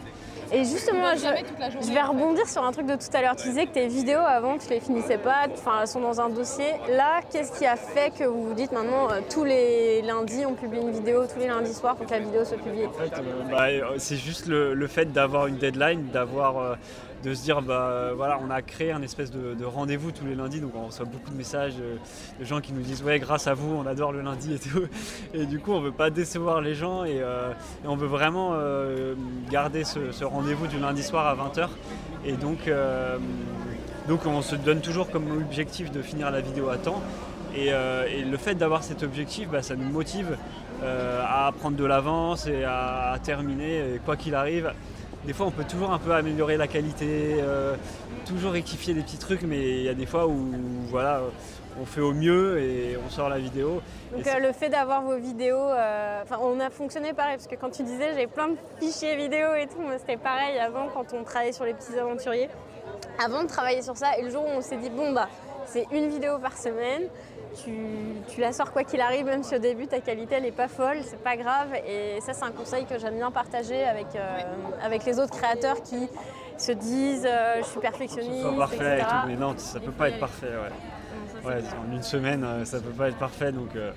Et 0.53 0.65
justement, 0.65 1.15
je, 1.15 1.23
vais 1.23 2.01
en 2.01 2.03
fait. 2.03 2.03
rebondir 2.03 2.49
sur 2.49 2.63
un 2.63 2.73
truc 2.73 2.87
de 2.87 2.95
tout 2.95 3.15
à 3.17 3.23
l'heure. 3.23 3.37
Tu 3.37 3.49
disais 3.49 3.67
que 3.67 3.73
tes 3.73 3.89
vidéos 3.89 4.21
avant, 4.21 4.59
tu 4.59 4.69
les 4.71 4.81
finissais 4.81 5.19
pas, 5.19 5.47
enfin 5.53 5.79
elles 5.81 5.89
sont 5.89 6.01
dans 6.01 6.21
un 6.21 6.29
dossier. 6.29 6.73
Là, 6.91 7.21
qu'est-ce 7.31 7.59
qui 7.59 7.67
a 7.67 7.77
fait 7.77 8.13
que 8.19 8.25
vous 8.25 8.49
vous 8.49 8.55
dites 8.55 8.73
maintenant 8.73 9.11
euh, 9.11 9.21
tous 9.31 9.45
les 9.45 10.03
lundis 10.03 10.45
on 10.47 10.55
publie 10.55 10.81
une 10.81 10.93
vidéo, 10.93 11.27
tous 11.27 11.39
les 11.39 11.49
lundis 11.49 11.75
soirs, 11.75 11.97
faut 11.97 12.05
que 12.05 12.11
la 12.11 12.21
vidéo 12.21 12.45
soit 12.45 12.59
publiée? 12.59 12.87
En 12.87 12.93
fait, 12.93 13.13
euh, 13.15 13.51
bah, 13.51 13.69
euh, 13.69 13.95
c'est 13.99 14.17
juste 14.17 14.47
le, 14.47 14.75
le 14.75 14.87
fait 14.87 15.13
d'avoir 15.13 15.47
une 15.47 15.57
deadline, 15.57 16.09
d'avoir, 16.11 16.59
euh, 16.59 16.75
de 17.25 17.35
se 17.35 17.43
dire, 17.43 17.63
bah, 17.63 18.13
voilà, 18.15 18.39
on 18.45 18.51
a 18.51 18.63
créé 18.63 18.93
un 18.93 19.03
espèce 19.03 19.31
de, 19.31 19.55
de 19.55 19.65
rendez-vous 19.65 20.13
tous 20.13 20.25
les 20.25 20.35
lundis, 20.35 20.61
donc 20.61 20.73
on 20.75 20.87
reçoit 20.87 21.05
beaucoup 21.05 21.31
de 21.31 21.37
messages 21.37 21.75
euh, 21.81 21.97
de 22.39 22.45
gens 22.45 22.61
qui 22.61 22.73
nous 22.73 22.83
disent, 22.83 23.03
ouais, 23.03 23.19
grâce 23.19 23.47
à 23.47 23.55
vous, 23.55 23.75
on 23.75 23.87
adore 23.87 24.13
le 24.13 24.21
lundi 24.21 24.55
et 24.55 24.59
tout. 24.59 24.85
Et 25.35 25.47
du 25.47 25.59
coup, 25.59 25.73
on 25.73 25.81
veut 25.81 25.93
pas 25.93 26.11
décevoir 26.11 26.61
les 26.61 26.75
gens 26.75 27.05
et, 27.05 27.21
euh, 27.21 27.53
on 27.85 27.97
veut 27.97 28.07
vraiment 28.07 28.51
euh, 28.53 29.15
garder 29.51 29.85
ce, 29.85 30.25
rendez-vous 30.25 30.67
du 30.67 30.79
lundi 30.79 31.03
soir 31.03 31.27
à 31.27 31.35
20h. 31.35 31.69
Et 32.25 32.33
donc, 32.33 32.71
donc, 34.09 34.27
on 34.27 34.43
se 34.43 34.57
donne 34.57 34.81
toujours 34.81 35.11
comme 35.11 35.31
objectif 35.31 35.91
de 35.91 36.03
finir 36.03 36.31
la 36.31 36.41
vidéo 36.41 36.69
à 36.69 36.77
temps. 36.77 37.01
Et, 37.57 37.71
le 37.71 38.37
fait 38.37 38.55
d'avoir 38.55 38.83
cet 38.83 39.03
objectif, 39.03 39.49
bah, 39.49 39.63
ça 39.63 39.77
nous 39.77 39.89
motive 39.89 40.37
à 40.83 41.51
prendre 41.59 41.77
de 41.77 41.85
l'avance 41.85 42.47
et 42.47 42.65
à, 42.65 43.17
terminer, 43.23 44.01
quoi 44.05 44.17
qu'il 44.17 44.35
arrive. 44.35 44.73
Des 45.29 45.35
fois, 45.35 45.45
on 45.45 45.51
peut 45.51 45.65
toujours 45.65 45.93
un 45.93 45.99
peu 45.99 46.13
améliorer 46.13 46.57
la 46.57 46.67
qualité, 46.67 47.37
euh, 47.39 47.77
toujours 48.25 48.53
rectifier 48.53 48.95
des 48.95 49.03
petits 49.03 49.19
trucs, 49.19 49.43
mais 49.43 49.59
il 49.59 49.83
y 49.83 49.89
a 49.91 49.93
des 49.93 50.07
fois 50.07 50.27
où 50.27 50.49
voilà, 50.89 51.21
on 51.79 51.85
fait 51.85 52.01
au 52.01 52.15
mieux 52.15 52.59
et 52.59 52.97
on 52.97 53.11
sort 53.11 53.29
la 53.29 53.39
vidéo. 53.39 53.83
Donc 54.17 54.27
euh, 54.27 54.39
le 54.39 54.53
fait 54.53 54.71
d'avoir 54.71 55.03
vos 55.03 55.19
vidéos, 55.19 55.69
euh, 55.69 56.25
on 56.41 56.59
a 56.61 56.71
fonctionné 56.71 57.13
pareil 57.13 57.37
parce 57.37 57.47
que 57.47 57.57
quand 57.57 57.69
tu 57.69 57.83
disais 57.83 58.15
j'ai 58.17 58.27
plein 58.27 58.49
de 58.49 58.57
fichiers 58.81 59.17
vidéo 59.17 59.49
et 59.55 59.67
tout, 59.67 59.83
c'était 59.99 60.17
pareil 60.17 60.59
avant 60.59 60.89
quand 60.95 61.13
on 61.13 61.25
travaillait 61.25 61.53
sur 61.53 61.67
les 61.67 61.75
petits 61.75 61.99
aventuriers. 61.99 62.49
Avant 63.23 63.43
de 63.43 63.49
travailler 63.49 63.83
sur 63.83 63.99
ça 63.99 64.17
et 64.19 64.23
le 64.23 64.31
jour 64.31 64.45
où 64.45 64.51
on 64.57 64.63
s'est 64.63 64.79
dit 64.79 64.89
bon 64.89 65.13
bah 65.13 65.29
c'est 65.67 65.87
une 65.93 66.09
vidéo 66.09 66.39
par 66.39 66.57
semaine, 66.57 67.03
tu, 67.65 67.73
tu 68.33 68.41
la 68.41 68.53
sors 68.53 68.73
quoi 68.73 68.85
qu'il 68.85 69.01
arrive, 69.01 69.27
même 69.27 69.43
si 69.43 69.55
au 69.55 69.59
début 69.59 69.87
ta 69.87 70.01
qualité 70.01 70.37
elle 70.37 70.47
est 70.47 70.53
pas 70.53 70.69
folle, 70.69 70.99
c'est 71.03 71.23
pas 71.23 71.37
grave 71.37 71.69
et 71.87 72.21
ça 72.21 72.33
c'est 72.33 72.45
un 72.45 72.53
conseil 72.53 72.85
que 72.87 72.99
j'aime 72.99 73.17
bien 73.17 73.31
partager 73.31 73.85
avec, 73.85 74.07
euh, 74.15 74.39
avec 74.83 75.05
les 75.05 75.19
autres 75.19 75.37
créateurs 75.37 75.83
qui 75.83 76.09
se 76.57 76.73
disent 76.73 77.27
euh, 77.27 77.57
je 77.63 77.67
suis 77.67 77.81
perfectionniste, 77.81 78.43
pas 78.45 78.57
parfait 78.57 78.77
et 78.77 79.01
etc. 79.01 79.07
tout, 79.11 79.29
mais 79.29 79.37
non, 79.37 79.55
ça 79.57 79.79
Il 79.81 79.85
peut 79.87 79.93
pas 79.93 80.09
être 80.09 80.21
parfait. 80.21 80.47
Ouais. 81.45 81.63
Ça, 81.63 81.77
en 81.79 81.93
une 81.93 82.03
semaine, 82.03 82.45
euh, 82.45 82.65
ça 82.65 82.81
peut 82.81 82.91
pas 82.91 83.09
être 83.09 83.19
parfait, 83.19 83.53
donc 83.53 83.75
euh, 83.77 83.93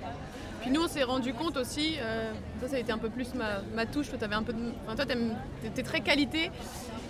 Puis 0.60 0.70
nous, 0.70 0.82
on 0.82 0.88
s'est 0.88 1.02
rendu 1.02 1.34
compte 1.34 1.56
aussi, 1.56 1.96
euh, 2.00 2.32
ça, 2.60 2.68
ça 2.68 2.76
a 2.76 2.78
été 2.78 2.92
un 2.92 2.98
peu 2.98 3.10
plus 3.10 3.34
ma, 3.34 3.60
ma 3.74 3.84
touche. 3.84 4.08
Toi, 4.10 4.18
t'avais 4.18 4.36
un 4.36 4.44
peu 4.44 4.52
de, 4.52 4.72
enfin, 4.86 4.94
toi, 4.94 5.04
t'es 5.04 5.16
t'es 5.74 5.82
très 5.82 6.00
qualité. 6.00 6.50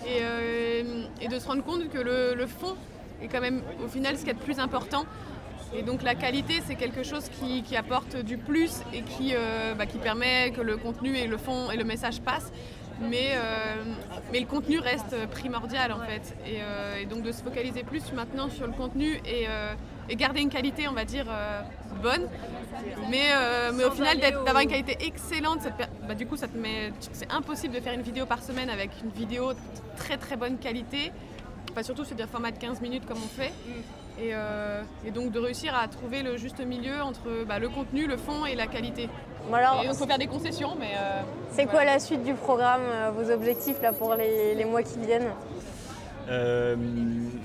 Et, 0.04 0.18
euh, 0.22 1.04
et 1.20 1.28
de 1.28 1.38
se 1.38 1.46
rendre 1.46 1.62
compte 1.62 1.88
que 1.90 1.98
le, 1.98 2.34
le 2.34 2.46
fond 2.46 2.74
est 3.22 3.28
quand 3.28 3.40
même, 3.40 3.60
au 3.84 3.88
final, 3.88 4.14
ce 4.16 4.20
qu'il 4.20 4.28
y 4.28 4.30
a 4.30 4.34
de 4.34 4.40
plus 4.40 4.58
important. 4.58 5.04
Et 5.74 5.82
donc, 5.82 6.02
la 6.02 6.14
qualité, 6.14 6.60
c'est 6.66 6.74
quelque 6.74 7.02
chose 7.02 7.28
qui, 7.28 7.76
apporte 7.76 8.16
du 8.16 8.36
plus 8.36 8.82
et 8.92 9.02
qui, 9.02 9.32
euh, 9.34 9.74
bah, 9.74 9.86
qui 9.86 9.96
permet 9.96 10.50
que 10.50 10.60
le 10.60 10.76
contenu 10.76 11.16
et 11.16 11.26
le 11.26 11.38
fond 11.38 11.70
et 11.70 11.76
le 11.76 11.84
message 11.84 12.20
passent. 12.20 12.52
Mais, 13.00 13.30
euh, 13.32 13.82
mais 14.30 14.40
le 14.40 14.46
contenu 14.46 14.78
reste 14.78 15.16
primordial 15.30 15.90
en 15.90 16.00
fait. 16.00 16.36
Et, 16.46 16.58
euh, 16.60 17.00
et 17.00 17.06
donc 17.06 17.22
de 17.22 17.32
se 17.32 17.42
focaliser 17.42 17.82
plus 17.82 18.12
maintenant 18.12 18.48
sur 18.50 18.66
le 18.66 18.72
contenu 18.72 19.20
et, 19.26 19.46
garder 20.14 20.42
une 20.42 20.50
qualité, 20.50 20.86
on 20.88 20.92
va 20.92 21.06
dire, 21.06 21.24
bonne. 22.02 22.28
Mais, 23.10 23.30
mais 23.72 23.84
au 23.84 23.90
final, 23.90 24.18
d'avoir 24.18 24.60
une 24.60 24.68
qualité 24.68 24.98
excellente, 25.06 25.60
bah, 26.06 26.14
du 26.14 26.26
coup, 26.26 26.36
ça 26.36 26.48
te 26.48 26.56
met, 26.58 26.92
c'est 27.12 27.32
impossible 27.32 27.74
de 27.74 27.80
faire 27.80 27.94
une 27.94 28.02
vidéo 28.02 28.26
par 28.26 28.42
semaine 28.42 28.68
avec 28.68 28.90
une 29.02 29.10
vidéo 29.10 29.54
de 29.54 29.58
très 29.96 30.18
très 30.18 30.36
bonne 30.36 30.58
qualité. 30.58 31.12
Enfin, 31.70 31.82
surtout 31.82 32.04
sur 32.04 32.14
des 32.14 32.26
formats 32.26 32.50
de 32.50 32.58
15 32.58 32.82
minutes 32.82 33.06
comme 33.06 33.16
on 33.16 33.40
fait. 33.40 33.52
Et, 34.22 34.30
euh, 34.34 34.82
et 35.04 35.10
donc 35.10 35.32
de 35.32 35.40
réussir 35.40 35.74
à 35.74 35.88
trouver 35.88 36.22
le 36.22 36.36
juste 36.36 36.64
milieu 36.64 37.02
entre 37.02 37.44
bah, 37.44 37.58
le 37.58 37.68
contenu, 37.68 38.06
le 38.06 38.16
fond 38.16 38.46
et 38.46 38.54
la 38.54 38.68
qualité. 38.68 39.08
Bon, 39.48 39.54
alors, 39.54 39.80
Et 39.82 39.86
il 39.86 39.94
faut 39.94 40.06
faire 40.06 40.18
des 40.18 40.28
concessions, 40.28 40.76
mais... 40.78 40.92
euh, 40.96 41.22
c'est 41.50 41.66
quoi 41.66 41.84
la 41.84 41.98
suite 41.98 42.22
du 42.22 42.34
programme, 42.34 42.82
euh, 42.84 43.10
vos 43.10 43.32
objectifs 43.32 43.82
là 43.82 43.92
pour 43.92 44.14
les, 44.14 44.54
les 44.54 44.64
mois 44.64 44.84
qui 44.84 44.98
viennent? 45.00 45.32
Euh, 46.28 46.76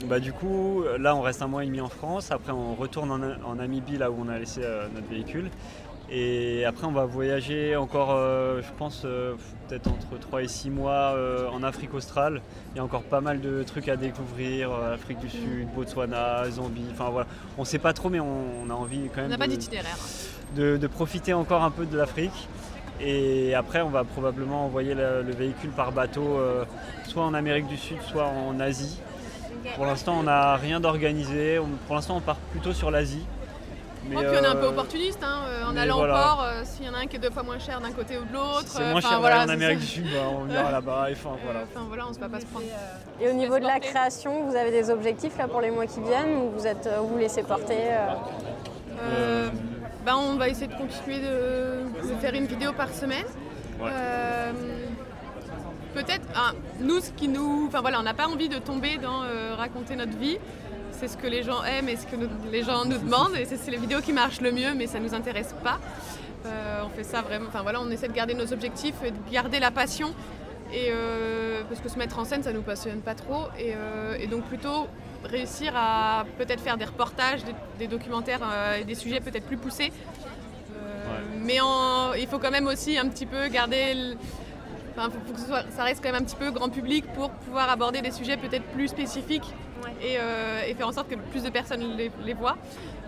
bah, 0.05 0.19
du 0.19 0.34
coup, 0.34 0.84
là, 0.99 1.15
on 1.15 1.21
reste 1.21 1.41
un 1.41 1.47
mois 1.47 1.63
et 1.63 1.65
demi 1.65 1.82
en 1.82 1.89
France. 1.89 2.32
Après, 2.32 2.51
on 2.51 2.75
retourne 2.75 3.11
en, 3.11 3.49
en 3.49 3.55
Namibie, 3.55 3.97
là 3.97 4.11
où 4.11 4.17
on 4.23 4.30
a 4.30 4.38
laissé 4.38 4.61
euh, 4.63 4.88
notre 4.93 5.07
véhicule. 5.07 5.49
Et 6.09 6.63
après, 6.65 6.87
on 6.87 6.91
va 6.91 7.05
voyager 7.05 7.75
encore, 7.75 8.11
euh, 8.11 8.61
je 8.61 8.69
pense, 8.77 9.01
euh, 9.03 9.33
peut-être 9.67 9.87
entre 9.87 10.17
3 10.19 10.41
et 10.43 10.47
6 10.47 10.69
mois 10.69 11.13
euh, 11.15 11.49
en 11.49 11.63
Afrique 11.63 11.93
australe. 11.93 12.41
Il 12.73 12.77
y 12.77 12.79
a 12.79 12.83
encore 12.83 13.03
pas 13.03 13.19
mal 13.19 13.41
de 13.41 13.61
trucs 13.63 13.89
à 13.89 13.97
découvrir. 13.97 14.71
Afrique 14.71 15.19
du 15.19 15.29
Sud, 15.29 15.67
Botswana, 15.75 16.49
Zambie. 16.49 16.85
Enfin 16.93 17.09
voilà, 17.09 17.27
on 17.57 17.65
sait 17.65 17.77
pas 17.79 17.91
trop, 17.91 18.07
mais 18.09 18.21
on, 18.21 18.63
on 18.65 18.69
a 18.69 18.73
envie 18.73 19.09
quand 19.13 19.19
on 19.19 19.21
même 19.23 19.31
n'a 19.31 19.37
pas 19.37 19.47
de, 19.47 19.51
d'itinéraire. 19.51 19.97
de- 20.55 20.77
de 20.77 20.87
profiter 20.87 21.33
encore 21.33 21.63
un 21.63 21.71
peu 21.71 21.85
de 21.85 21.97
l'Afrique. 21.97 22.47
Et 23.01 23.53
après, 23.53 23.81
on 23.81 23.89
va 23.89 24.03
probablement 24.05 24.65
envoyer 24.65 24.95
le, 24.95 25.21
le 25.23 25.33
véhicule 25.33 25.69
par 25.71 25.91
bateau, 25.91 26.39
soit 27.03 27.23
en 27.23 27.33
Amérique 27.33 27.67
du 27.67 27.77
Sud, 27.77 27.97
soit 28.01 28.25
en 28.27 28.59
Asie. 28.59 28.99
Pour 29.75 29.85
l'instant, 29.85 30.17
on 30.19 30.23
n'a 30.23 30.55
rien 30.55 30.79
d'organisé. 30.79 31.59
On- 31.59 31.67
Pour 31.85 31.95
l'instant, 31.95 32.15
on 32.17 32.21
part 32.21 32.37
plutôt 32.37 32.71
sur 32.73 32.89
l'Asie. 32.91 33.25
Mais, 34.09 34.15
Oh, 34.17 34.19
puis 34.19 34.37
on 34.39 34.43
est 34.43 34.47
un 34.47 34.55
peu 34.55 34.65
euh, 34.65 34.69
opportuniste, 34.69 35.19
hein, 35.23 35.39
euh, 35.47 35.65
en 35.69 35.73
mais 35.73 35.81
allant 35.81 35.97
voilà. 35.97 36.13
au 36.13 36.17
port, 36.17 36.43
euh, 36.43 36.61
s'il 36.63 36.85
y 36.85 36.89
en 36.89 36.93
a 36.93 36.99
un 36.99 37.07
qui 37.07 37.15
est 37.17 37.19
deux 37.19 37.29
fois 37.29 37.43
moins 37.43 37.59
cher 37.59 37.79
d'un 37.81 37.91
côté 37.91 38.17
ou 38.17 38.23
de 38.25 38.33
l'autre. 38.33 38.65
C'est 38.67 38.81
euh, 38.81 38.89
moins 38.91 38.99
enfin, 38.99 39.09
cher 39.09 39.19
voilà, 39.19 39.43
en 39.43 39.49
Amérique 39.49 39.79
du 39.79 39.85
Sud, 39.85 40.05
bah, 40.05 40.19
on 40.31 40.49
ira 40.49 40.71
là-bas. 40.79 41.09
Et 41.09 41.13
enfin, 41.13 41.35
voilà. 41.43 41.61
Enfin 41.63 41.85
voilà, 41.87 42.05
on 42.09 42.13
se 42.13 42.19
va 42.19 42.29
pas 42.29 42.39
se 42.39 42.45
prendre. 42.45 42.65
Et 43.21 43.29
au 43.29 43.33
niveau 43.33 43.59
de 43.59 43.65
la 43.65 43.79
création, 43.79 44.43
vous 44.45 44.55
avez 44.55 44.71
des 44.71 44.89
objectifs 44.89 45.37
là 45.37 45.47
pour 45.47 45.61
les 45.61 45.71
mois 45.71 45.85
qui 45.85 46.01
viennent 46.01 46.35
ou 46.37 46.51
vous 46.57 46.65
êtes 46.67 46.89
vous 47.01 47.17
laissez 47.17 47.43
porter 47.43 47.77
euh, 47.91 48.07
Euh, 49.01 49.49
ben, 50.05 50.15
on 50.15 50.35
va 50.37 50.47
essayer 50.47 50.67
de 50.67 50.73
continuer 50.73 51.19
de, 51.19 52.07
de 52.07 52.15
faire 52.19 52.33
une 52.33 52.45
vidéo 52.45 52.71
par 52.73 52.89
semaine. 52.89 53.25
Ouais. 53.79 53.89
Euh, 53.91 54.51
Peut-être, 55.93 56.25
ah, 56.35 56.51
nous, 56.79 56.99
ce 56.99 57.09
qui 57.11 57.27
nous. 57.27 57.65
Enfin 57.67 57.81
voilà, 57.81 57.99
on 57.99 58.03
n'a 58.03 58.13
pas 58.13 58.27
envie 58.27 58.49
de 58.49 58.59
tomber 58.59 58.97
dans 58.97 59.23
euh, 59.23 59.55
raconter 59.57 59.95
notre 59.95 60.15
vie. 60.17 60.37
C'est 60.99 61.07
ce 61.07 61.17
que 61.17 61.27
les 61.27 61.43
gens 61.43 61.63
aiment 61.63 61.89
et 61.89 61.95
ce 61.95 62.05
que 62.05 62.15
nous- 62.15 62.29
les 62.51 62.63
gens 62.63 62.85
nous 62.85 62.97
demandent. 62.97 63.35
Et 63.35 63.45
c'est 63.45 63.71
les 63.71 63.77
vidéos 63.77 64.01
qui 64.01 64.13
marchent 64.13 64.41
le 64.41 64.51
mieux, 64.51 64.73
mais 64.75 64.87
ça 64.87 64.99
nous 64.99 65.13
intéresse 65.13 65.53
pas. 65.63 65.79
Euh, 66.45 66.81
on 66.85 66.89
fait 66.89 67.03
ça 67.03 67.21
vraiment. 67.21 67.47
Enfin 67.47 67.61
voilà, 67.61 67.81
on 67.81 67.89
essaie 67.89 68.07
de 68.07 68.13
garder 68.13 68.33
nos 68.33 68.51
objectifs 68.53 68.95
et 69.03 69.11
de 69.11 69.17
garder 69.31 69.59
la 69.59 69.71
passion. 69.71 70.13
Et 70.73 70.87
euh, 70.89 71.61
parce 71.69 71.79
que 71.81 71.89
se 71.89 71.97
mettre 71.97 72.19
en 72.19 72.25
scène, 72.25 72.43
ça 72.43 72.51
nous 72.53 72.61
passionne 72.61 72.99
pas 73.01 73.15
trop. 73.15 73.45
Et, 73.59 73.73
euh, 73.75 74.17
et 74.19 74.27
donc 74.27 74.43
plutôt 74.43 74.87
réussir 75.23 75.73
à 75.75 76.25
peut-être 76.37 76.61
faire 76.61 76.77
des 76.77 76.85
reportages, 76.85 77.43
des, 77.43 77.55
des 77.79 77.87
documentaires 77.87 78.41
et 78.79 78.83
des 78.83 78.95
sujets 78.95 79.19
peut-être 79.19 79.45
plus 79.45 79.57
poussés. 79.57 79.91
Ouais. 80.69 81.39
Mais 81.41 81.59
en- 81.61 82.13
il 82.13 82.27
faut 82.27 82.39
quand 82.39 82.51
même 82.51 82.67
aussi 82.67 82.97
un 82.97 83.07
petit 83.07 83.25
peu 83.25 83.47
garder. 83.47 83.93
le- 83.93 84.15
Enfin, 84.99 85.09
faut, 85.11 85.19
faut 85.27 85.33
que 85.33 85.39
soit- 85.47 85.65
ça 85.75 85.83
reste 85.83 86.01
quand 86.03 86.11
même 86.11 86.21
un 86.23 86.25
petit 86.25 86.35
peu 86.35 86.49
grand 86.49 86.69
public 86.69 87.05
pour 87.13 87.29
pouvoir 87.29 87.69
aborder 87.69 88.01
des 88.01 88.09
sujets 88.11 88.35
peut-être 88.35 88.63
plus 88.73 88.87
spécifiques 88.87 89.53
et, 90.01 90.17
euh, 90.19 90.61
et 90.67 90.73
faire 90.73 90.88
en 90.88 90.91
sorte 90.91 91.09
que 91.09 91.15
plus 91.15 91.43
de 91.43 91.49
personnes 91.49 91.83
les, 91.97 92.11
les 92.25 92.33
voient. 92.33 92.57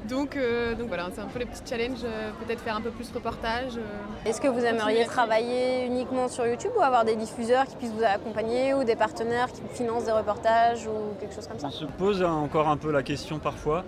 Donc, 0.08 0.38
euh, 0.38 0.76
donc 0.76 0.88
voilà, 0.88 1.08
c'est 1.14 1.20
un 1.22 1.26
peu 1.26 1.40
le 1.40 1.46
petit 1.46 1.62
challenge, 1.70 1.98
euh, 2.06 2.32
peut-être 2.46 2.62
faire 2.62 2.76
un 2.78 2.82
peu 2.82 2.90
plus 2.90 3.12
reportage. 3.14 3.76
euh. 3.78 4.30
Est-ce 4.30 4.40
que 4.40 4.48
vous 4.48 4.64
aimeriez 4.64 5.06
travailler 5.06 5.86
uniquement 5.86 6.30
sur 6.30 6.48
YouTube 6.48 6.72
ou 6.78 6.82
avoir 6.82 7.04
des 7.04 7.16
diffuseurs 7.18 7.66
qui 7.66 7.76
puissent 7.76 7.92
vous 7.92 8.04
accompagner 8.04 8.74
ou 8.74 8.86
des 8.86 8.96
partenaires 8.96 9.48
qui 9.52 9.62
financent 9.74 10.06
des 10.06 10.14
reportages 10.14 10.88
ou 10.88 11.20
quelque 11.20 11.36
chose 11.36 11.48
comme 11.48 11.60
ça? 11.60 11.68
On 11.68 11.72
se 11.72 11.86
pose 11.86 12.24
encore 12.24 12.70
un 12.70 12.78
peu 12.78 12.92
la 12.92 13.04
question 13.04 13.40
parfois, 13.40 13.84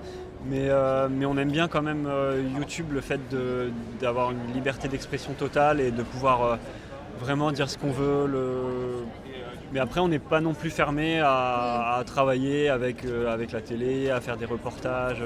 mais, 0.45 0.67
euh, 0.69 1.07
mais 1.09 1.25
on 1.25 1.37
aime 1.37 1.51
bien 1.51 1.69
quand 1.69 1.81
même 1.81 2.05
euh, 2.07 2.43
YouTube, 2.57 2.91
le 2.91 2.99
fait 3.01 3.19
de- 3.29 3.71
d'avoir 4.01 4.31
une 4.31 4.53
liberté 4.53 4.89
d'expression 4.89 5.31
totale 5.33 5.79
et 5.79 5.91
de 5.91 6.03
pouvoir 6.03 6.43
euh, 6.43 6.55
vraiment 7.19 7.51
dire 7.53 7.69
ce 7.69 7.77
qu'on 7.77 7.91
veut. 7.91 8.27
le- 8.27 9.05
Mais 9.73 9.79
après, 9.79 9.99
on 10.01 10.07
n'est 10.09 10.19
pas 10.19 10.41
non 10.41 10.53
plus 10.53 10.69
fermé 10.69 11.19
à, 11.21 11.95
à 11.97 12.03
travailler 12.03 12.69
avec, 12.69 13.05
euh, 13.05 13.31
avec 13.33 13.51
la 13.51 13.61
télé, 13.61 14.09
à 14.09 14.19
faire 14.19 14.37
des 14.37 14.45
reportages. 14.45 15.23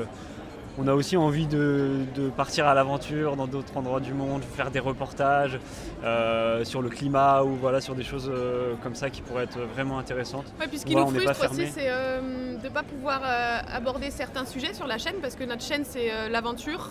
On 0.77 0.87
a 0.89 0.93
aussi 0.93 1.15
envie 1.15 1.47
de, 1.47 2.01
de 2.15 2.29
partir 2.29 2.67
à 2.67 2.73
l'aventure 2.73 3.37
dans 3.37 3.47
d'autres 3.47 3.75
endroits 3.77 4.01
du 4.01 4.13
monde, 4.13 4.43
faire 4.43 4.71
des 4.71 4.81
reportages 4.81 5.57
euh, 6.03 6.65
sur 6.65 6.81
le 6.81 6.89
climat 6.89 7.43
ou 7.43 7.55
voilà, 7.55 7.79
sur 7.79 7.95
des 7.95 8.03
choses 8.03 8.29
euh, 8.29 8.73
comme 8.83 8.93
ça 8.93 9.09
qui 9.09 9.21
pourraient 9.21 9.45
être 9.45 9.59
vraiment 9.73 9.97
intéressantes. 9.97 10.45
Ouais, 10.59 10.67
puis 10.67 10.77
ce 10.79 10.85
qui 10.85 10.91
Voilà, 10.93 11.09
nous 11.09 11.19
frustre 11.21 11.49
aussi, 11.51 11.67
c'est 11.67 11.87
euh, 11.89 12.57
de 12.57 12.63
ne 12.65 12.69
pas 12.69 12.83
pouvoir 12.83 13.21
euh, 13.23 13.59
aborder 13.73 14.11
certains 14.11 14.45
sujets 14.45 14.73
sur 14.73 14.85
la 14.85 14.97
chaîne 14.97 15.15
parce 15.21 15.35
que 15.35 15.45
notre 15.45 15.63
chaîne, 15.63 15.85
c'est 15.85 16.11
euh, 16.11 16.27
l'aventure. 16.27 16.89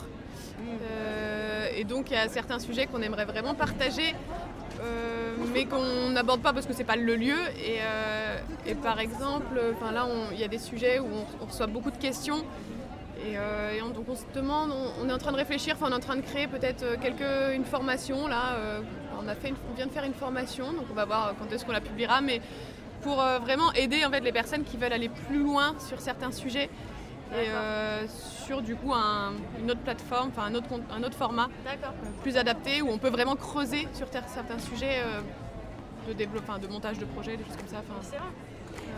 Euh, 0.66 1.66
et 1.76 1.84
donc, 1.84 2.10
il 2.10 2.14
y 2.14 2.16
a 2.16 2.26
certains 2.28 2.58
sujets 2.58 2.86
qu'on 2.86 3.02
aimerait 3.02 3.26
vraiment 3.26 3.54
partager, 3.54 4.14
mais 5.52 5.64
qu'on 5.66 6.10
n'aborde 6.10 6.42
pas 6.42 6.52
parce 6.52 6.66
que 6.66 6.72
c'est 6.72 6.84
pas 6.84 6.96
le 6.96 7.14
lieu. 7.16 7.38
Et, 7.64 7.78
euh, 7.80 8.38
et 8.66 8.74
par 8.74 8.98
exemple, 8.98 9.54
là, 9.92 10.06
il 10.32 10.38
y 10.38 10.44
a 10.44 10.48
des 10.48 10.58
sujets 10.58 10.98
où 10.98 11.06
on, 11.40 11.46
reçoit 11.46 11.66
beaucoup 11.66 11.90
de 11.90 11.96
questions. 11.96 12.44
Et, 13.26 13.38
euh, 13.38 13.72
et 13.72 13.82
on, 13.82 13.88
donc 13.90 14.06
on 14.08 14.16
se 14.16 14.24
demande, 14.34 14.70
on, 15.00 15.08
est 15.08 15.12
en 15.12 15.18
train 15.18 15.32
de 15.32 15.36
réfléchir, 15.36 15.76
on 15.80 15.90
est 15.90 15.94
en 15.94 16.00
train 16.00 16.16
de 16.16 16.20
créer 16.20 16.46
peut-être 16.46 16.82
euh, 16.82 16.96
quelque, 17.00 17.54
une 17.54 17.64
formation 17.64 18.26
là. 18.26 18.56
euh, 18.58 18.80
on, 19.18 19.26
a 19.28 19.34
fait 19.34 19.54
on 19.70 19.74
vient 19.74 19.86
de 19.86 19.92
faire 19.92 20.04
une 20.04 20.12
formation, 20.14 20.72
donc 20.72 20.84
on 20.90 20.94
va 20.94 21.06
voir 21.06 21.34
quand 21.38 21.50
est-ce 21.50 21.64
qu'on 21.64 21.72
la 21.72 21.80
publiera, 21.80 22.20
mais 22.20 22.42
pour 23.04 23.22
euh, 23.22 23.38
vraiment 23.38 23.72
aider 23.72 24.04
en 24.04 24.10
fait 24.10 24.20
les 24.20 24.32
personnes 24.32 24.64
qui 24.64 24.76
veulent 24.76 24.92
aller 24.92 25.10
plus 25.10 25.38
loin 25.42 25.74
sur 25.78 26.00
certains 26.00 26.32
sujets 26.32 26.68
et 27.34 27.48
euh, 27.50 28.04
sur 28.46 28.62
du 28.62 28.76
coup 28.76 28.92
un- 28.92 29.32
une 29.60 29.70
autre 29.70 29.80
plateforme, 29.80 30.30
enfin 30.34 30.46
un 30.48 30.54
autre, 30.54 30.68
un 30.96 31.02
autre 31.02 31.16
format 31.16 31.48
euh, 31.66 31.70
plus 32.22 32.36
adapté 32.36 32.80
où 32.82 32.88
on 32.90 32.98
peut 32.98 33.08
vraiment 33.10 33.34
creuser 33.36 33.88
sur 33.92 34.06
certains 34.08 34.58
sujets 34.58 35.00
euh, 35.04 35.20
de 36.08 36.12
développement, 36.12 36.58
de 36.58 36.66
montage 36.66 36.98
de 36.98 37.04
projets, 37.06 37.36
des 37.36 37.44
choses 37.44 37.56
comme 37.56 37.68
ça. 37.68 37.76
enfin. 37.88 38.18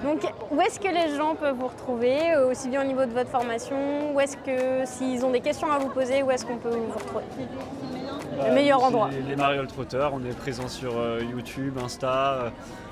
Donc, 0.05 0.21
où 0.51 0.61
est-ce 0.61 0.79
que 0.79 0.89
les 0.89 1.17
gens 1.17 1.35
peuvent 1.37 1.57
vous 1.57 1.69
retrouver, 1.69 2.33
euh, 2.35 2.51
aussi 2.51 2.69
bien 2.69 2.83
au 2.83 2.87
niveau 2.87 3.05
de 3.07 3.13
votre 3.13 3.31
formation 3.31 4.15
Où 4.15 4.21
est-ce 4.21 4.37
que, 4.37 4.85
s'ils 4.85 5.25
ont 5.25 5.31
des 5.31 5.41
questions 5.41 5.71
à 5.71 5.79
vous 5.79 5.89
poser, 5.89 6.23
où 6.23 6.31
est-ce 6.31 6.45
qu'on 6.45 6.59
peut 6.59 6.69
vous 6.69 6.93
retrouver? 6.93 7.25
Le 8.45 8.55
meilleur 8.55 8.83
endroit. 8.83 9.09
Les 9.29 9.37
Mariol 9.37 9.67
Trotter, 9.67 10.09
on 10.13 10.25
est 10.25 10.37
présent 10.37 10.69
sur 10.69 10.97
euh, 10.99 11.21
YouTube, 11.31 11.79
Insta, 11.83 12.33
euh, 12.35 12.51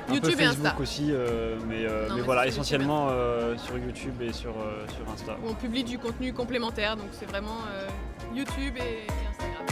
un 0.09 0.15
YouTube 0.15 0.35
peu 0.37 0.41
et 0.41 0.45
Facebook 0.45 0.67
Insta. 0.67 0.81
aussi, 0.83 1.09
euh, 1.11 1.57
mais, 1.69 1.85
euh, 1.85 2.09
Non, 2.09 2.15
mais 2.15 2.21
mais 2.21 2.27
voilà, 2.27 2.47
essentiellement 2.47 3.09
euh, 3.11 3.57
sur 3.59 3.77
YouTube 3.79 4.21
et 4.23 4.33
sur, 4.33 4.51
euh, 4.51 4.85
sur 4.97 5.13
Insta. 5.13 5.37
Où 5.45 5.51
on 5.51 5.55
publie 5.55 5.85
du 5.85 5.99
contenu 5.99 6.33
complémentaire, 6.33 6.97
donc 6.97 7.07
c'est 7.13 7.27
vraiment 7.27 7.59
euh, 7.73 7.89
YouTube 8.35 8.75
et, 8.77 8.81
et 8.81 9.29
Instagram. 9.31 9.67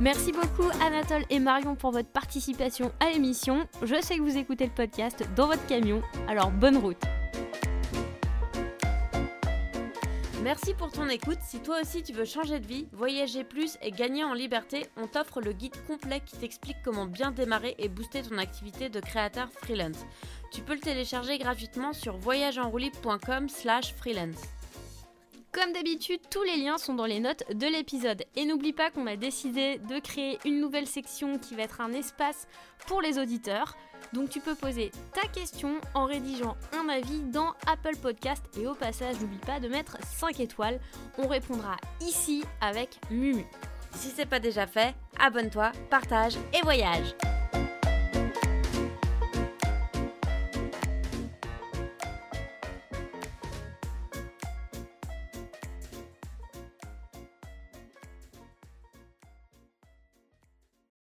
Merci 0.00 0.30
beaucoup 0.32 0.68
Anatole 0.86 1.24
et 1.28 1.40
Marion 1.40 1.74
pour 1.74 1.90
votre 1.90 2.08
participation 2.08 2.92
à 3.00 3.10
l'émission. 3.10 3.66
Je 3.82 4.00
sais 4.00 4.16
que 4.16 4.22
vous 4.22 4.36
écoutez 4.38 4.64
le 4.64 4.70
podcast 4.70 5.24
dans 5.34 5.46
votre 5.46 5.66
camion, 5.66 6.02
alors 6.28 6.50
bonne 6.52 6.76
route. 6.76 7.02
Merci 10.48 10.72
pour 10.72 10.90
ton 10.90 11.08
écoute. 11.10 11.36
Si 11.42 11.60
toi 11.60 11.82
aussi 11.82 12.02
tu 12.02 12.14
veux 12.14 12.24
changer 12.24 12.58
de 12.58 12.66
vie, 12.66 12.88
voyager 12.92 13.44
plus 13.44 13.76
et 13.82 13.90
gagner 13.90 14.24
en 14.24 14.32
liberté, 14.32 14.86
on 14.96 15.06
t'offre 15.06 15.42
le 15.42 15.52
guide 15.52 15.76
complet 15.86 16.22
qui 16.24 16.38
t'explique 16.38 16.78
comment 16.82 17.04
bien 17.04 17.32
démarrer 17.32 17.74
et 17.78 17.90
booster 17.90 18.22
ton 18.22 18.38
activité 18.38 18.88
de 18.88 18.98
créateur 18.98 19.52
freelance. 19.52 20.06
Tu 20.50 20.62
peux 20.62 20.72
le 20.72 20.80
télécharger 20.80 21.36
gratuitement 21.36 21.92
sur 21.92 22.16
voyageenroulib.com/freelance. 22.16 24.40
Comme 25.52 25.74
d'habitude, 25.74 26.20
tous 26.30 26.44
les 26.44 26.56
liens 26.56 26.78
sont 26.78 26.94
dans 26.94 27.04
les 27.04 27.20
notes 27.20 27.44
de 27.52 27.66
l'épisode. 27.66 28.24
Et 28.34 28.46
n'oublie 28.46 28.72
pas 28.72 28.90
qu'on 28.90 29.06
a 29.06 29.16
décidé 29.16 29.78
de 29.78 29.98
créer 29.98 30.38
une 30.46 30.60
nouvelle 30.60 30.86
section 30.86 31.38
qui 31.38 31.56
va 31.56 31.64
être 31.64 31.82
un 31.82 31.92
espace 31.92 32.48
pour 32.86 33.02
les 33.02 33.18
auditeurs. 33.18 33.76
Donc 34.12 34.30
tu 34.30 34.40
peux 34.40 34.54
poser 34.54 34.90
ta 35.12 35.26
question 35.28 35.80
en 35.94 36.06
rédigeant 36.06 36.56
un 36.72 36.88
avis 36.88 37.20
dans 37.22 37.54
Apple 37.66 37.96
Podcast. 38.00 38.42
Et 38.58 38.66
au 38.66 38.74
passage, 38.74 39.20
n'oublie 39.20 39.38
pas 39.38 39.60
de 39.60 39.68
mettre 39.68 39.98
5 40.16 40.40
étoiles. 40.40 40.80
On 41.18 41.28
répondra 41.28 41.76
ici 42.00 42.44
avec 42.60 42.98
Mumu. 43.10 43.44
Si 43.94 44.08
c'est 44.08 44.26
pas 44.26 44.40
déjà 44.40 44.66
fait, 44.66 44.94
abonne-toi, 45.18 45.72
partage 45.90 46.36
et 46.54 46.62
voyage. 46.62 47.14